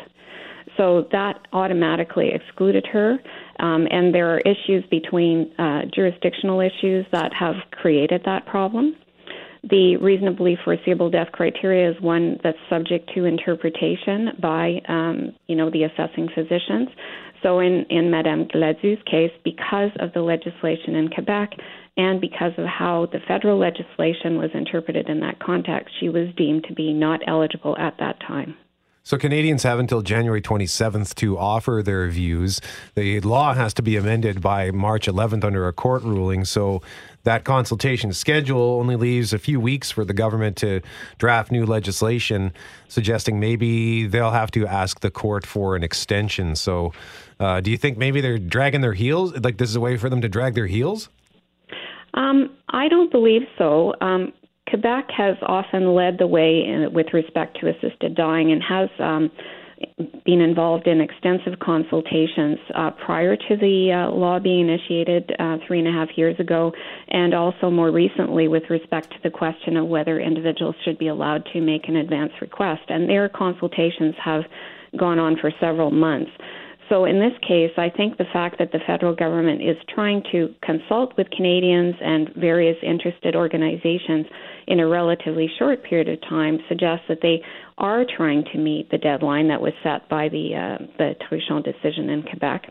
So 0.77 1.07
that 1.13 1.39
automatically 1.53 2.31
excluded 2.33 2.87
her. 2.93 3.19
Um, 3.61 3.87
and 3.91 4.15
there 4.15 4.35
are 4.35 4.41
issues 4.41 4.85
between 4.91 5.53
uh, 5.59 5.83
jurisdictional 5.95 6.61
issues 6.61 7.07
that 7.13 7.33
have 7.35 7.57
created 7.73 8.23
that 8.25 8.47
problem. 8.47 8.97
The 9.65 9.97
reasonably 9.99 10.59
foreseeable 10.65 11.11
death 11.11 11.29
criteria 11.33 11.91
is 11.91 12.01
one 12.01 12.39
that's 12.43 12.59
subject 12.69 13.11
to 13.15 13.25
interpretation 13.25 14.31
by, 14.41 14.81
um, 14.89 15.33
you 15.47 15.55
know, 15.55 15.71
the 15.71 15.85
assessing 15.85 16.29
physicians. 16.35 16.89
So 17.43 17.61
in, 17.61 17.87
in 17.91 18.11
Madame 18.11 18.49
Gladu's 18.49 19.03
case, 19.05 19.33
because 19.45 19.91
of 20.01 20.13
the 20.15 20.23
legislation 20.23 20.95
in 20.95 21.09
Quebec 21.09 21.51
and 21.97 22.21
because 22.21 22.53
of 22.57 22.65
how 22.67 23.07
the 23.13 23.19
federal 23.27 23.59
legislation 23.59 24.39
was 24.39 24.51
interpreted 24.55 25.09
in 25.09 25.21
that 25.21 25.39
context, 25.41 25.95
she 26.01 26.09
was 26.09 26.29
deemed 26.37 26.65
to 26.69 26.75
be 26.75 26.93
not 26.93 27.21
eligible 27.27 27.77
at 27.79 27.97
that 27.99 28.21
time. 28.21 28.57
So 29.05 29.19
Canadians 29.19 29.65
have 29.65 29.81
until 29.81 30.01
January 30.01 30.41
27th 30.41 31.17
to 31.17 31.37
offer 31.37 31.83
their 31.85 32.07
views. 32.09 32.61
The 32.95 33.21
law 33.21 33.53
has 33.53 33.75
to 33.75 33.83
be 33.83 33.97
amended 33.97 34.41
by 34.41 34.71
March 34.71 35.09
11th 35.09 35.43
under 35.43 35.67
a 35.67 35.73
court 35.73 36.05
ruling. 36.05 36.45
So 36.45 36.83
that 37.25 37.45
consultation 37.45 38.13
schedule 38.13 38.79
only 38.81 38.97
leaves 38.97 39.33
a 39.33 39.39
few 39.39 39.61
weeks 39.61 39.91
for 39.91 40.05
the 40.05 40.13
government 40.13 40.57
to 40.59 40.81
draft 41.19 41.53
new 41.53 41.65
legislation, 41.65 42.53
suggesting 42.89 43.39
maybe 43.39 44.07
they'll 44.07 44.31
have 44.31 44.51
to 44.53 44.67
ask 44.67 45.01
the 45.01 45.11
court 45.11 45.47
for 45.47 45.77
an 45.77 45.83
extension. 45.83 46.57
So, 46.57 46.93
uh, 47.39 47.61
do 47.61 47.71
you 47.71 47.77
think 47.77 47.99
maybe 47.99 48.21
they're 48.21 48.39
dragging 48.39 48.81
their 48.81 48.93
heels? 48.93 49.33
Like 49.39 49.59
this 49.59 49.71
is 49.71 49.77
a 49.77 49.81
way 49.81 49.97
for 49.97 50.09
them 50.09 50.21
to 50.21 50.29
drag 50.29 50.55
their 50.55 50.67
heels? 50.67 51.09
Um, 52.15 52.51
I 52.69 52.89
don't 52.89 53.11
believe 53.11 53.43
so. 53.57 53.95
Um, 54.01 54.33
Quebec 54.69 55.09
has 55.17 55.37
often 55.43 55.95
led 55.95 56.19
the 56.19 56.27
way 56.27 56.65
in, 56.65 56.93
with 56.93 57.09
respect 57.13 57.59
to 57.61 57.69
assisted 57.69 58.15
dying 58.15 58.53
and 58.53 58.63
has 58.63 58.89
um, 58.99 59.31
been 60.25 60.41
involved 60.41 60.87
in 60.87 61.01
extensive 61.01 61.59
consultations 61.59 62.59
uh, 62.75 62.91
prior 63.05 63.37
to 63.37 63.57
the 63.57 63.93
uh, 63.93 64.11
law 64.15 64.39
being 64.39 64.69
initiated 64.69 65.31
uh, 65.39 65.57
three 65.67 65.79
and 65.79 65.89
a 65.89 65.93
half 65.93 66.09
years 66.17 66.39
ago, 66.39 66.73
and 67.09 67.35
also 67.35 67.71
more 67.71 67.91
recently 67.91 68.49
with 68.49 68.63
respect 68.71 69.11
to 69.11 69.17
the 69.23 69.31
question 69.31 69.77
of 69.77 69.87
whether 69.87 70.21
individuals 70.21 70.75
should 70.85 70.99
be 70.99 71.09
allowed 71.09 71.45
to 71.53 71.61
make 71.61 71.89
an 71.89 71.97
advance 71.97 72.33
request. 72.41 72.83
And 72.89 73.09
their 73.09 73.29
consultations 73.29 74.15
have 74.23 74.43
gone 74.99 75.19
on 75.19 75.37
for 75.41 75.51
several 75.61 75.91
months. 75.91 76.31
So, 76.93 77.07
in 77.07 77.19
this 77.19 77.33
case, 77.41 77.71
I 77.79 77.89
think 77.89 78.19
the 78.19 78.27
fact 78.35 78.59
that 78.59 78.71
the 78.71 78.81
federal 78.87 79.15
government 79.15 79.63
is 79.63 79.79
trying 79.95 80.23
to 80.31 80.55
consult 80.63 81.17
with 81.17 81.27
Canadians 81.31 81.95
and 82.03 82.29
various 82.37 82.77
interested 82.83 83.35
organizations 83.35 84.27
in 84.67 84.79
a 84.79 84.87
relatively 84.87 85.51
short 85.59 85.83
period 85.85 86.11
of 86.11 86.21
time 86.29 86.59
suggests 86.69 87.07
that 87.09 87.21
they 87.23 87.41
are 87.79 88.05
trying 88.15 88.45
to 88.53 88.59
meet 88.59 88.91
the 88.91 88.99
deadline 88.99 89.49
that 89.49 89.63
was 89.63 89.73
set 89.83 90.07
by 90.11 90.29
the 90.29 90.55
uh, 90.55 90.85
the 90.99 91.15
Truchon 91.25 91.65
decision 91.65 92.11
in 92.11 92.25
Quebec. 92.25 92.67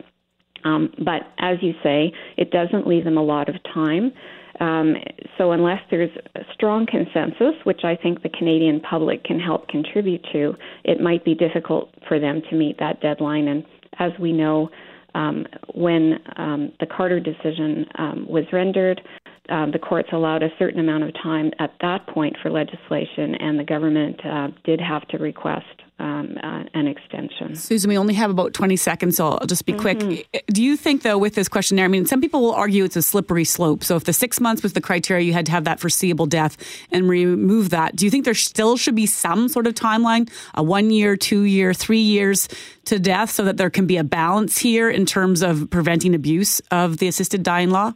Um, 0.66 0.94
but 1.00 1.24
as 1.40 1.58
you 1.64 1.74
say, 1.82 2.14
it 2.38 2.52
doesn't 2.52 2.86
leave 2.86 3.06
them 3.06 3.18
a 3.18 3.24
lot 3.24 3.50
of 3.50 3.56
time. 3.74 4.12
Um, 4.60 4.94
so 5.40 5.54
unless 5.54 5.80
there's 5.90 6.16
a 6.36 6.42
strong 6.54 6.86
consensus, 6.86 7.56
which 7.64 7.82
I 7.84 7.96
think 7.96 8.22
the 8.22 8.30
Canadian 8.30 8.82
public 8.82 9.24
can 9.24 9.40
help 9.40 9.68
contribute 9.68 10.24
to, 10.34 10.54
it 10.84 11.02
might 11.02 11.26
be 11.26 11.34
difficult 11.34 11.90
for 12.08 12.20
them 12.20 12.44
to 12.52 12.56
meet 12.56 12.78
that 12.78 13.02
deadline. 13.02 13.48
And 13.48 13.66
as 14.00 14.12
we 14.20 14.32
know, 14.32 14.70
um, 15.14 15.46
when 15.74 16.20
um, 16.38 16.72
the 16.80 16.86
Carter 16.86 17.20
decision 17.20 17.86
um, 17.98 18.26
was 18.30 18.46
rendered, 18.54 19.02
um, 19.50 19.72
the 19.72 19.80
courts 19.80 20.10
allowed 20.14 20.44
a 20.44 20.50
certain 20.58 20.80
amount 20.80 21.04
of 21.04 21.14
time 21.22 21.52
at 21.60 21.74
that 21.82 22.08
point 22.08 22.36
for 22.42 22.50
legislation, 22.50 23.36
and 23.36 23.60
the 23.60 23.64
government 23.64 24.20
uh, 24.26 24.48
did 24.64 24.80
have 24.80 25.06
to 25.10 25.18
request 25.18 25.66
um, 26.02 26.36
uh, 26.42 26.64
an 26.74 26.88
extension. 26.88 27.56
Susan, 27.56 27.88
we 27.88 27.98
only 27.98 28.16
have 28.16 28.32
about 28.32 28.54
20 28.54 28.76
seconds, 28.76 29.18
so 29.18 29.30
I'll 29.30 29.46
just 29.46 29.66
be 29.66 29.74
quick. 29.74 30.00
Do 30.48 30.64
you 30.64 30.76
think, 30.76 31.04
though, 31.04 31.18
with 31.18 31.36
this 31.36 31.48
questionnaire, 31.48 31.86
I 31.86 31.90
mean, 31.90 32.08
some 32.08 32.20
people 32.20 32.42
will 32.42 32.54
argue 32.54 32.84
it's 32.84 32.96
a 32.96 33.04
slippery 33.04 33.46
slope. 33.46 33.84
So 33.84 33.96
if 33.96 34.06
the 34.06 34.14
six 34.14 34.40
months 34.40 34.64
was 34.64 34.74
the 34.74 34.82
criteria, 34.82 35.24
you 35.24 35.34
had 35.34 35.46
to 35.46 35.52
have 35.52 35.64
that 35.66 35.80
foreseeable 35.80 36.26
death 36.26 36.58
and 36.92 37.08
remove 37.08 37.70
that. 37.70 37.96
Do 37.96 38.06
you 38.06 38.12
think 38.12 38.26
there 38.26 38.34
still 38.34 38.78
should 38.78 38.96
be 38.96 39.06
some 39.06 39.48
sort 39.48 39.68
of 39.68 39.76
timeline, 39.76 40.30
a 40.56 40.64
one 40.64 40.90
year, 40.90 41.16
two 41.16 41.44
year, 41.44 41.74
three 41.74 42.00
years 42.02 42.48
to 42.86 42.98
death, 42.98 43.30
so 43.30 43.44
that 43.44 43.58
there 43.58 43.70
can 43.70 43.86
be 43.86 43.98
a 43.98 44.04
balance 44.04 44.58
here 44.58 44.90
in 44.90 45.06
terms 45.06 45.44
of 45.44 45.70
preventing 45.70 46.16
abuse 46.16 46.60
of 46.72 46.98
the 46.98 47.08
assisted 47.08 47.44
dying 47.44 47.70
law? 47.70 47.94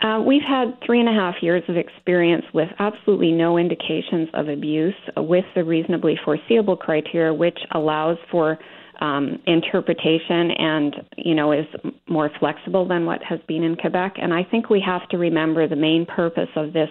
Uh, 0.00 0.22
we've 0.24 0.42
had 0.42 0.78
three 0.86 1.00
and 1.00 1.08
a 1.08 1.12
half 1.12 1.34
years 1.42 1.62
of 1.68 1.76
experience 1.76 2.44
with 2.54 2.68
absolutely 2.78 3.32
no 3.32 3.58
indications 3.58 4.28
of 4.34 4.48
abuse 4.48 4.94
uh, 5.16 5.22
with 5.22 5.44
the 5.56 5.64
reasonably 5.64 6.16
foreseeable 6.24 6.76
criteria, 6.76 7.34
which 7.34 7.58
allows 7.72 8.16
for 8.30 8.58
um, 9.00 9.40
interpretation 9.46 10.50
and 10.52 10.96
you 11.16 11.34
know 11.34 11.52
is 11.52 11.66
more 12.08 12.30
flexible 12.38 12.86
than 12.86 13.06
what 13.06 13.22
has 13.22 13.40
been 13.48 13.62
in 13.62 13.76
Quebec. 13.76 14.14
And 14.20 14.32
I 14.32 14.44
think 14.44 14.70
we 14.70 14.80
have 14.84 15.08
to 15.10 15.18
remember 15.18 15.68
the 15.68 15.76
main 15.76 16.06
purpose 16.06 16.48
of 16.56 16.72
this 16.72 16.90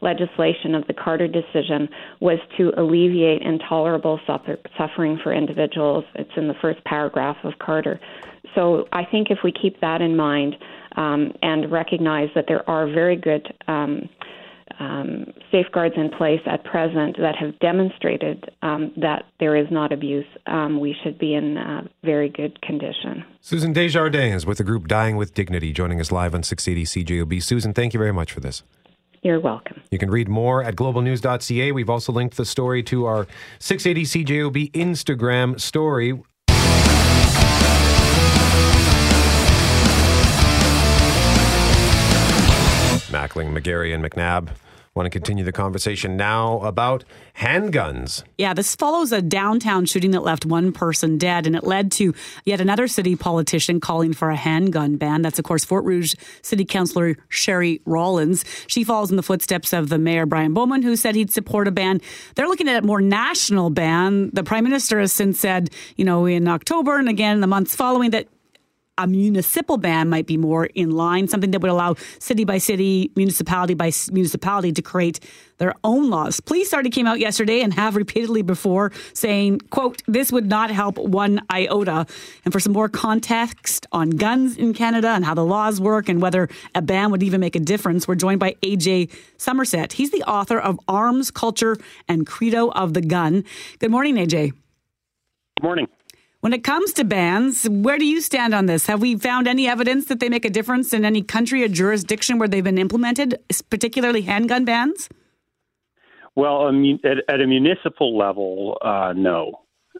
legislation 0.00 0.74
of 0.74 0.86
the 0.86 0.94
Carter 0.94 1.28
decision 1.28 1.88
was 2.20 2.38
to 2.56 2.72
alleviate 2.76 3.42
intolerable 3.42 4.18
suffer- 4.26 4.58
suffering 4.78 5.18
for 5.22 5.32
individuals. 5.32 6.04
It's 6.14 6.30
in 6.36 6.48
the 6.48 6.54
first 6.62 6.82
paragraph 6.84 7.36
of 7.44 7.52
Carter. 7.58 8.00
So 8.54 8.88
I 8.92 9.04
think 9.04 9.30
if 9.30 9.38
we 9.44 9.52
keep 9.52 9.80
that 9.80 10.00
in 10.00 10.16
mind 10.16 10.56
um, 10.96 11.32
and 11.42 11.70
recognize 11.70 12.28
that 12.34 12.44
there 12.48 12.68
are 12.68 12.86
very 12.86 13.16
good 13.16 13.46
um, 13.68 14.08
um, 14.78 15.26
safeguards 15.52 15.94
in 15.96 16.10
place 16.10 16.40
at 16.46 16.64
present 16.64 17.16
that 17.18 17.36
have 17.36 17.58
demonstrated 17.58 18.50
um, 18.62 18.92
that 18.96 19.24
there 19.38 19.56
is 19.56 19.66
not 19.70 19.92
abuse, 19.92 20.26
um, 20.46 20.80
we 20.80 20.96
should 21.02 21.18
be 21.18 21.34
in 21.34 21.58
uh, 21.58 21.82
very 22.02 22.28
good 22.28 22.60
condition. 22.62 23.24
Susan 23.40 23.72
Desjardins 23.72 24.46
with 24.46 24.58
the 24.58 24.64
group 24.64 24.88
Dying 24.88 25.16
with 25.16 25.34
Dignity 25.34 25.72
joining 25.72 26.00
us 26.00 26.10
live 26.10 26.34
on 26.34 26.42
680 26.42 27.04
CJOB. 27.04 27.42
Susan, 27.42 27.74
thank 27.74 27.92
you 27.92 27.98
very 27.98 28.12
much 28.12 28.32
for 28.32 28.40
this. 28.40 28.62
You're 29.22 29.40
welcome. 29.40 29.82
You 29.90 29.98
can 29.98 30.10
read 30.10 30.30
more 30.30 30.64
at 30.64 30.76
globalnews.ca. 30.76 31.72
We've 31.72 31.90
also 31.90 32.10
linked 32.10 32.38
the 32.38 32.46
story 32.46 32.82
to 32.84 33.04
our 33.04 33.26
680 33.58 34.24
CJOB 34.24 34.72
Instagram 34.72 35.60
story. 35.60 36.22
Mackling, 43.10 43.52
Megarry, 43.52 43.94
and 43.94 44.04
McNabb 44.04 44.50
want 44.94 45.06
to 45.06 45.10
continue 45.10 45.44
the 45.44 45.52
conversation 45.52 46.16
now 46.16 46.58
about 46.60 47.04
handguns. 47.36 48.24
Yeah, 48.38 48.54
this 48.54 48.74
follows 48.74 49.12
a 49.12 49.22
downtown 49.22 49.86
shooting 49.86 50.10
that 50.10 50.24
left 50.24 50.44
one 50.44 50.72
person 50.72 51.16
dead, 51.16 51.46
and 51.46 51.54
it 51.54 51.62
led 51.62 51.92
to 51.92 52.12
yet 52.44 52.60
another 52.60 52.88
city 52.88 53.14
politician 53.14 53.78
calling 53.78 54.12
for 54.12 54.30
a 54.30 54.36
handgun 54.36 54.96
ban. 54.96 55.22
That's, 55.22 55.38
of 55.38 55.44
course, 55.44 55.64
Fort 55.64 55.84
Rouge 55.84 56.14
City 56.42 56.64
Councilor 56.64 57.16
Sherri 57.28 57.80
Rollins. 57.86 58.44
She 58.66 58.82
follows 58.82 59.10
in 59.10 59.16
the 59.16 59.22
footsteps 59.22 59.72
of 59.72 59.90
the 59.90 59.98
Mayor 59.98 60.26
Brian 60.26 60.54
Bowman, 60.54 60.82
who 60.82 60.96
said 60.96 61.14
he'd 61.14 61.32
support 61.32 61.68
a 61.68 61.70
ban. 61.70 62.00
They're 62.34 62.48
looking 62.48 62.68
at 62.68 62.82
a 62.82 62.86
more 62.86 63.00
national 63.00 63.70
ban. 63.70 64.30
The 64.32 64.42
Prime 64.42 64.64
Minister 64.64 64.98
has 64.98 65.12
since 65.12 65.38
said, 65.38 65.70
you 65.96 66.04
know, 66.04 66.26
in 66.26 66.48
October 66.48 66.98
and 66.98 67.08
again 67.08 67.36
in 67.36 67.40
the 67.40 67.46
months 67.46 67.76
following 67.76 68.10
that 68.10 68.26
a 68.98 69.06
municipal 69.06 69.78
ban 69.78 70.08
might 70.08 70.26
be 70.26 70.36
more 70.36 70.66
in 70.66 70.90
line, 70.90 71.26
something 71.26 71.50
that 71.52 71.62
would 71.62 71.70
allow 71.70 71.94
city 72.18 72.44
by 72.44 72.58
city, 72.58 73.10
municipality 73.16 73.74
by 73.74 73.90
municipality 74.12 74.72
to 74.72 74.82
create 74.82 75.20
their 75.58 75.74
own 75.84 76.10
laws. 76.10 76.40
Police 76.40 76.72
already 76.72 76.90
came 76.90 77.06
out 77.06 77.18
yesterday 77.18 77.60
and 77.60 77.72
have 77.74 77.96
repeatedly 77.96 78.42
before 78.42 78.92
saying, 79.12 79.60
quote, 79.70 80.02
this 80.06 80.32
would 80.32 80.46
not 80.46 80.70
help 80.70 80.98
one 80.98 81.40
iota. 81.50 82.06
And 82.44 82.52
for 82.52 82.60
some 82.60 82.72
more 82.72 82.88
context 82.88 83.86
on 83.92 84.10
guns 84.10 84.56
in 84.56 84.74
Canada 84.74 85.08
and 85.08 85.24
how 85.24 85.34
the 85.34 85.44
laws 85.44 85.80
work 85.80 86.08
and 86.08 86.20
whether 86.20 86.48
a 86.74 86.82
ban 86.82 87.10
would 87.10 87.22
even 87.22 87.40
make 87.40 87.56
a 87.56 87.60
difference, 87.60 88.06
we're 88.06 88.14
joined 88.14 88.40
by 88.40 88.54
AJ 88.62 89.10
Somerset. 89.38 89.94
He's 89.94 90.10
the 90.10 90.22
author 90.24 90.58
of 90.58 90.78
Arms, 90.88 91.30
Culture, 91.30 91.76
and 92.08 92.26
Credo 92.26 92.70
of 92.70 92.94
the 92.94 93.02
Gun. 93.02 93.44
Good 93.78 93.90
morning, 93.90 94.16
AJ. 94.16 94.52
Good 95.56 95.62
morning. 95.62 95.88
When 96.40 96.54
it 96.54 96.64
comes 96.64 96.94
to 96.94 97.04
bans, 97.04 97.68
where 97.68 97.98
do 97.98 98.06
you 98.06 98.22
stand 98.22 98.54
on 98.54 98.64
this? 98.64 98.86
Have 98.86 99.02
we 99.02 99.14
found 99.14 99.46
any 99.46 99.68
evidence 99.68 100.06
that 100.06 100.20
they 100.20 100.30
make 100.30 100.46
a 100.46 100.50
difference 100.50 100.94
in 100.94 101.04
any 101.04 101.22
country 101.22 101.62
or 101.62 101.68
jurisdiction 101.68 102.38
where 102.38 102.48
they've 102.48 102.64
been 102.64 102.78
implemented, 102.78 103.38
particularly 103.68 104.22
handgun 104.22 104.64
bans? 104.64 105.10
Well, 106.36 106.68
at, 106.68 107.18
at 107.28 107.40
a 107.42 107.46
municipal 107.46 108.16
level, 108.16 108.78
uh, 108.80 109.12
no. 109.14 109.52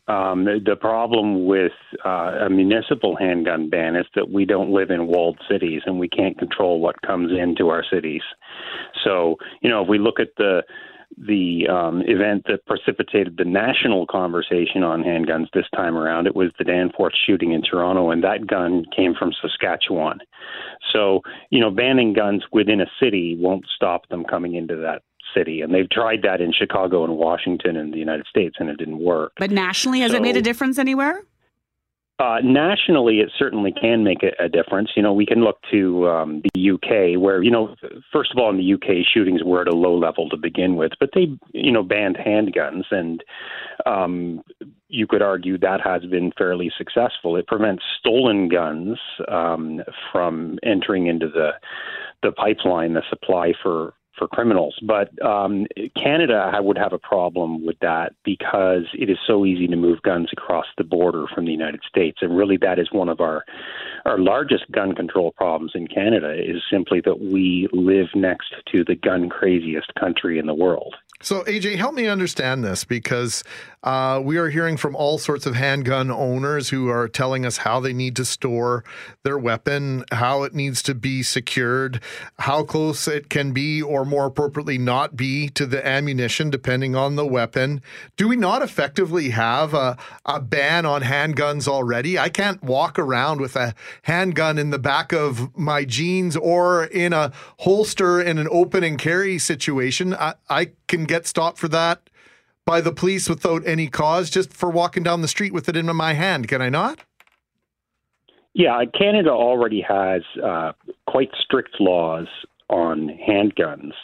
Um, 0.09 0.45
the, 0.45 0.77
problem 0.81 1.45
with 1.45 1.73
uh, 2.07 2.47
a 2.47 2.49
municipal 2.49 3.17
handgun 3.17 3.69
ban 3.69 3.95
is 3.95 4.07
that 4.15 4.31
we 4.31 4.47
don't 4.47 4.71
live 4.71 4.91
in 4.91 5.09
walled 5.09 5.39
cities 5.49 5.83
and 5.85 6.01
we 6.01 6.09
can't 6.09 6.39
control 6.39 6.81
what 6.81 7.01
comes 7.03 7.31
into 7.39 7.69
our 7.69 7.85
cities. 7.93 8.23
So, 9.05 9.37
you 9.61 9.69
know, 9.69 9.83
if 9.83 9.89
we 9.89 9.99
look 9.99 10.19
at 10.19 10.31
the 10.39 10.63
the 11.19 11.67
um, 11.69 12.03
event 12.07 12.45
that 12.49 12.65
precipitated 12.67 13.37
the 13.37 13.45
national 13.45 14.07
conversation 14.07 14.83
on 14.83 15.03
handguns 15.03 15.47
this 15.53 15.67
time 15.75 15.97
around. 15.97 16.27
It 16.27 16.37
was 16.37 16.51
the 16.59 16.65
Danforth 16.65 17.15
shooting 17.27 17.53
in 17.53 17.63
Toronto, 17.63 18.11
and 18.11 18.23
that 18.25 18.47
gun 18.47 18.85
came 18.97 19.15
from 19.15 19.33
Saskatchewan. 19.41 20.21
So, 20.93 21.21
you 21.51 21.61
know, 21.61 21.71
banning 21.71 22.13
guns 22.13 22.45
within 22.53 22.81
a 22.81 22.87
city 23.01 23.37
won't 23.39 23.67
stop 23.75 24.09
them 24.09 24.25
coming 24.25 24.55
into 24.55 24.77
that 24.77 25.03
city. 25.35 25.61
And 25.61 25.75
they've 25.75 25.91
tried 25.91 26.23
that 26.23 26.41
in 26.41 26.53
Chicago 26.53 27.05
and 27.05 27.17
Washington 27.17 27.77
and 27.77 27.93
the 27.93 27.99
United 27.99 28.27
States, 28.27 28.57
and 28.59 28.69
it 28.69 28.79
didn't 28.79 28.99
work. 28.99 29.33
But 29.37 29.51
nationally, 29.51 30.01
has 30.01 30.13
so, 30.13 30.17
it 30.17 30.23
made 30.23 30.37
a 30.37 30.43
difference 30.43 30.79
anywhere? 30.79 31.25
Uh, 32.21 32.37
nationally, 32.45 33.21
it 33.21 33.31
certainly 33.39 33.73
can 33.73 34.05
make 34.05 34.23
a, 34.23 34.45
a, 34.45 34.47
difference. 34.47 34.91
You 34.95 35.03
know, 35.03 35.15
we 35.15 35.25
can 35.25 35.43
look 35.43 35.57
to 35.71 36.07
um, 36.07 36.43
the 36.53 36.71
UK, 36.73 37.19
where 37.19 37.43
you 37.43 37.51
know, 37.51 37.75
first 38.13 38.31
of 38.31 38.37
all, 38.39 38.51
in 38.51 38.59
the 38.59 38.75
UK, 38.75 39.07
shootings 39.11 39.43
were 39.43 39.63
at 39.63 39.69
a 39.69 39.75
low 39.75 39.97
level 39.97 40.29
to 40.29 40.37
begin 40.37 40.77
with, 40.77 40.93
but 41.01 41.09
they, 41.15 41.29
you 41.55 41.73
know, 41.73 41.83
banned 41.83 42.19
handguns, 42.19 42.85
and 42.91 43.25
um, 43.87 44.43
you 44.89 45.07
could 45.07 45.23
argue 45.23 45.57
that 45.59 45.81
has 45.83 46.05
been 46.11 46.31
fairly 46.37 46.71
successful. 46.77 47.37
It 47.37 47.47
prevents 47.47 47.85
stolen 47.99 48.51
guns 48.51 48.99
um, 49.29 49.81
from 50.13 50.59
entering 50.63 51.07
into 51.07 51.27
the 51.27 51.53
the 52.23 52.33
pipeline, 52.33 52.93
the 52.93 53.03
supply 53.09 53.55
for 53.63 53.95
for 54.19 54.29
criminals. 54.29 54.79
But 54.83 55.11
um, 55.25 55.67
Canada 55.95 56.51
I 56.53 56.61
would 56.61 56.79
have 56.79 56.93
a 56.93 56.99
problem 56.99 57.65
with 57.65 57.79
that 57.81 58.13
because 58.25 58.85
it 58.95 59.11
is 59.11 59.19
so 59.27 59.45
easy 59.45 59.67
to 59.69 59.77
move 59.77 60.03
guns 60.03 60.29
across 60.33 60.67
the 60.77 60.85
border 60.85 61.27
from 61.35 61.45
the 61.45 61.53
United 61.53 61.81
States, 61.89 62.19
and 62.21 62.37
really 62.37 62.57
that 62.59 62.79
is 62.79 62.89
one 62.93 63.09
of 63.09 63.21
our 63.21 63.45
our 64.05 64.19
largest 64.19 64.71
gun 64.71 64.95
control 64.95 65.33
problems 65.33 65.73
in 65.75 65.87
Canada 65.87 66.33
is 66.33 66.63
simply 66.71 67.01
that 67.05 67.21
we 67.21 67.69
live 67.73 68.09
next 68.15 68.55
to 68.73 68.85
the 68.85 68.95
gun 68.95 69.29
craziest 69.29 69.95
country 69.95 70.39
in 70.39 70.47
the 70.47 70.55
world. 70.55 70.95
So, 71.23 71.43
AJ, 71.45 71.77
help 71.77 71.95
me 71.95 72.07
understand 72.07 72.65
this 72.65 72.85
because 72.85 73.45
uh, 73.83 74.21
we 74.23 74.37
are 74.37 74.51
hearing 74.51 74.77
from 74.77 74.95
all 74.95 75.17
sorts 75.17 75.47
of 75.47 75.55
handgun 75.55 76.11
owners 76.11 76.69
who 76.69 76.91
are 76.91 77.09
telling 77.09 77.47
us 77.47 77.59
how 77.59 77.81
they 77.81 77.95
need 77.95 78.15
to 78.17 78.25
store 78.27 78.85
their 79.23 79.39
weapon, 79.39 80.05
how 80.13 80.43
it 80.43 80.55
needs 80.55 80.83
to 80.83 80.95
be 80.95 81.23
secured, 81.23 82.01
how 82.41 82.63
close 82.63 83.09
it 83.09 83.31
can 83.31 83.53
be, 83.53 83.81
or 83.81 84.05
more 84.05 84.27
appropriately, 84.27 84.77
not 84.77 85.17
be 85.17 85.49
to 85.49 85.65
the 85.65 85.87
ammunition, 85.87 86.51
depending 86.51 86.95
on 86.95 87.17
the 87.17 87.27
weapon. 87.27 87.81
Do 88.19 88.29
we 88.29 88.37
not 88.37 88.61
effectively 88.61 89.31
have 89.31 89.73
a, 89.73 89.97
a 90.27 90.41
ban 90.41 90.85
on 90.85 91.01
handguns 91.01 91.67
already? 91.67 92.19
I 92.19 92.29
can't 92.29 92.63
walk 92.63 92.99
around 92.99 93.41
with 93.41 93.57
a 93.57 93.75
handgun 94.03 94.59
in 94.59 94.69
the 94.69 94.79
back 94.79 95.13
of 95.13 95.57
my 95.57 95.87
jeans 95.87 96.37
or 96.37 96.85
in 96.85 97.15
a 97.15 97.33
holster 97.61 98.21
in 98.21 98.37
an 98.37 98.49
open 98.51 98.85
and 98.85 98.99
carry 98.99 99.39
situation. 99.39 100.15
I, 100.15 100.35
I 100.51 100.73
can 100.87 101.05
get 101.05 101.27
stopped 101.27 101.57
for 101.57 101.69
that 101.69 102.10
by 102.71 102.81
the 102.81 102.93
police 102.93 103.29
without 103.29 103.67
any 103.67 103.89
cause 103.89 104.31
just 104.31 104.53
for 104.53 104.71
walking 104.71 105.03
down 105.03 105.23
the 105.23 105.27
street 105.27 105.53
with 105.53 105.69
it 105.69 105.77
in 105.77 105.87
my 105.97 106.13
hand. 106.13 106.47
Can 106.47 106.63
I 106.63 106.69
not? 106.69 107.01
Yeah, 108.55 108.81
Canada 108.97 109.31
already 109.31 109.81
has 109.81 110.23
uh, 110.41 110.71
quite 111.09 111.31
strict 111.43 111.81
laws 111.81 112.29
on 112.69 113.11
handguns. 113.29 113.95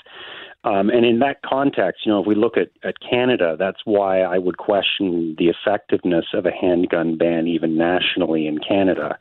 Um, 0.64 0.90
and 0.90 1.06
in 1.06 1.20
that 1.20 1.42
context, 1.48 2.04
you 2.04 2.10
know, 2.10 2.20
if 2.20 2.26
we 2.26 2.34
look 2.34 2.56
at, 2.56 2.70
at 2.82 2.96
Canada, 3.08 3.54
that's 3.56 3.82
why 3.84 4.22
I 4.22 4.38
would 4.38 4.56
question 4.56 5.36
the 5.38 5.46
effectiveness 5.46 6.24
of 6.34 6.44
a 6.44 6.50
handgun 6.50 7.16
ban 7.16 7.46
even 7.46 7.78
nationally 7.78 8.48
in 8.48 8.58
Canada. 8.58 9.16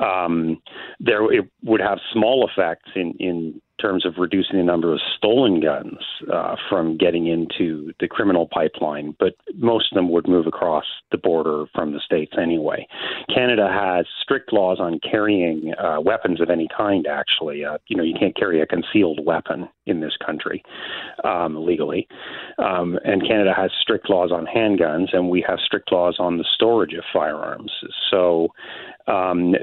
Um, 0.00 0.60
there 0.98 1.32
it 1.32 1.48
would 1.62 1.80
have 1.80 1.98
small 2.12 2.48
effects 2.50 2.90
in, 2.96 3.14
in 3.20 3.60
terms 3.80 4.06
of 4.06 4.14
reducing 4.18 4.58
the 4.58 4.64
number 4.64 4.92
of 4.92 5.00
stolen 5.16 5.60
guns 5.60 5.98
uh, 6.32 6.56
from 6.68 6.96
getting 6.96 7.26
into 7.26 7.92
the 8.00 8.08
criminal 8.08 8.48
pipeline, 8.52 9.14
but 9.18 9.34
most 9.56 9.92
of 9.92 9.96
them 9.96 10.10
would 10.10 10.28
move 10.28 10.46
across 10.46 10.84
the 11.10 11.18
border 11.18 11.64
from 11.74 11.92
the 11.92 12.00
states 12.00 12.32
anyway. 12.40 12.86
Canada 13.34 13.68
has 13.70 14.06
strict 14.22 14.52
laws 14.52 14.78
on 14.80 15.00
carrying 15.00 15.72
uh, 15.74 16.00
weapons 16.00 16.40
of 16.40 16.50
any 16.50 16.68
kind. 16.76 17.06
Actually, 17.06 17.64
uh, 17.64 17.78
you 17.88 17.96
know, 17.96 18.04
you 18.04 18.14
can't 18.18 18.36
carry 18.36 18.60
a 18.60 18.66
concealed 18.66 19.20
weapon 19.24 19.68
in 19.86 20.00
this 20.00 20.16
country 20.24 20.62
um, 21.24 21.66
legally, 21.66 22.06
um, 22.58 22.98
and 23.04 23.26
Canada 23.26 23.52
has 23.56 23.70
strict 23.80 24.08
laws 24.08 24.30
on 24.32 24.46
handguns, 24.46 25.08
and 25.12 25.28
we 25.28 25.44
have 25.46 25.58
strict 25.64 25.90
laws 25.92 26.16
on 26.18 26.38
the 26.38 26.44
storage 26.54 26.94
of 26.94 27.04
firearms. 27.12 27.72
So. 28.10 28.48
Um, 29.06 29.54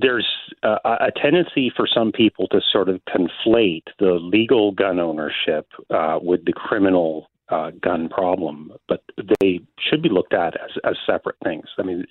there's 0.00 0.26
a, 0.62 0.76
a, 0.84 1.12
tendency 1.20 1.72
for 1.74 1.86
some 1.86 2.12
people 2.12 2.46
to 2.48 2.60
sort 2.72 2.88
of 2.88 3.00
conflate 3.08 3.84
the 3.98 4.12
legal 4.20 4.72
gun 4.72 4.98
ownership 4.98 5.66
uh, 5.90 6.18
with 6.20 6.44
the 6.44 6.52
criminal 6.52 7.28
uh, 7.50 7.70
gun 7.82 8.08
problem, 8.08 8.72
but 8.88 9.02
they 9.40 9.60
should 9.78 10.02
be 10.02 10.08
looked 10.08 10.34
at 10.34 10.54
as, 10.60 10.70
as 10.84 10.96
separate 11.06 11.36
things. 11.42 11.64
I 11.78 11.82
mean, 11.82 12.04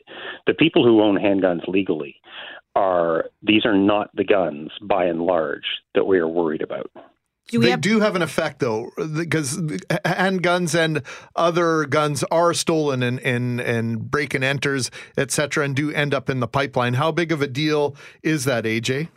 the 0.48 0.54
people 0.54 0.84
who 0.84 1.02
own 1.02 1.18
handguns 1.18 1.68
legally 1.68 2.16
are 2.76 3.26
these 3.42 3.66
are 3.66 3.78
not 3.78 4.16
the 4.16 4.24
guns 4.24 4.72
by 4.82 5.06
and 5.06 5.22
large 5.22 5.66
that 5.96 6.06
we 6.06 6.20
are 6.20 6.28
worried 6.28 6.62
about. 6.62 6.92
Do 7.48 7.60
they 7.60 7.72
have- 7.72 7.82
do 7.82 8.00
have 8.02 8.16
an 8.16 8.22
effect 8.22 8.60
though, 8.60 8.92
because 8.98 9.58
handguns 10.06 10.78
and 10.78 11.02
other 11.36 11.86
guns 11.86 12.24
are 12.30 12.54
stolen 12.54 13.02
and 13.04 13.20
and, 13.22 13.62
and 13.62 14.12
break 14.12 14.34
and 14.34 14.44
enters, 14.44 14.92
etc., 15.18 15.64
and 15.66 15.76
do 15.76 15.92
end 15.92 16.14
up 16.14 16.30
in 16.30 16.40
the 16.40 16.48
pipeline. 16.48 16.96
How 16.96 17.12
big 17.12 17.32
of 17.32 17.42
a 17.42 17.48
deal 17.48 17.96
is 18.22 18.46
that, 18.46 18.66
AJ? 18.66 19.10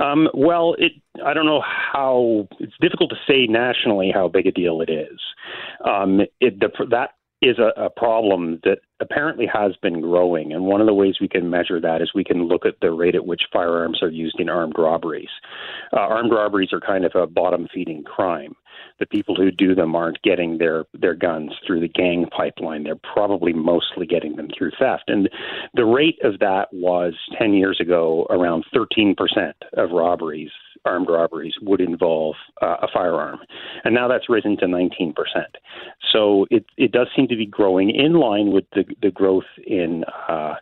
Um, 0.00 0.28
well, 0.34 0.74
it 0.78 0.92
I 1.24 1.34
don't 1.34 1.46
know 1.46 1.62
how 1.62 2.48
it's 2.58 2.74
difficult 2.80 3.10
to 3.10 3.16
say 3.28 3.46
nationally 3.46 4.10
how 4.12 4.28
big 4.28 4.46
a 4.46 4.52
deal 4.52 4.80
it 4.80 4.90
is. 4.90 5.20
Um, 5.84 6.20
it, 6.40 6.58
the, 6.58 6.70
that 6.90 7.10
is 7.44 7.58
a, 7.58 7.72
a 7.80 7.90
problem 7.90 8.60
that 8.64 8.78
apparently 9.00 9.46
has 9.46 9.76
been 9.82 10.00
growing. 10.00 10.52
And 10.52 10.64
one 10.64 10.80
of 10.80 10.86
the 10.86 10.94
ways 10.94 11.16
we 11.20 11.28
can 11.28 11.50
measure 11.50 11.80
that 11.80 12.00
is 12.00 12.12
we 12.14 12.24
can 12.24 12.48
look 12.48 12.64
at 12.64 12.80
the 12.80 12.90
rate 12.90 13.14
at 13.14 13.26
which 13.26 13.42
firearms 13.52 14.02
are 14.02 14.10
used 14.10 14.40
in 14.40 14.48
armed 14.48 14.74
robberies. 14.78 15.28
Uh, 15.92 16.00
armed 16.00 16.32
robberies 16.32 16.72
are 16.72 16.80
kind 16.80 17.04
of 17.04 17.12
a 17.14 17.26
bottom 17.26 17.68
feeding 17.72 18.02
crime. 18.02 18.56
The 18.98 19.06
people 19.06 19.34
who 19.34 19.50
do 19.50 19.74
them 19.74 19.94
aren't 19.94 20.22
getting 20.22 20.58
their, 20.58 20.84
their 20.94 21.14
guns 21.14 21.52
through 21.66 21.80
the 21.80 21.88
gang 21.88 22.26
pipeline. 22.36 22.84
They're 22.84 22.96
probably 22.96 23.52
mostly 23.52 24.06
getting 24.06 24.36
them 24.36 24.48
through 24.56 24.72
theft. 24.78 25.04
And 25.08 25.28
the 25.74 25.84
rate 25.84 26.18
of 26.22 26.38
that 26.40 26.68
was 26.72 27.14
10 27.38 27.54
years 27.54 27.80
ago 27.80 28.26
around 28.30 28.64
13% 28.74 29.16
of 29.76 29.90
robberies 29.90 30.50
armed 30.84 31.08
robberies 31.08 31.54
would 31.62 31.80
involve 31.80 32.34
uh, 32.62 32.76
a 32.82 32.88
firearm, 32.92 33.38
and 33.84 33.94
now 33.94 34.08
that's 34.08 34.28
risen 34.28 34.56
to 34.58 34.66
19%. 34.66 35.14
So 36.12 36.46
it 36.50 36.66
it 36.76 36.92
does 36.92 37.08
seem 37.16 37.28
to 37.28 37.36
be 37.36 37.46
growing 37.46 37.90
in 37.90 38.14
line 38.14 38.52
with 38.52 38.64
the 38.74 38.84
the 39.02 39.10
growth 39.10 39.44
in 39.66 40.04
uh, 40.28 40.54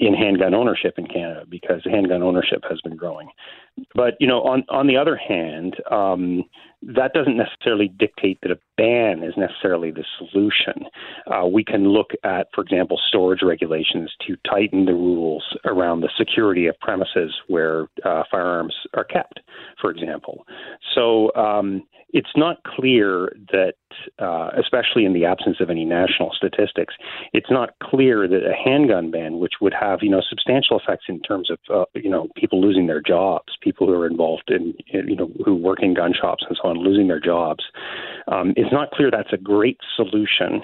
in 0.00 0.14
handgun 0.14 0.54
ownership 0.54 0.94
in 0.98 1.06
Canada 1.06 1.44
because 1.48 1.82
handgun 1.84 2.22
ownership 2.22 2.62
has 2.68 2.80
been 2.82 2.96
growing. 2.96 3.28
But 3.94 4.14
you 4.20 4.26
know, 4.26 4.42
on 4.42 4.64
on 4.68 4.86
the 4.86 4.96
other 4.96 5.16
hand, 5.16 5.76
um, 5.90 6.44
that 6.82 7.12
doesn't 7.12 7.36
necessarily 7.36 7.88
dictate 7.88 8.38
that 8.42 8.52
a 8.52 8.58
ban 8.76 9.24
is 9.24 9.34
necessarily 9.36 9.90
the 9.90 10.04
solution. 10.16 10.86
Uh, 11.26 11.46
we 11.46 11.64
can 11.64 11.88
look 11.88 12.10
at, 12.22 12.46
for 12.54 12.62
example, 12.62 13.00
storage 13.08 13.42
regulations 13.42 14.12
to 14.26 14.36
tighten 14.48 14.84
the 14.84 14.92
rules 14.92 15.44
around 15.64 16.00
the 16.00 16.10
security 16.16 16.66
of 16.66 16.78
premises 16.80 17.34
where 17.48 17.88
uh, 18.04 18.22
firearms 18.30 18.74
are 18.94 19.04
kept, 19.04 19.40
for 19.80 19.90
example. 19.90 20.46
So 20.94 21.34
um, 21.34 21.82
it's 22.10 22.30
not 22.36 22.62
clear 22.64 23.32
that, 23.52 23.74
uh, 24.18 24.50
especially 24.58 25.04
in 25.04 25.12
the 25.12 25.24
absence 25.24 25.58
of 25.60 25.70
any 25.70 25.84
national 25.84 26.32
statistics, 26.34 26.94
it's 27.32 27.50
not 27.50 27.70
clear 27.82 28.26
that 28.26 28.46
a 28.46 28.54
handgun 28.54 29.10
ban, 29.10 29.38
which 29.38 29.54
would 29.60 29.74
have 29.78 29.98
you 30.02 30.10
know 30.10 30.22
substantial 30.28 30.78
effects 30.78 31.04
in 31.08 31.20
terms 31.20 31.50
of 31.50 31.58
uh, 31.74 31.84
you 31.94 32.08
know 32.08 32.28
people 32.36 32.60
losing 32.60 32.86
their 32.86 33.02
jobs, 33.02 33.56
people 33.60 33.86
who 33.86 33.94
are 33.94 34.06
involved 34.06 34.48
in 34.50 34.74
you 34.86 35.16
know 35.16 35.30
who 35.44 35.54
work 35.54 35.82
in 35.82 35.94
gun 35.94 36.12
shops 36.18 36.44
and 36.48 36.56
so 36.60 36.67
on, 36.68 36.78
losing 36.78 37.08
their 37.08 37.20
jobs, 37.20 37.64
um, 38.30 38.52
it's 38.56 38.72
not 38.72 38.90
clear 38.90 39.10
that's 39.10 39.32
a 39.32 39.38
great 39.38 39.78
solution 39.96 40.62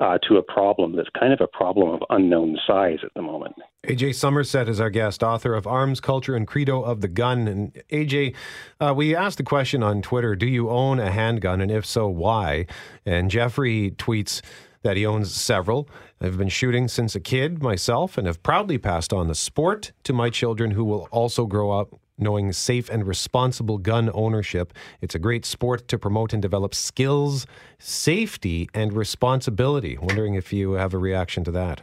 uh, 0.00 0.18
to 0.28 0.36
a 0.36 0.42
problem 0.42 0.94
that's 0.96 1.08
kind 1.18 1.32
of 1.32 1.40
a 1.40 1.46
problem 1.46 1.90
of 1.90 2.02
unknown 2.10 2.56
size 2.66 2.98
at 3.02 3.10
the 3.14 3.22
moment. 3.22 3.54
AJ 3.86 4.16
Somerset 4.16 4.68
is 4.68 4.80
our 4.80 4.90
guest, 4.90 5.22
author 5.22 5.54
of 5.54 5.66
Arms, 5.66 6.00
Culture, 6.00 6.36
and 6.36 6.46
Credo 6.46 6.82
of 6.82 7.00
the 7.00 7.08
Gun. 7.08 7.48
And 7.48 7.72
AJ, 7.90 8.34
uh, 8.80 8.92
we 8.96 9.14
asked 9.14 9.38
the 9.38 9.44
question 9.44 9.82
on 9.82 10.02
Twitter 10.02 10.36
Do 10.36 10.46
you 10.46 10.68
own 10.68 10.98
a 10.98 11.10
handgun? 11.10 11.60
And 11.60 11.70
if 11.70 11.86
so, 11.86 12.08
why? 12.08 12.66
And 13.06 13.30
Jeffrey 13.30 13.92
tweets 13.92 14.42
that 14.82 14.96
he 14.96 15.06
owns 15.06 15.34
several. 15.34 15.88
I've 16.20 16.38
been 16.38 16.48
shooting 16.48 16.88
since 16.88 17.14
a 17.14 17.20
kid 17.20 17.62
myself 17.62 18.18
and 18.18 18.26
have 18.26 18.42
proudly 18.42 18.78
passed 18.78 19.12
on 19.12 19.28
the 19.28 19.34
sport 19.34 19.92
to 20.04 20.12
my 20.12 20.30
children 20.30 20.72
who 20.72 20.84
will 20.84 21.08
also 21.10 21.46
grow 21.46 21.70
up 21.72 21.98
knowing 22.18 22.52
safe 22.52 22.88
and 22.88 23.06
responsible 23.06 23.78
gun 23.78 24.10
ownership. 24.14 24.72
It's 25.00 25.14
a 25.14 25.18
great 25.18 25.44
sport 25.44 25.88
to 25.88 25.98
promote 25.98 26.32
and 26.32 26.42
develop 26.42 26.74
skills, 26.74 27.46
safety, 27.78 28.68
and 28.74 28.92
responsibility. 28.92 29.98
Wondering 30.00 30.34
if 30.34 30.52
you 30.52 30.72
have 30.72 30.94
a 30.94 30.98
reaction 30.98 31.44
to 31.44 31.50
that. 31.52 31.82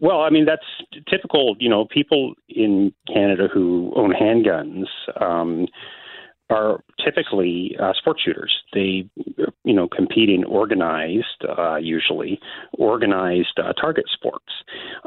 Well, 0.00 0.20
I 0.20 0.30
mean 0.30 0.44
that's 0.44 0.62
typical. 1.10 1.56
You 1.58 1.68
know, 1.68 1.86
people 1.90 2.34
in 2.48 2.92
Canada 3.12 3.48
who 3.52 3.92
own 3.96 4.12
handguns 4.12 4.86
um, 5.20 5.66
are 6.50 6.82
typically 7.04 7.76
uh, 7.80 7.92
sport 7.94 8.18
shooters. 8.24 8.52
They, 8.72 9.08
you 9.64 9.74
know, 9.74 9.88
compete 9.88 10.30
in 10.30 10.44
organized, 10.44 11.44
uh, 11.58 11.76
usually 11.76 12.40
organized 12.72 13.58
uh, 13.58 13.72
target 13.74 14.06
sports, 14.12 14.52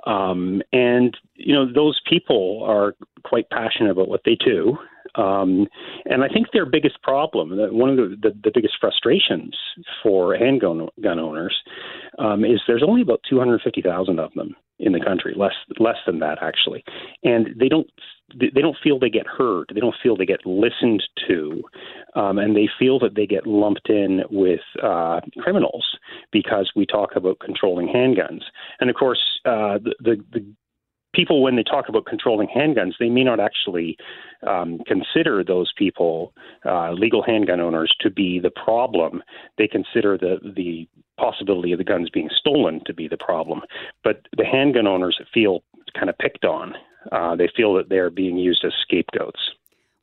um, 0.05 0.61
and 0.71 1.17
you 1.35 1.53
know 1.53 1.71
those 1.71 1.99
people 2.09 2.63
are 2.67 2.93
quite 3.23 3.49
passionate 3.49 3.91
about 3.91 4.07
what 4.07 4.21
they 4.25 4.35
do. 4.35 4.77
Um, 5.15 5.67
and 6.05 6.23
I 6.23 6.29
think 6.29 6.47
their 6.53 6.65
biggest 6.65 7.01
problem, 7.01 7.49
one 7.75 7.89
of 7.89 7.97
the, 7.97 8.15
the, 8.21 8.29
the 8.45 8.51
biggest 8.53 8.75
frustrations 8.79 9.53
for 10.01 10.35
handgun 10.37 10.87
gun 11.03 11.19
owners, 11.19 11.53
um, 12.17 12.45
is 12.45 12.61
there's 12.65 12.83
only 12.87 13.01
about 13.01 13.19
250,000 13.29 14.19
of 14.19 14.33
them 14.35 14.55
in 14.81 14.91
the 14.93 14.99
country, 14.99 15.33
less 15.37 15.53
less 15.79 15.97
than 16.05 16.19
that 16.19 16.39
actually, 16.41 16.83
and 17.23 17.49
they 17.57 17.69
don't 17.69 17.87
they 18.39 18.61
don't 18.61 18.77
feel 18.81 18.97
they 18.97 19.09
get 19.09 19.27
heard, 19.27 19.71
they 19.73 19.79
don't 19.79 19.95
feel 20.01 20.15
they 20.15 20.25
get 20.25 20.45
listened 20.45 21.03
to, 21.27 21.63
um, 22.15 22.37
and 22.37 22.55
they 22.55 22.69
feel 22.79 22.97
that 22.99 23.15
they 23.15 23.25
get 23.25 23.45
lumped 23.45 23.89
in 23.89 24.21
with 24.29 24.61
uh, 24.81 25.19
criminals 25.39 25.97
because 26.31 26.71
we 26.75 26.85
talk 26.85 27.11
about 27.15 27.39
controlling 27.39 27.87
handguns, 27.87 28.41
and 28.79 28.89
of 28.89 28.95
course 28.95 29.19
uh, 29.45 29.77
the, 29.79 29.95
the, 29.99 30.23
the 30.31 30.45
people, 31.13 31.41
when 31.41 31.55
they 31.55 31.63
talk 31.63 31.89
about 31.89 32.05
controlling 32.05 32.47
handguns, 32.47 32.93
they 32.99 33.09
may 33.09 33.23
not 33.23 33.39
actually 33.39 33.97
um, 34.47 34.79
consider 34.87 35.43
those 35.43 35.71
people, 35.77 36.33
uh, 36.65 36.91
legal 36.91 37.23
handgun 37.23 37.59
owners, 37.59 37.93
to 38.01 38.09
be 38.09 38.39
the 38.39 38.51
problem. 38.51 39.23
They 39.57 39.67
consider 39.67 40.17
the 40.17 40.37
the 40.55 40.87
possibility 41.17 41.71
of 41.71 41.77
the 41.77 41.83
guns 41.83 42.09
being 42.09 42.29
stolen 42.35 42.81
to 42.85 42.93
be 42.93 43.07
the 43.07 43.17
problem. 43.17 43.61
But 44.03 44.27
the 44.35 44.45
handgun 44.45 44.87
owners 44.87 45.19
feel 45.33 45.63
kind 45.93 46.09
of 46.09 46.17
picked 46.17 46.45
on. 46.45 46.73
Uh, 47.11 47.35
they 47.35 47.49
feel 47.55 47.73
that 47.75 47.89
they're 47.89 48.09
being 48.09 48.37
used 48.37 48.63
as 48.65 48.73
scapegoats. 48.81 49.39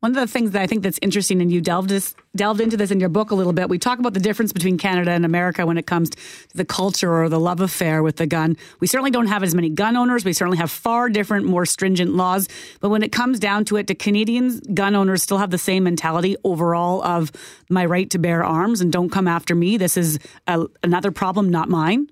One 0.00 0.12
of 0.12 0.16
the 0.16 0.32
things 0.32 0.52
that 0.52 0.62
I 0.62 0.68
think 0.68 0.84
that's 0.84 1.00
interesting, 1.02 1.42
and 1.42 1.50
you 1.50 1.60
delved 1.60 1.88
this, 1.88 2.14
delved 2.36 2.60
into 2.60 2.76
this 2.76 2.92
in 2.92 3.00
your 3.00 3.08
book 3.08 3.32
a 3.32 3.34
little 3.34 3.52
bit. 3.52 3.68
We 3.68 3.80
talk 3.80 3.98
about 3.98 4.14
the 4.14 4.20
difference 4.20 4.52
between 4.52 4.78
Canada 4.78 5.10
and 5.10 5.24
America 5.24 5.66
when 5.66 5.76
it 5.76 5.88
comes 5.88 6.10
to 6.10 6.18
the 6.54 6.64
culture 6.64 7.12
or 7.12 7.28
the 7.28 7.40
love 7.40 7.60
affair 7.60 8.04
with 8.04 8.14
the 8.14 8.26
gun. 8.26 8.56
We 8.78 8.86
certainly 8.86 9.10
don't 9.10 9.26
have 9.26 9.42
as 9.42 9.56
many 9.56 9.70
gun 9.70 9.96
owners. 9.96 10.24
We 10.24 10.32
certainly 10.32 10.58
have 10.58 10.70
far 10.70 11.08
different, 11.08 11.46
more 11.46 11.66
stringent 11.66 12.14
laws. 12.14 12.46
But 12.78 12.90
when 12.90 13.02
it 13.02 13.10
comes 13.10 13.40
down 13.40 13.64
to 13.66 13.76
it, 13.76 13.88
do 13.88 13.94
Canadians 13.96 14.60
gun 14.72 14.94
owners 14.94 15.24
still 15.24 15.38
have 15.38 15.50
the 15.50 15.58
same 15.58 15.82
mentality 15.82 16.36
overall 16.44 17.02
of 17.02 17.32
my 17.68 17.84
right 17.84 18.08
to 18.10 18.20
bear 18.20 18.44
arms 18.44 18.80
and 18.80 18.92
don't 18.92 19.10
come 19.10 19.26
after 19.26 19.56
me? 19.56 19.78
This 19.78 19.96
is 19.96 20.20
a, 20.46 20.64
another 20.84 21.10
problem, 21.10 21.50
not 21.50 21.68
mine. 21.68 22.08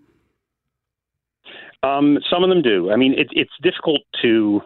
Um, 1.84 2.18
some 2.28 2.42
of 2.42 2.48
them 2.48 2.62
do. 2.62 2.90
I 2.90 2.96
mean, 2.96 3.12
it, 3.12 3.28
it's 3.30 3.52
difficult 3.62 4.00
to 4.22 4.60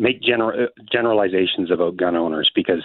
make 0.00 0.22
gener- 0.22 0.68
generalizations 0.90 1.70
about 1.70 1.96
gun 1.96 2.16
owners 2.16 2.50
because 2.54 2.82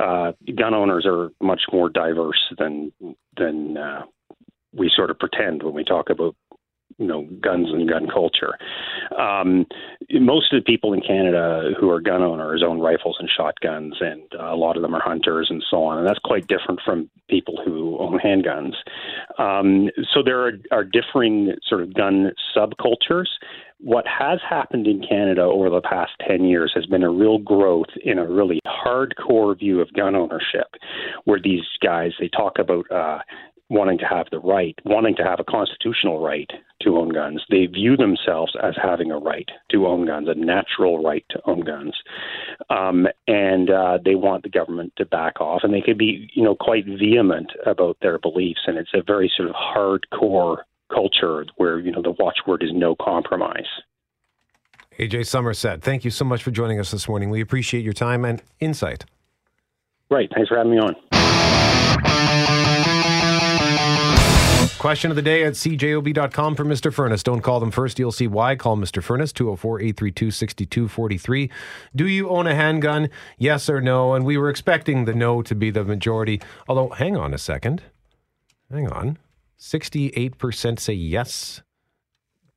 uh, 0.00 0.32
gun 0.56 0.72
owners 0.72 1.04
are 1.06 1.30
much 1.42 1.62
more 1.72 1.90
diverse 1.90 2.40
than 2.58 2.92
than 3.36 3.76
uh, 3.76 4.02
we 4.72 4.90
sort 4.94 5.10
of 5.10 5.18
pretend 5.18 5.62
when 5.62 5.74
we 5.74 5.84
talk 5.84 6.08
about 6.08 6.34
you 6.98 7.06
know 7.06 7.26
guns 7.40 7.68
and 7.72 7.88
gun 7.88 8.06
culture. 8.12 8.54
Um, 9.18 9.66
most 10.12 10.52
of 10.52 10.62
the 10.62 10.64
people 10.64 10.92
in 10.92 11.00
Canada 11.00 11.72
who 11.78 11.90
are 11.90 12.00
gun 12.00 12.22
owners 12.22 12.62
own 12.64 12.80
rifles 12.80 13.16
and 13.18 13.28
shotguns, 13.28 13.96
and 14.00 14.22
uh, 14.38 14.54
a 14.54 14.56
lot 14.56 14.76
of 14.76 14.82
them 14.82 14.94
are 14.94 15.02
hunters 15.02 15.48
and 15.50 15.62
so 15.68 15.82
on. 15.84 15.98
And 15.98 16.06
that's 16.06 16.20
quite 16.24 16.46
different 16.46 16.80
from 16.84 17.10
people 17.28 17.58
who 17.64 17.98
own 17.98 18.18
handguns. 18.18 18.74
Um, 19.38 19.88
so 20.12 20.22
there 20.24 20.46
are, 20.46 20.52
are 20.70 20.84
differing 20.84 21.54
sort 21.66 21.82
of 21.82 21.94
gun 21.94 22.32
subcultures, 22.56 23.28
What 23.80 24.06
has 24.06 24.40
happened 24.48 24.86
in 24.86 25.02
Canada 25.06 25.42
over 25.42 25.68
the 25.68 25.80
past 25.80 26.12
10 26.26 26.44
years 26.44 26.72
has 26.74 26.86
been 26.86 27.02
a 27.02 27.10
real 27.10 27.38
growth 27.38 27.90
in 28.02 28.18
a 28.18 28.26
really 28.26 28.60
hardcore 28.66 29.58
view 29.58 29.80
of 29.80 29.92
gun 29.92 30.14
ownership, 30.14 30.68
where 31.24 31.40
these 31.42 31.64
guys, 31.82 32.12
they 32.18 32.28
talk 32.28 32.58
about 32.58 32.90
uh, 32.90 33.18
wanting 33.70 33.98
to 33.98 34.04
have 34.04 34.26
the 34.30 34.38
right, 34.38 34.78
wanting 34.84 35.16
to 35.16 35.24
have 35.24 35.40
a 35.40 35.44
constitutional 35.44 36.22
right 36.22 36.50
to 36.82 36.96
own 36.96 37.10
guns. 37.10 37.42
They 37.50 37.66
view 37.66 37.96
themselves 37.96 38.52
as 38.62 38.74
having 38.80 39.10
a 39.10 39.18
right 39.18 39.48
to 39.70 39.86
own 39.86 40.06
guns, 40.06 40.28
a 40.28 40.34
natural 40.34 41.02
right 41.02 41.24
to 41.30 41.40
own 41.46 41.60
guns, 41.62 41.94
um, 42.70 43.06
and 43.26 43.70
uh, 43.70 43.98
they 44.04 44.14
want 44.14 44.42
the 44.42 44.50
government 44.50 44.92
to 44.96 45.06
back 45.06 45.40
off. 45.40 45.62
And 45.64 45.72
they 45.72 45.80
could 45.80 45.98
be, 45.98 46.30
you 46.34 46.42
know, 46.42 46.54
quite 46.54 46.84
vehement 46.84 47.52
about 47.66 47.96
their 48.02 48.18
beliefs. 48.18 48.60
And 48.66 48.76
it's 48.76 48.94
a 48.94 49.02
very 49.02 49.32
sort 49.34 49.48
of 49.48 49.54
hardcore 49.54 50.58
culture 50.94 51.44
where 51.56 51.78
you 51.78 51.90
know 51.90 52.02
the 52.02 52.14
watchword 52.18 52.62
is 52.62 52.70
no 52.72 52.94
compromise. 52.94 53.66
AJ 54.98 55.26
Somerset, 55.26 55.82
thank 55.82 56.04
you 56.04 56.10
so 56.10 56.24
much 56.24 56.42
for 56.42 56.52
joining 56.52 56.78
us 56.78 56.90
this 56.92 57.08
morning. 57.08 57.30
We 57.30 57.40
appreciate 57.40 57.82
your 57.82 57.92
time 57.92 58.24
and 58.24 58.42
insight. 58.60 59.04
Right. 60.10 60.30
Thanks 60.32 60.48
for 60.48 60.56
having 60.56 60.72
me 60.72 60.78
on. 60.78 60.94
Question 64.78 65.10
of 65.10 65.16
the 65.16 65.22
day 65.22 65.44
at 65.44 65.54
cjob.com 65.54 66.54
for 66.54 66.64
Mr. 66.64 66.92
Furnace. 66.92 67.22
Don't 67.22 67.40
call 67.40 67.58
them 67.58 67.70
first. 67.70 67.98
You'll 67.98 68.12
see 68.12 68.26
why. 68.26 68.54
Call 68.54 68.76
Mr. 68.76 69.02
Furnace, 69.02 69.32
204 69.32 69.80
832 69.80 70.30
6243. 70.30 71.50
Do 71.96 72.06
you 72.06 72.28
own 72.28 72.46
a 72.46 72.54
handgun? 72.54 73.08
Yes 73.38 73.70
or 73.70 73.80
no? 73.80 74.12
And 74.12 74.26
we 74.26 74.36
were 74.36 74.50
expecting 74.50 75.06
the 75.06 75.14
no 75.14 75.40
to 75.40 75.54
be 75.54 75.70
the 75.70 75.84
majority. 75.84 76.40
Although, 76.68 76.90
hang 76.90 77.16
on 77.16 77.32
a 77.32 77.38
second. 77.38 77.82
Hang 78.70 78.88
on. 78.88 79.18
68% 79.64 80.78
say 80.78 80.92
yes 80.92 81.62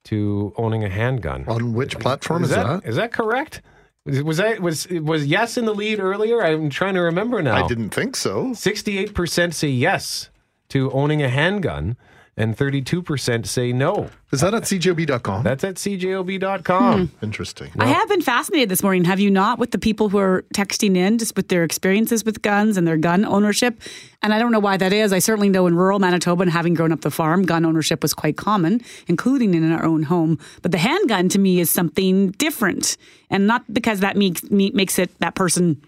to 0.06 0.54
owning 0.58 0.84
a 0.84 0.90
handgun. 0.90 1.46
On 1.48 1.74
which 1.74 1.98
platform 2.00 2.44
is, 2.44 2.50
Is 2.50 2.56
that? 2.56 2.82
that, 2.84 2.90
is 2.90 2.96
that 2.98 3.14
correct? 3.14 3.62
Was 4.06 4.38
that 4.38 4.62
was 4.62 4.88
was 4.90 5.26
yes 5.26 5.58
in 5.58 5.66
the 5.66 5.74
lead 5.76 6.00
earlier? 6.00 6.42
I'm 6.42 6.70
trying 6.70 6.94
to 6.94 7.02
remember 7.02 7.42
now. 7.42 7.66
I 7.66 7.68
didn't 7.68 7.90
think 7.90 8.16
so. 8.16 8.54
Sixty-eight 8.54 9.14
percent 9.14 9.54
say 9.54 9.68
yes 9.68 10.30
to 10.70 10.90
owning 10.92 11.22
a 11.22 11.28
handgun, 11.28 11.98
and 12.38 12.56
thirty-two 12.56 13.02
percent 13.02 13.48
say 13.48 13.74
no. 13.74 14.10
Is 14.32 14.42
that 14.42 14.54
at 14.54 14.64
cjob.com? 14.64 15.44
That's 15.44 15.64
at 15.64 15.76
cjob.com. 15.76 17.08
Hmm. 17.08 17.26
Interesting. 17.26 17.72
I 17.80 17.88
have 17.88 18.08
been 18.08 18.22
fascinated 18.22 18.70
this 18.70 18.84
morning, 18.84 19.06
have 19.06 19.20
you 19.20 19.32
not, 19.32 19.58
with 19.58 19.72
the 19.72 19.78
people 19.80 20.10
who 20.10 20.20
are 20.20 20.44
texting 20.54 20.96
in 20.96 21.18
just 21.18 21.36
with 21.36 21.48
their 21.48 21.64
experiences 21.64 22.24
with 22.24 22.42
guns 22.42 22.78
and 22.78 22.88
their 22.88 22.98
gun 22.98 23.26
ownership. 23.26 23.82
And 24.22 24.34
I 24.34 24.40
don't 24.40 24.52
know 24.52 24.60
why 24.60 24.78
that 24.78 24.94
is. 24.94 25.14
I 25.14 25.20
certainly 25.20 25.50
know 25.50 25.68
in 25.68 25.76
rural 25.76 26.00
Manitoba 26.00 26.44
and 26.44 26.52
having 26.52 26.74
grown 26.74 26.92
up 26.92 27.02
the 27.02 27.12
farm, 27.12 27.44
gun 27.44 27.66
ownership 27.66 28.02
was 28.02 28.14
quite 28.14 28.38
common, 28.38 28.82
including 29.08 29.54
in 29.54 29.72
our 29.72 29.84
own 29.84 30.04
home. 30.04 30.40
But 30.62 30.72
the 30.72 30.78
handgun 30.78 31.30
to 31.30 31.40
me 31.40 31.60
is 31.60 31.70
something 31.70 32.32
different. 32.32 32.98
And 33.30 33.48
not 33.48 33.72
because 33.74 34.02
that 34.02 34.16
makes, 34.16 34.44
makes 34.52 35.00
it 35.00 35.18
that 35.20 35.36
person 35.36 35.82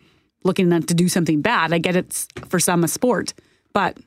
looking 0.43 0.69
to 0.69 0.93
do 0.93 1.09
something 1.09 1.41
bad. 1.41 1.73
I 1.73 1.77
get 1.77 1.95
it's 1.95 2.27
for 2.47 2.59
some 2.59 2.83
a 2.83 2.87
sport. 2.87 3.33
But 3.73 3.97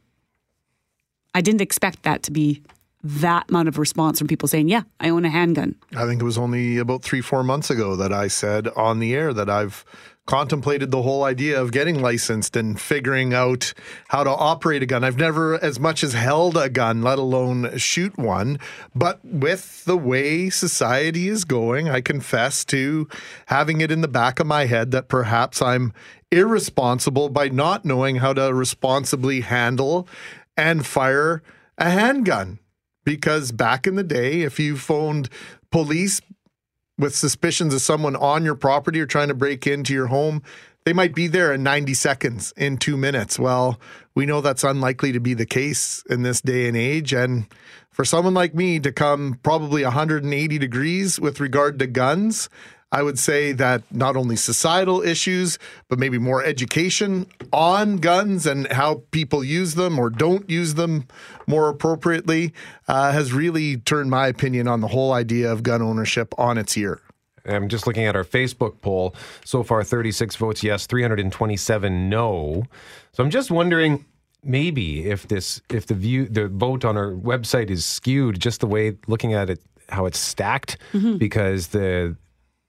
I 1.35 1.41
didn't 1.41 1.61
expect 1.61 2.03
that 2.03 2.23
to 2.25 2.31
be 2.31 2.63
that 3.05 3.49
amount 3.49 3.69
of 3.69 3.79
response 3.79 4.19
from 4.19 4.29
people 4.29 4.49
saying, 4.49 4.69
yeah, 4.69 4.83
I 5.01 5.09
own 5.09 5.25
a 5.25 5.31
handgun. 5.31 5.75
I 5.97 6.07
think 6.07 6.21
it 6.21 6.25
was 6.25 6.39
only 6.39 6.79
about 6.79 7.03
three, 7.03 7.21
four 7.21 7.43
months 7.43 7.69
ago 7.69 7.97
that 7.97 8.13
I 8.13 8.29
said 8.29 8.69
on 8.69 9.01
the 9.01 9.15
air 9.15 9.33
that 9.33 9.51
I've 9.51 9.85
contemplated 10.25 10.93
the 10.93 11.03
whole 11.03 11.25
idea 11.25 11.61
of 11.61 11.73
getting 11.73 12.01
licensed 12.01 12.55
and 12.55 12.81
figuring 12.81 13.35
out 13.35 13.75
how 14.09 14.23
to 14.23 14.31
operate 14.31 14.83
a 14.83 14.87
gun. 14.87 15.03
I've 15.03 15.17
never 15.17 15.63
as 15.63 15.81
much 15.81 16.05
as 16.05 16.13
held 16.13 16.57
a 16.57 16.69
gun, 16.69 17.03
let 17.03 17.19
alone 17.19 17.77
shoot 17.77 18.17
one. 18.17 18.61
But 18.95 19.19
with 19.25 19.85
the 19.85 19.97
way 19.97 20.49
society 20.49 21.29
is 21.29 21.45
going, 21.45 21.89
I 21.89 22.01
confess 22.01 22.65
to 22.67 23.09
having 23.47 23.81
it 23.81 23.91
in 23.91 24.01
the 24.01 24.09
back 24.09 24.39
of 24.39 24.47
my 24.47 24.67
head 24.67 24.93
that 24.93 25.09
perhaps 25.09 25.61
I'm 25.61 25.93
irresponsible 26.31 27.29
by 27.29 27.49
not 27.49 27.85
knowing 27.85 28.17
how 28.17 28.33
to 28.33 28.55
responsibly 28.55 29.41
handle 29.41 30.07
and 30.57 30.87
fire 30.87 31.43
a 31.79 31.91
handgun. 31.91 32.59
Because 33.05 33.51
back 33.51 33.87
in 33.87 33.97
the 33.97 34.05
day, 34.05 34.43
if 34.43 34.61
you 34.61 34.77
phoned 34.77 35.29
police 35.71 36.21
with 36.99 37.15
suspicions 37.15 37.75
of 37.75 37.81
someone 37.81 38.15
on 38.15 38.45
your 38.45 38.55
property 38.55 39.01
or 39.01 39.07
trying 39.07 39.29
to 39.29 39.35
break 39.35 39.67
into 39.67 39.93
your 39.93 40.07
home, 40.07 40.43
they 40.85 40.93
might 40.93 41.15
be 41.15 41.27
there 41.27 41.53
in 41.53 41.63
90 41.63 41.95
seconds, 41.95 42.53
in 42.57 42.77
two 42.77 42.97
minutes. 42.97 43.39
Well, 43.39 43.81
we 44.15 44.27
know 44.27 44.41
that's 44.41 44.65
unlikely 44.65 45.13
to 45.13 45.21
be 45.21 45.35
the 45.35 45.47
case 45.47 46.03
in 46.11 46.23
this 46.23 46.41
day 46.41 46.69
and 46.69 46.77
age. 46.77 47.13
And 47.13 47.47
for 47.91 48.05
someone 48.05 48.35
like 48.35 48.55
me 48.55 48.81
to 48.81 48.93
come 48.93 49.39
probably 49.43 49.85
180 49.85 50.59
degrees 50.59 51.21
with 51.21 51.41
regard 51.41 51.79
to 51.79 51.87
guns, 51.87 52.49
I 52.93 53.03
would 53.03 53.19
say 53.19 53.53
that 53.53 53.83
not 53.91 54.17
only 54.17 54.37
societal 54.37 55.01
issues, 55.01 55.59
but 55.89 55.99
maybe 55.99 56.19
more 56.19 56.45
education 56.45 57.27
on 57.51 57.97
guns 57.97 58.47
and 58.47 58.71
how 58.71 59.03
people 59.11 59.43
use 59.43 59.75
them 59.75 59.99
or 59.99 60.11
don't 60.11 60.49
use 60.49 60.75
them 60.75 61.09
more 61.47 61.71
appropriately 61.71 62.53
uh, 62.89 63.11
has 63.13 63.33
really 63.33 63.79
turned 63.79 64.11
my 64.11 64.27
opinion 64.27 64.69
on 64.69 64.83
the 64.83 64.89
whole 64.89 65.13
idea 65.13 65.51
of 65.51 65.63
gun 65.63 65.81
ownership 65.81 66.35
on 66.39 66.59
its 66.59 66.77
ear. 66.77 67.01
I'm 67.47 67.69
just 67.69 67.87
looking 67.87 68.05
at 68.05 68.15
our 68.15 68.25
Facebook 68.25 68.81
poll. 68.83 69.17
So 69.45 69.63
far, 69.63 69.83
36 69.83 70.37
votes 70.37 70.63
yes, 70.63 70.87
327 70.87 72.11
no. 72.11 72.65
So 73.13 73.25
I'm 73.25 73.31
just 73.31 73.51
wondering 73.51 74.05
maybe 74.45 75.07
if 75.07 75.29
this 75.29 75.63
if 75.71 75.87
the 75.87 75.95
view 75.95 76.27
the 76.27 76.49
vote 76.49 76.85
on 76.85 76.97
our 76.97 77.13
website 77.13 77.71
is 77.71 77.85
skewed 77.85 78.41
just 78.41 78.61
the 78.61 78.67
way 78.67 78.97
looking 79.07 79.35
at 79.35 79.49
it 79.49 79.61
how 79.89 80.05
it's 80.05 80.19
stacked 80.19 80.79
because 81.19 81.69
the 81.69 82.17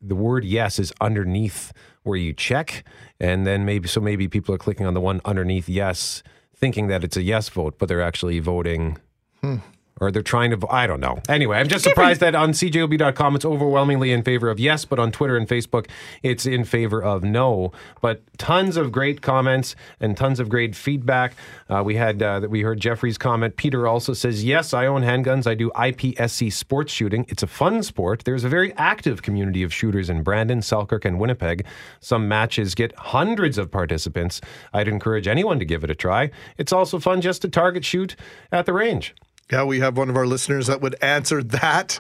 the 0.04 0.16
word 0.16 0.44
yes 0.44 0.80
is 0.80 0.92
underneath 1.00 1.72
where 2.04 2.18
you 2.18 2.34
check. 2.34 2.84
And 3.20 3.48
then 3.48 3.66
maybe 3.66 3.88
so 3.88 4.02
maybe 4.02 4.28
people 4.28 4.54
are 4.54 4.58
clicking 4.60 4.86
on 4.86 4.94
the 4.94 5.02
one 5.02 5.22
underneath 5.26 5.70
yes 5.70 6.22
thinking 6.56 6.88
that 6.88 7.04
it's 7.04 7.18
a 7.18 7.22
yes 7.22 7.50
vote 7.50 7.78
but 7.78 7.90
they're 7.90 8.02
actually 8.02 8.40
voting 8.40 8.98
hmm. 9.42 9.58
Or 10.00 10.12
they're 10.12 10.22
trying 10.22 10.52
to. 10.52 10.68
I 10.70 10.88
don't 10.88 11.00
know. 11.00 11.20
Anyway, 11.30 11.58
I'm 11.58 11.68
just 11.68 11.84
surprised 11.84 12.20
that 12.22 12.36
on 12.36 12.52
cjob.com 12.52 13.36
it's 13.36 13.46
overwhelmingly 13.46 14.12
in 14.12 14.24
favor 14.24 14.50
of 14.50 14.60
yes, 14.60 14.86
but 14.86 15.00
on 15.00 15.12
Twitter 15.12 15.38
and 15.38 15.48
Facebook 15.48 15.88
it's 16.22 16.46
in 16.46 16.64
favor 16.64 17.02
of 17.02 17.24
no. 17.24 17.72
But 18.02 18.22
tons 18.38 18.78
of 18.78 18.92
great 18.92 19.22
comments 19.22 19.76
and 20.00 20.18
tons 20.18 20.40
of 20.40 20.50
great 20.50 20.76
feedback. 20.76 21.36
Uh, 21.70 21.84
we 21.84 21.96
had 21.96 22.22
uh, 22.22 22.40
that 22.40 22.50
we 22.50 22.62
heard 22.62 22.80
Jeffrey's 22.80 23.18
comment. 23.18 23.56
Peter 23.56 23.88
also 23.88 24.14
says 24.14 24.44
yes, 24.44 24.74
I 24.74 24.86
own 24.86 25.02
handguns. 25.02 25.48
I 25.48 25.56
do 25.56 25.70
IPSC 25.72 26.52
sports 26.52 26.92
shooting. 26.92 27.26
It's 27.30 27.44
a 27.44 27.48
fun 27.48 27.84
sport. 27.84 28.24
There's 28.26 28.44
a 28.44 28.50
very 28.50 28.74
active 28.74 29.22
community 29.22 29.64
of 29.64 29.74
shooters 29.74 30.10
in 30.10 30.24
Brandon, 30.24 30.62
Selkirk, 30.62 31.06
and 31.06 31.20
Winnipeg. 31.20 31.66
Some 32.00 32.28
matches 32.28 32.76
get 32.76 32.96
hundreds 32.98 33.58
of 33.58 33.72
participants. 33.72 34.42
I'd 34.74 34.88
encourage 34.88 35.28
anyone 35.28 35.60
to 35.60 35.66
give 35.66 35.84
it 35.84 35.90
a 35.90 35.96
try. 35.96 36.32
It's 36.58 36.74
also 36.74 37.00
fun 37.00 37.22
just 37.22 37.42
to 37.44 37.50
target 37.50 37.86
shoot 37.86 38.16
at 38.52 38.66
the 38.66 38.74
range. 38.74 39.14
Yeah, 39.52 39.64
we 39.64 39.80
have 39.80 39.98
one 39.98 40.10
of 40.10 40.18
our 40.18 40.26
listeners 40.26 40.68
that 40.68 40.82
would 40.82 40.96
answer 41.02 41.44
that 41.44 42.00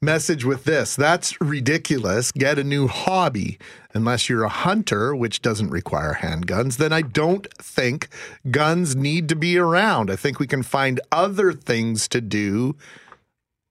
message 0.00 0.44
with 0.44 0.64
this. 0.64 0.96
That's 0.96 1.40
ridiculous. 1.40 2.32
Get 2.32 2.58
a 2.58 2.64
new 2.64 2.88
hobby. 2.88 3.58
Unless 3.94 4.28
you're 4.28 4.44
a 4.44 4.48
hunter, 4.48 5.14
which 5.14 5.42
doesn't 5.42 5.70
require 5.70 6.18
handguns, 6.20 6.78
then 6.78 6.92
I 6.92 7.02
don't 7.02 7.46
think 7.58 8.08
guns 8.50 8.96
need 8.96 9.28
to 9.28 9.36
be 9.36 9.58
around. 9.58 10.10
I 10.10 10.16
think 10.16 10.40
we 10.40 10.46
can 10.46 10.62
find 10.62 11.00
other 11.12 11.52
things 11.52 12.08
to 12.08 12.20
do 12.20 12.74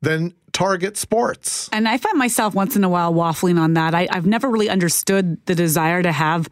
than 0.01 0.33
target 0.51 0.97
sports. 0.97 1.69
And 1.71 1.87
I 1.87 1.97
find 1.97 2.17
myself 2.17 2.53
once 2.53 2.75
in 2.75 2.83
a 2.83 2.89
while 2.89 3.13
waffling 3.13 3.59
on 3.59 3.73
that. 3.73 3.95
I, 3.95 4.07
I've 4.11 4.25
never 4.25 4.49
really 4.49 4.69
understood 4.69 5.43
the 5.45 5.55
desire 5.55 6.03
to 6.03 6.11
have 6.11 6.49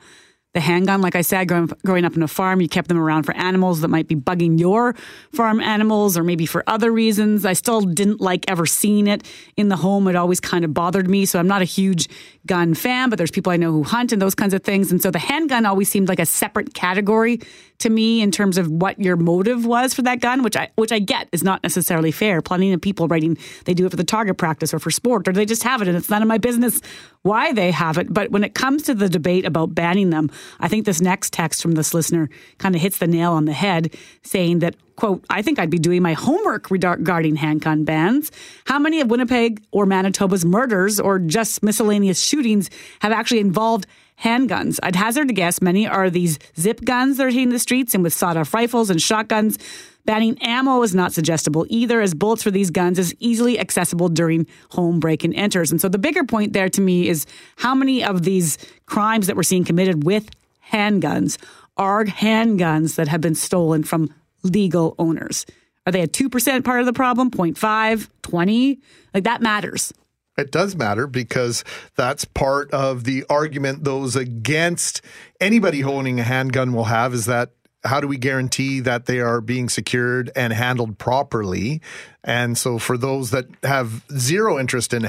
the 0.54 0.60
handgun. 0.60 1.02
Like 1.02 1.16
I 1.16 1.22
said, 1.22 1.48
growing, 1.48 1.68
growing 1.86 2.06
up 2.06 2.16
in 2.16 2.24
a 2.24 2.28
farm, 2.28 2.60
you 2.60 2.68
kept 2.68 2.88
them 2.88 2.98
around 2.98 3.24
for 3.24 3.36
animals 3.36 3.82
that 3.82 3.90
might 3.90 4.08
be 4.08 4.16
bugging 4.16 4.60
your 4.60 4.96
farm 5.34 5.60
animals 5.60 6.18
or 6.18 6.24
maybe 6.24 6.46
for 6.46 6.64
other 6.66 6.92
reasons. 6.92 7.46
I 7.46 7.54
still 7.54 7.82
didn't 7.82 8.20
like 8.20 8.50
ever 8.50 8.66
seeing 8.66 9.08
it 9.08 9.24
in 9.58 9.70
the 9.70 9.76
home. 9.76 10.08
It 10.08 10.16
always 10.16 10.40
kind 10.40 10.66
of 10.66 10.74
bothered 10.74 11.10
me. 11.10 11.26
So 11.26 11.38
I'm 11.38 11.48
not 11.48 11.62
a 11.62 11.66
huge 11.66 12.10
gun 12.48 12.74
fan, 12.74 13.10
but 13.10 13.18
there's 13.18 13.32
people 13.32 13.52
I 13.52 13.58
know 13.58 13.72
who 13.72 13.84
hunt 13.84 14.12
and 14.12 14.22
those 14.22 14.36
kinds 14.36 14.54
of 14.54 14.64
things. 14.64 14.92
And 14.92 15.02
so 15.02 15.12
the 15.12 15.20
handgun 15.20 15.66
always 15.66 15.90
seemed 15.90 16.10
like 16.10 16.20
a 16.20 16.26
separate 16.26 16.74
category 16.74 17.40
to 17.80 17.90
me 17.90 18.22
in 18.22 18.32
terms 18.32 18.58
of 18.58 18.70
what 18.70 19.00
your 19.00 19.16
motive 19.16 19.66
was 19.66 19.94
for 19.94 20.02
that 20.04 20.20
gun, 20.20 20.44
which 20.44 20.56
I 20.56 20.70
which 20.76 20.92
I 20.92 21.00
get 21.00 21.30
is 21.32 21.44
not 21.44 21.64
necessarily 21.64 22.12
fair. 22.12 22.42
Plenty 22.42 22.72
of 22.74 22.82
people 22.82 23.08
writing 23.08 23.38
they 23.66 23.74
do 23.74 23.86
it 23.86 23.90
for 23.90 23.98
the 23.98 24.04
target 24.04 24.38
practice 24.38 24.74
or 24.74 24.80
for 24.80 24.92
sport, 24.92 25.28
or 25.28 25.34
they 25.34 25.46
just 25.46 25.64
have 25.64 25.82
it 25.82 25.88
and 25.88 25.98
it's 25.98 26.10
none 26.10 26.22
of 26.22 26.28
my 26.28 26.38
business 26.38 26.82
why 27.24 27.52
they 27.52 27.72
have 27.72 27.98
it. 27.98 28.14
But 28.14 28.32
when 28.32 28.44
it 28.44 28.54
comes 28.54 28.84
to 28.84 28.94
the 28.94 29.10
debate 29.10 29.46
about 29.46 29.76
banning 29.76 30.10
them, 30.10 30.30
I 30.60 30.68
think 30.68 30.86
this 30.86 31.02
next 31.02 31.34
text 31.34 31.62
from 31.62 31.74
this 31.74 31.94
listener 31.94 32.30
kind 32.58 32.76
of 32.76 32.82
hits 32.82 33.00
the 33.00 33.08
nail 33.08 33.34
on 33.34 33.46
the 33.46 33.54
head, 33.54 33.96
saying 34.24 34.60
that 34.60 34.76
quote, 34.96 35.24
I 35.30 35.42
think 35.42 35.60
I'd 35.60 35.70
be 35.70 35.80
doing 35.80 36.02
my 36.02 36.12
homework 36.12 36.70
regarding 36.70 37.38
handgun 37.38 37.86
bans. 37.86 38.32
How 38.66 38.80
many 38.80 39.00
of 39.00 39.10
Winnipeg 39.10 39.64
or 39.72 39.86
Manitoba's 39.86 40.44
murders 40.44 41.00
or 41.00 41.20
just 41.20 41.64
miscellaneous 41.64 42.22
shootings 42.22 42.70
have 43.00 43.14
actually 43.14 43.40
involved 43.40 43.88
handguns? 44.22 44.80
I'd 44.84 44.96
hazard 44.96 45.28
to 45.30 45.34
guess 45.34 45.62
many 45.62 45.88
are 45.88 46.10
these 46.10 46.40
zip 46.60 46.84
guns 46.84 47.18
that 47.18 47.28
are 47.28 47.30
hitting 47.30 47.50
the 47.50 47.60
streets 47.60 47.94
and 47.94 48.04
with 48.04 48.14
sawed 48.14 48.38
off 48.38 48.54
rifles 48.54 48.90
and 48.90 49.02
shotguns. 49.02 49.58
Banning 50.06 50.42
ammo 50.42 50.82
is 50.82 50.96
not 50.96 51.14
suggestible 51.14 51.66
either, 51.70 52.02
as 52.02 52.14
bullets 52.14 52.42
for 52.42 52.52
these 52.52 52.72
guns 52.72 52.98
is 52.98 53.14
easily 53.20 53.60
accessible 53.60 54.10
during 54.10 54.48
home 54.72 55.00
break 55.00 55.24
and 55.24 55.36
enters. 55.36 55.72
And 55.72 55.80
so 55.80 55.88
the 55.88 56.00
bigger 56.00 56.24
point 56.24 56.54
there 56.54 56.70
to 56.70 56.82
me 56.82 57.08
is 57.08 57.26
how 57.58 57.76
many 57.76 58.04
of 58.04 58.24
these 58.24 58.58
crimes 58.86 59.28
that 59.28 59.36
we're 59.36 59.44
seeing 59.44 59.64
committed 59.64 60.04
with 60.04 60.30
handguns 60.72 61.38
are 61.78 62.06
handguns 62.06 62.96
that 62.96 63.08
have 63.08 63.22
been 63.22 63.36
stolen 63.36 63.84
from 63.84 64.14
legal 64.44 64.96
owners. 65.00 65.46
Are 65.86 65.92
they 65.92 66.02
a 66.02 66.08
2% 66.08 66.64
part 66.64 66.80
of 66.80 66.86
the 66.86 66.94
problem? 66.94 67.32
0.5, 67.32 68.10
20? 68.22 68.80
Like 69.14 69.24
that 69.24 69.42
matters. 69.42 69.94
It 70.40 70.52
does 70.52 70.76
matter 70.76 71.06
because 71.06 71.64
that's 71.96 72.26
part 72.26 72.72
of 72.72 73.04
the 73.04 73.26
argument 73.30 73.84
those 73.84 74.16
against 74.16 75.02
anybody 75.40 75.84
owning 75.84 76.20
a 76.20 76.24
handgun 76.24 76.74
will 76.74 76.86
have 76.86 77.14
is 77.14 77.26
that 77.26 77.52
how 77.84 78.02
do 78.02 78.08
we 78.08 78.18
guarantee 78.18 78.80
that 78.82 79.06
they 79.06 79.20
are 79.20 79.42
being 79.42 79.70
secured 79.70 80.32
and 80.36 80.52
handled 80.52 80.98
properly? 80.98 81.82
And 82.24 82.58
so 82.58 82.78
for 82.78 82.98
those 82.98 83.32
that 83.32 83.46
have 83.64 84.04
zero 84.18 84.60
interest 84.60 84.94
in 84.94 85.08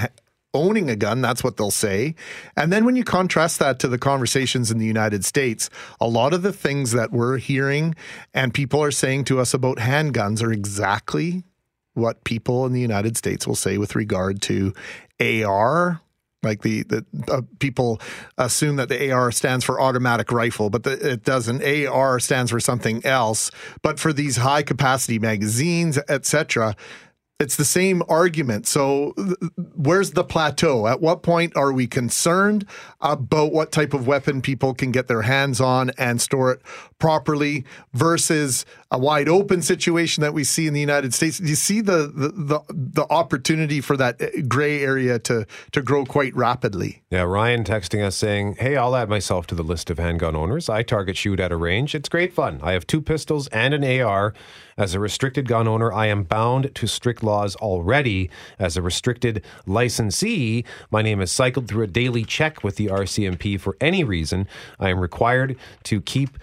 owning 0.55 0.91
a 0.91 0.97
gun, 0.97 1.21
that's 1.21 1.45
what 1.45 1.57
they'll 1.57 1.71
say. 1.71 2.15
And 2.57 2.73
then 2.73 2.85
when 2.85 2.97
you 2.97 3.05
contrast 3.05 3.59
that 3.59 3.79
to 3.81 3.89
the 3.89 3.99
conversations 3.99 4.71
in 4.71 4.79
the 4.79 4.87
United 4.87 5.25
States, 5.25 5.71
a 6.01 6.09
lot 6.09 6.33
of 6.33 6.43
the 6.43 6.53
things 6.53 6.93
that 6.93 7.13
we're 7.13 7.39
hearing 7.39 7.95
and 8.35 8.55
people 8.55 8.83
are 8.83 8.91
saying 8.91 9.25
to 9.25 9.41
us 9.41 9.55
about 9.55 9.79
handguns 9.79 10.43
are 10.43 10.53
exactly 10.53 11.45
what 11.95 12.25
people 12.25 12.67
in 12.67 12.73
the 12.73 12.81
United 12.81 13.17
States 13.17 13.47
will 13.47 13.55
say 13.55 13.79
with 13.79 13.97
regard 13.97 14.43
to 14.43 14.73
AR, 15.21 16.01
like 16.43 16.63
the 16.63 16.83
the 16.85 17.05
uh, 17.31 17.43
people 17.59 18.01
assume 18.39 18.77
that 18.77 18.89
the 18.89 19.11
AR 19.11 19.31
stands 19.31 19.65
for 19.65 19.81
automatic 19.81 20.33
rifle, 20.33 20.71
but 20.71 20.85
the, 20.85 21.13
it 21.13 21.25
doesn't. 21.25 21.63
AR 21.63 22.19
stands 22.19 22.51
for 22.51 22.61
something 22.61 23.05
else. 23.05 23.51
But 23.83 23.99
for 23.99 24.13
these 24.13 24.37
high 24.37 24.63
capacity 24.63 25.19
magazines, 25.19 25.99
etc., 26.09 26.77
it's 27.41 27.57
the 27.57 27.65
same 27.65 28.03
argument. 28.07 28.67
So, 28.67 29.15
where's 29.75 30.13
the 30.13 30.25
plateau? 30.25 30.87
At 30.87 31.01
what 31.01 31.23
point 31.23 31.57
are 31.57 31.73
we 31.73 31.87
concerned 31.87 32.67
about 33.01 33.53
what 33.53 33.73
type 33.73 33.95
of 33.95 34.07
weapon 34.07 34.43
people 34.43 34.75
can 34.75 34.93
get 34.93 35.09
their 35.09 35.23
hands 35.23 35.61
on 35.61 35.91
and 35.97 36.21
store 36.21 36.53
it 36.53 36.63
properly 37.01 37.65
versus 37.93 38.65
a 38.93 38.99
wide 38.99 39.29
open 39.29 39.63
situation 39.63 40.21
that 40.21 40.35
we 40.35 40.45
see 40.45 40.67
in 40.67 40.75
the 40.75 40.81
United 40.81 41.13
States? 41.13 41.39
Do 41.39 41.49
you 41.49 41.57
see 41.57 41.81
the 41.81 42.13
the 42.15 42.29
the, 42.29 42.61
the 42.69 43.07
opportunity 43.11 43.81
for 43.81 43.97
that 43.97 44.21
uh, 44.23 44.29
gray 44.47 44.83
area 44.83 45.19
to 45.21 45.47
to 45.73 45.83
grow 45.83 46.05
quite 46.05 46.35
rapidly? 46.37 47.03
Yeah, 47.11 47.23
Ryan 47.23 47.65
texting 47.65 48.05
us 48.05 48.15
saying, 48.15 48.57
"Hey, 48.59 48.77
I'll 48.77 48.95
add 48.95 49.09
myself 49.09 49.47
to 49.49 49.55
the 49.55 49.65
list 49.65 49.91
of 49.91 49.99
handgun 49.99 50.37
owners. 50.37 50.69
I 50.69 50.83
target 50.83 51.17
shoot 51.17 51.41
at 51.41 51.51
a 51.51 51.57
range. 51.57 51.95
It's 51.95 52.09
great 52.09 52.33
fun. 52.33 52.61
I 52.63 52.73
have 52.73 52.87
two 52.87 53.01
pistols 53.01 53.49
and 53.49 53.75
an 53.75 53.85
AR." 53.85 54.35
As 54.81 54.95
a 54.95 54.99
restricted 54.99 55.47
gun 55.47 55.69
owner, 55.69 55.93
I 55.93 56.07
am 56.07 56.23
bound 56.23 56.75
to 56.75 56.87
strict 56.87 57.23
laws 57.23 57.55
already. 57.57 58.31
As 58.59 58.79
a 58.79 58.83
restricted 58.83 59.45
licensee, 59.67 60.65
my 60.91 61.03
name 61.03 61.21
is 61.21 61.31
cycled 61.31 61.69
through 61.69 61.85
a 61.85 61.87
daily 61.87 62.25
check 62.25 62.65
with 62.65 62.77
the 62.77 62.87
RCMP 62.87 63.61
for 63.61 63.77
any 63.79 64.05
reason. 64.05 64.49
I 64.79 64.89
am 64.89 64.99
required 64.99 65.59
to 65.85 66.01
keep 66.01 66.39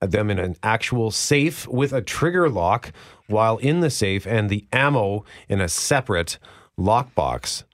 them 0.00 0.30
in 0.30 0.38
an 0.38 0.56
actual 0.62 1.10
safe 1.10 1.66
with 1.68 1.92
a 1.92 2.02
trigger 2.02 2.48
lock 2.48 2.92
while 3.26 3.58
in 3.58 3.80
the 3.80 3.90
safe 3.90 4.26
and 4.26 4.48
the 4.48 4.64
ammo 4.72 5.24
in 5.48 5.60
a 5.60 5.68
separate 5.68 6.38
lockbox. 6.78 7.64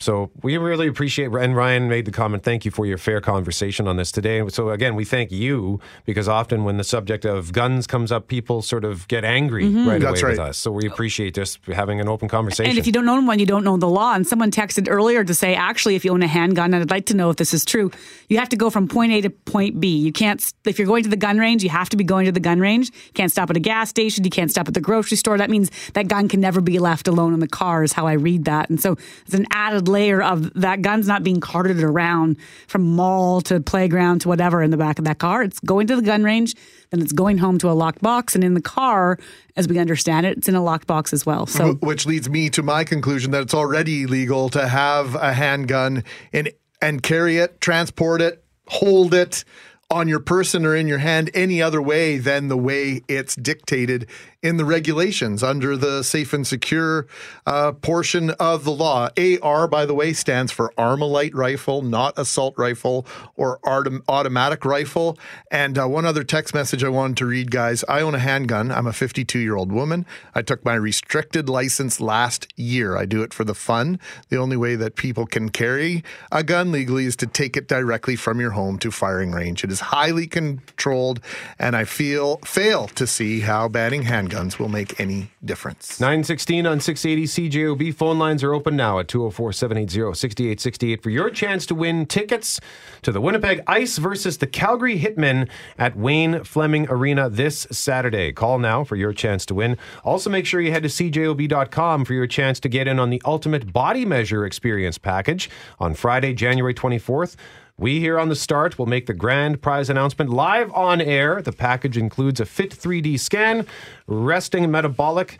So 0.00 0.30
we 0.42 0.56
really 0.58 0.86
appreciate, 0.86 1.32
and 1.32 1.56
Ryan 1.56 1.88
made 1.88 2.04
the 2.04 2.12
comment, 2.12 2.42
thank 2.42 2.64
you 2.64 2.70
for 2.70 2.86
your 2.86 2.98
fair 2.98 3.20
conversation 3.20 3.88
on 3.88 3.96
this 3.96 4.12
today. 4.12 4.46
So 4.48 4.70
again, 4.70 4.94
we 4.94 5.04
thank 5.04 5.32
you 5.32 5.80
because 6.04 6.28
often 6.28 6.64
when 6.64 6.76
the 6.76 6.84
subject 6.84 7.24
of 7.24 7.52
guns 7.52 7.86
comes 7.86 8.12
up, 8.12 8.28
people 8.28 8.62
sort 8.62 8.84
of 8.84 9.08
get 9.08 9.24
angry 9.24 9.64
mm-hmm. 9.64 9.88
right 9.88 10.00
That's 10.00 10.20
away 10.20 10.28
right. 10.28 10.38
with 10.38 10.48
us. 10.48 10.58
So 10.58 10.70
we 10.70 10.86
appreciate 10.86 11.34
just 11.34 11.64
having 11.66 12.00
an 12.00 12.08
open 12.08 12.28
conversation. 12.28 12.70
And 12.70 12.78
if 12.78 12.86
you 12.86 12.92
don't 12.92 13.08
own 13.08 13.26
one, 13.26 13.38
you 13.38 13.46
don't 13.46 13.64
know 13.64 13.76
the 13.76 13.88
law. 13.88 14.14
And 14.14 14.26
someone 14.26 14.50
texted 14.50 14.88
earlier 14.88 15.24
to 15.24 15.34
say, 15.34 15.54
actually, 15.54 15.96
if 15.96 16.04
you 16.04 16.12
own 16.12 16.22
a 16.22 16.28
handgun, 16.28 16.74
and 16.74 16.82
I'd 16.82 16.90
like 16.90 17.06
to 17.06 17.16
know 17.16 17.30
if 17.30 17.36
this 17.36 17.52
is 17.52 17.64
true, 17.64 17.90
you 18.28 18.38
have 18.38 18.48
to 18.50 18.56
go 18.56 18.70
from 18.70 18.86
point 18.86 19.12
A 19.12 19.20
to 19.22 19.30
point 19.30 19.80
B. 19.80 19.96
You 19.96 20.12
can't, 20.12 20.52
if 20.64 20.78
you're 20.78 20.86
going 20.86 21.02
to 21.02 21.10
the 21.10 21.16
gun 21.16 21.38
range, 21.38 21.64
you 21.64 21.70
have 21.70 21.88
to 21.88 21.96
be 21.96 22.04
going 22.04 22.26
to 22.26 22.32
the 22.32 22.40
gun 22.40 22.60
range. 22.60 22.90
You 22.90 23.12
can't 23.14 23.32
stop 23.32 23.50
at 23.50 23.56
a 23.56 23.60
gas 23.60 23.90
station. 23.90 24.24
You 24.24 24.30
can't 24.30 24.50
stop 24.50 24.68
at 24.68 24.74
the 24.74 24.80
grocery 24.80 25.16
store. 25.16 25.38
That 25.38 25.50
means 25.50 25.70
that 25.94 26.06
gun 26.06 26.28
can 26.28 26.40
never 26.40 26.60
be 26.60 26.78
left 26.78 27.08
alone 27.08 27.34
in 27.34 27.40
the 27.40 27.48
car 27.48 27.82
is 27.82 27.92
how 27.92 28.06
I 28.06 28.12
read 28.12 28.44
that. 28.44 28.70
And 28.70 28.80
so 28.80 28.96
it's 29.24 29.34
an 29.34 29.46
added 29.50 29.87
layer 29.88 30.22
of 30.22 30.52
that 30.54 30.82
gun's 30.82 31.08
not 31.08 31.22
being 31.22 31.40
carted 31.40 31.82
around 31.82 32.36
from 32.66 32.82
mall 32.82 33.40
to 33.42 33.60
playground 33.60 34.20
to 34.20 34.28
whatever 34.28 34.62
in 34.62 34.70
the 34.70 34.76
back 34.76 34.98
of 34.98 35.04
that 35.06 35.18
car. 35.18 35.42
It's 35.42 35.60
going 35.60 35.86
to 35.88 35.96
the 35.96 36.02
gun 36.02 36.22
range, 36.22 36.54
then 36.90 37.00
it's 37.00 37.12
going 37.12 37.38
home 37.38 37.58
to 37.58 37.70
a 37.70 37.72
locked 37.72 38.02
box, 38.02 38.34
and 38.34 38.44
in 38.44 38.54
the 38.54 38.62
car, 38.62 39.18
as 39.56 39.66
we 39.66 39.78
understand 39.78 40.26
it, 40.26 40.38
it's 40.38 40.48
in 40.48 40.54
a 40.54 40.62
locked 40.62 40.86
box 40.86 41.12
as 41.12 41.26
well. 41.26 41.46
So, 41.46 41.74
which 41.74 42.06
leads 42.06 42.28
me 42.28 42.50
to 42.50 42.62
my 42.62 42.84
conclusion 42.84 43.32
that 43.32 43.42
it's 43.42 43.54
already 43.54 44.02
illegal 44.02 44.48
to 44.50 44.68
have 44.68 45.14
a 45.14 45.32
handgun 45.32 46.04
and 46.32 46.50
and 46.80 47.02
carry 47.02 47.38
it, 47.38 47.60
transport 47.60 48.20
it, 48.22 48.44
hold 48.68 49.14
it 49.14 49.44
on 49.90 50.06
your 50.06 50.20
person 50.20 50.66
or 50.66 50.76
in 50.76 50.86
your 50.86 50.98
hand 50.98 51.30
any 51.32 51.62
other 51.62 51.80
way 51.80 52.18
than 52.18 52.48
the 52.48 52.56
way 52.56 53.00
it's 53.08 53.34
dictated 53.36 54.06
in 54.40 54.56
the 54.56 54.64
regulations 54.64 55.42
under 55.42 55.76
the 55.76 56.04
safe 56.04 56.32
and 56.32 56.46
secure 56.46 57.08
uh, 57.44 57.72
portion 57.72 58.30
of 58.30 58.62
the 58.62 58.70
law. 58.70 59.08
AR, 59.42 59.66
by 59.66 59.84
the 59.84 59.94
way, 59.94 60.12
stands 60.12 60.52
for 60.52 60.72
Armalite 60.78 61.34
rifle, 61.34 61.82
not 61.82 62.16
assault 62.16 62.54
rifle 62.56 63.04
or 63.34 63.58
automatic 63.66 64.64
rifle. 64.64 65.18
And 65.50 65.76
uh, 65.76 65.88
one 65.88 66.06
other 66.06 66.22
text 66.22 66.54
message 66.54 66.84
I 66.84 66.88
wanted 66.88 67.16
to 67.16 67.26
read, 67.26 67.50
guys. 67.50 67.84
I 67.88 68.00
own 68.00 68.14
a 68.14 68.20
handgun. 68.20 68.70
I'm 68.70 68.86
a 68.86 68.92
52 68.92 69.40
year 69.40 69.56
old 69.56 69.72
woman. 69.72 70.06
I 70.36 70.42
took 70.42 70.64
my 70.64 70.74
restricted 70.74 71.48
license 71.48 72.00
last 72.00 72.46
year. 72.56 72.96
I 72.96 73.06
do 73.06 73.22
it 73.22 73.34
for 73.34 73.42
the 73.42 73.56
fun. 73.56 73.98
The 74.28 74.36
only 74.36 74.56
way 74.56 74.76
that 74.76 74.94
people 74.94 75.26
can 75.26 75.48
carry 75.48 76.04
a 76.30 76.44
gun 76.44 76.70
legally 76.70 77.06
is 77.06 77.16
to 77.16 77.26
take 77.26 77.56
it 77.56 77.66
directly 77.66 78.14
from 78.14 78.38
your 78.38 78.52
home 78.52 78.78
to 78.78 78.92
firing 78.92 79.32
range. 79.32 79.64
It 79.64 79.72
is 79.72 79.80
highly 79.80 80.28
controlled, 80.28 81.20
and 81.58 81.74
I 81.74 81.84
feel 81.84 82.36
fail 82.44 82.86
to 82.88 83.06
see 83.06 83.40
how 83.40 83.68
banning 83.68 84.04
handguns 84.04 84.27
guns 84.28 84.58
will 84.58 84.68
make 84.68 84.98
any 85.00 85.30
difference. 85.44 86.00
916 86.00 86.66
on 86.66 86.80
680 86.80 87.50
CJOB. 87.50 87.94
Phone 87.94 88.18
lines 88.18 88.44
are 88.44 88.54
open 88.54 88.76
now 88.76 88.98
at 88.98 89.08
204 89.08 89.52
780 89.52 90.14
6868 90.14 91.02
for 91.02 91.10
your 91.10 91.30
chance 91.30 91.66
to 91.66 91.74
win 91.74 92.06
tickets 92.06 92.60
to 93.02 93.12
the 93.12 93.20
Winnipeg 93.20 93.62
Ice 93.66 93.98
versus 93.98 94.38
the 94.38 94.46
Calgary 94.46 94.98
Hitmen 94.98 95.48
at 95.78 95.96
Wayne 95.96 96.44
Fleming 96.44 96.86
Arena 96.88 97.28
this 97.28 97.66
Saturday. 97.70 98.32
Call 98.32 98.58
now 98.58 98.84
for 98.84 98.96
your 98.96 99.12
chance 99.12 99.44
to 99.46 99.54
win. 99.54 99.76
Also, 100.04 100.30
make 100.30 100.46
sure 100.46 100.60
you 100.60 100.70
head 100.70 100.82
to 100.82 100.88
CJOB.com 100.88 102.04
for 102.04 102.12
your 102.14 102.26
chance 102.26 102.60
to 102.60 102.68
get 102.68 102.88
in 102.88 102.98
on 102.98 103.10
the 103.10 103.22
Ultimate 103.24 103.72
Body 103.72 104.04
Measure 104.04 104.44
Experience 104.44 104.98
package 104.98 105.50
on 105.78 105.94
Friday, 105.94 106.34
January 106.34 106.74
24th. 106.74 107.36
We 107.80 108.00
here 108.00 108.18
on 108.18 108.28
the 108.28 108.34
start 108.34 108.76
will 108.76 108.86
make 108.86 109.06
the 109.06 109.14
grand 109.14 109.62
prize 109.62 109.88
announcement 109.88 110.30
live 110.30 110.72
on 110.72 111.00
air. 111.00 111.40
The 111.40 111.52
package 111.52 111.96
includes 111.96 112.40
a 112.40 112.44
fit 112.44 112.70
3D 112.70 113.20
scan, 113.20 113.66
resting 114.08 114.68
metabolic 114.68 115.38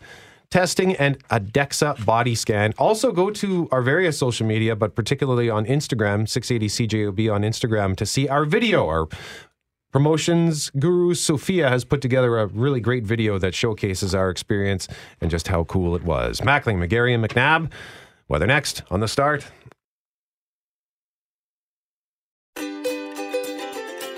testing, 0.49 0.95
and 0.95 1.19
a 1.31 1.41
DEXA 1.41 2.05
body 2.07 2.37
scan. 2.37 2.75
Also, 2.79 3.11
go 3.11 3.31
to 3.31 3.69
our 3.73 3.83
various 3.83 4.17
social 4.17 4.47
media, 4.47 4.77
but 4.77 4.95
particularly 4.95 5.51
on 5.51 5.67
Instagram, 5.67 6.29
680CJOB 6.29 7.35
on 7.35 7.43
Instagram, 7.43 7.97
to 7.97 8.07
see 8.07 8.29
our 8.29 8.45
video. 8.45 8.87
Our 8.87 9.09
promotions 9.91 10.71
guru 10.79 11.15
Sophia 11.15 11.69
has 11.69 11.85
put 11.85 12.01
together 12.01 12.39
a 12.39 12.47
really 12.47 12.81
great 12.81 13.05
video 13.05 13.39
that 13.41 13.53
showcases 13.53 14.15
our 14.15 14.31
experience 14.31 14.87
and 15.21 15.29
just 15.29 15.49
how 15.49 15.65
cool 15.65 15.97
it 15.97 16.05
was. 16.05 16.41
Mackling, 16.41 16.79
Megarry, 16.79 17.15
and 17.15 17.25
McNabb. 17.25 17.73
Weather 18.29 18.47
next 18.47 18.85
on 18.91 19.01
the 19.01 19.09
start. 19.09 19.45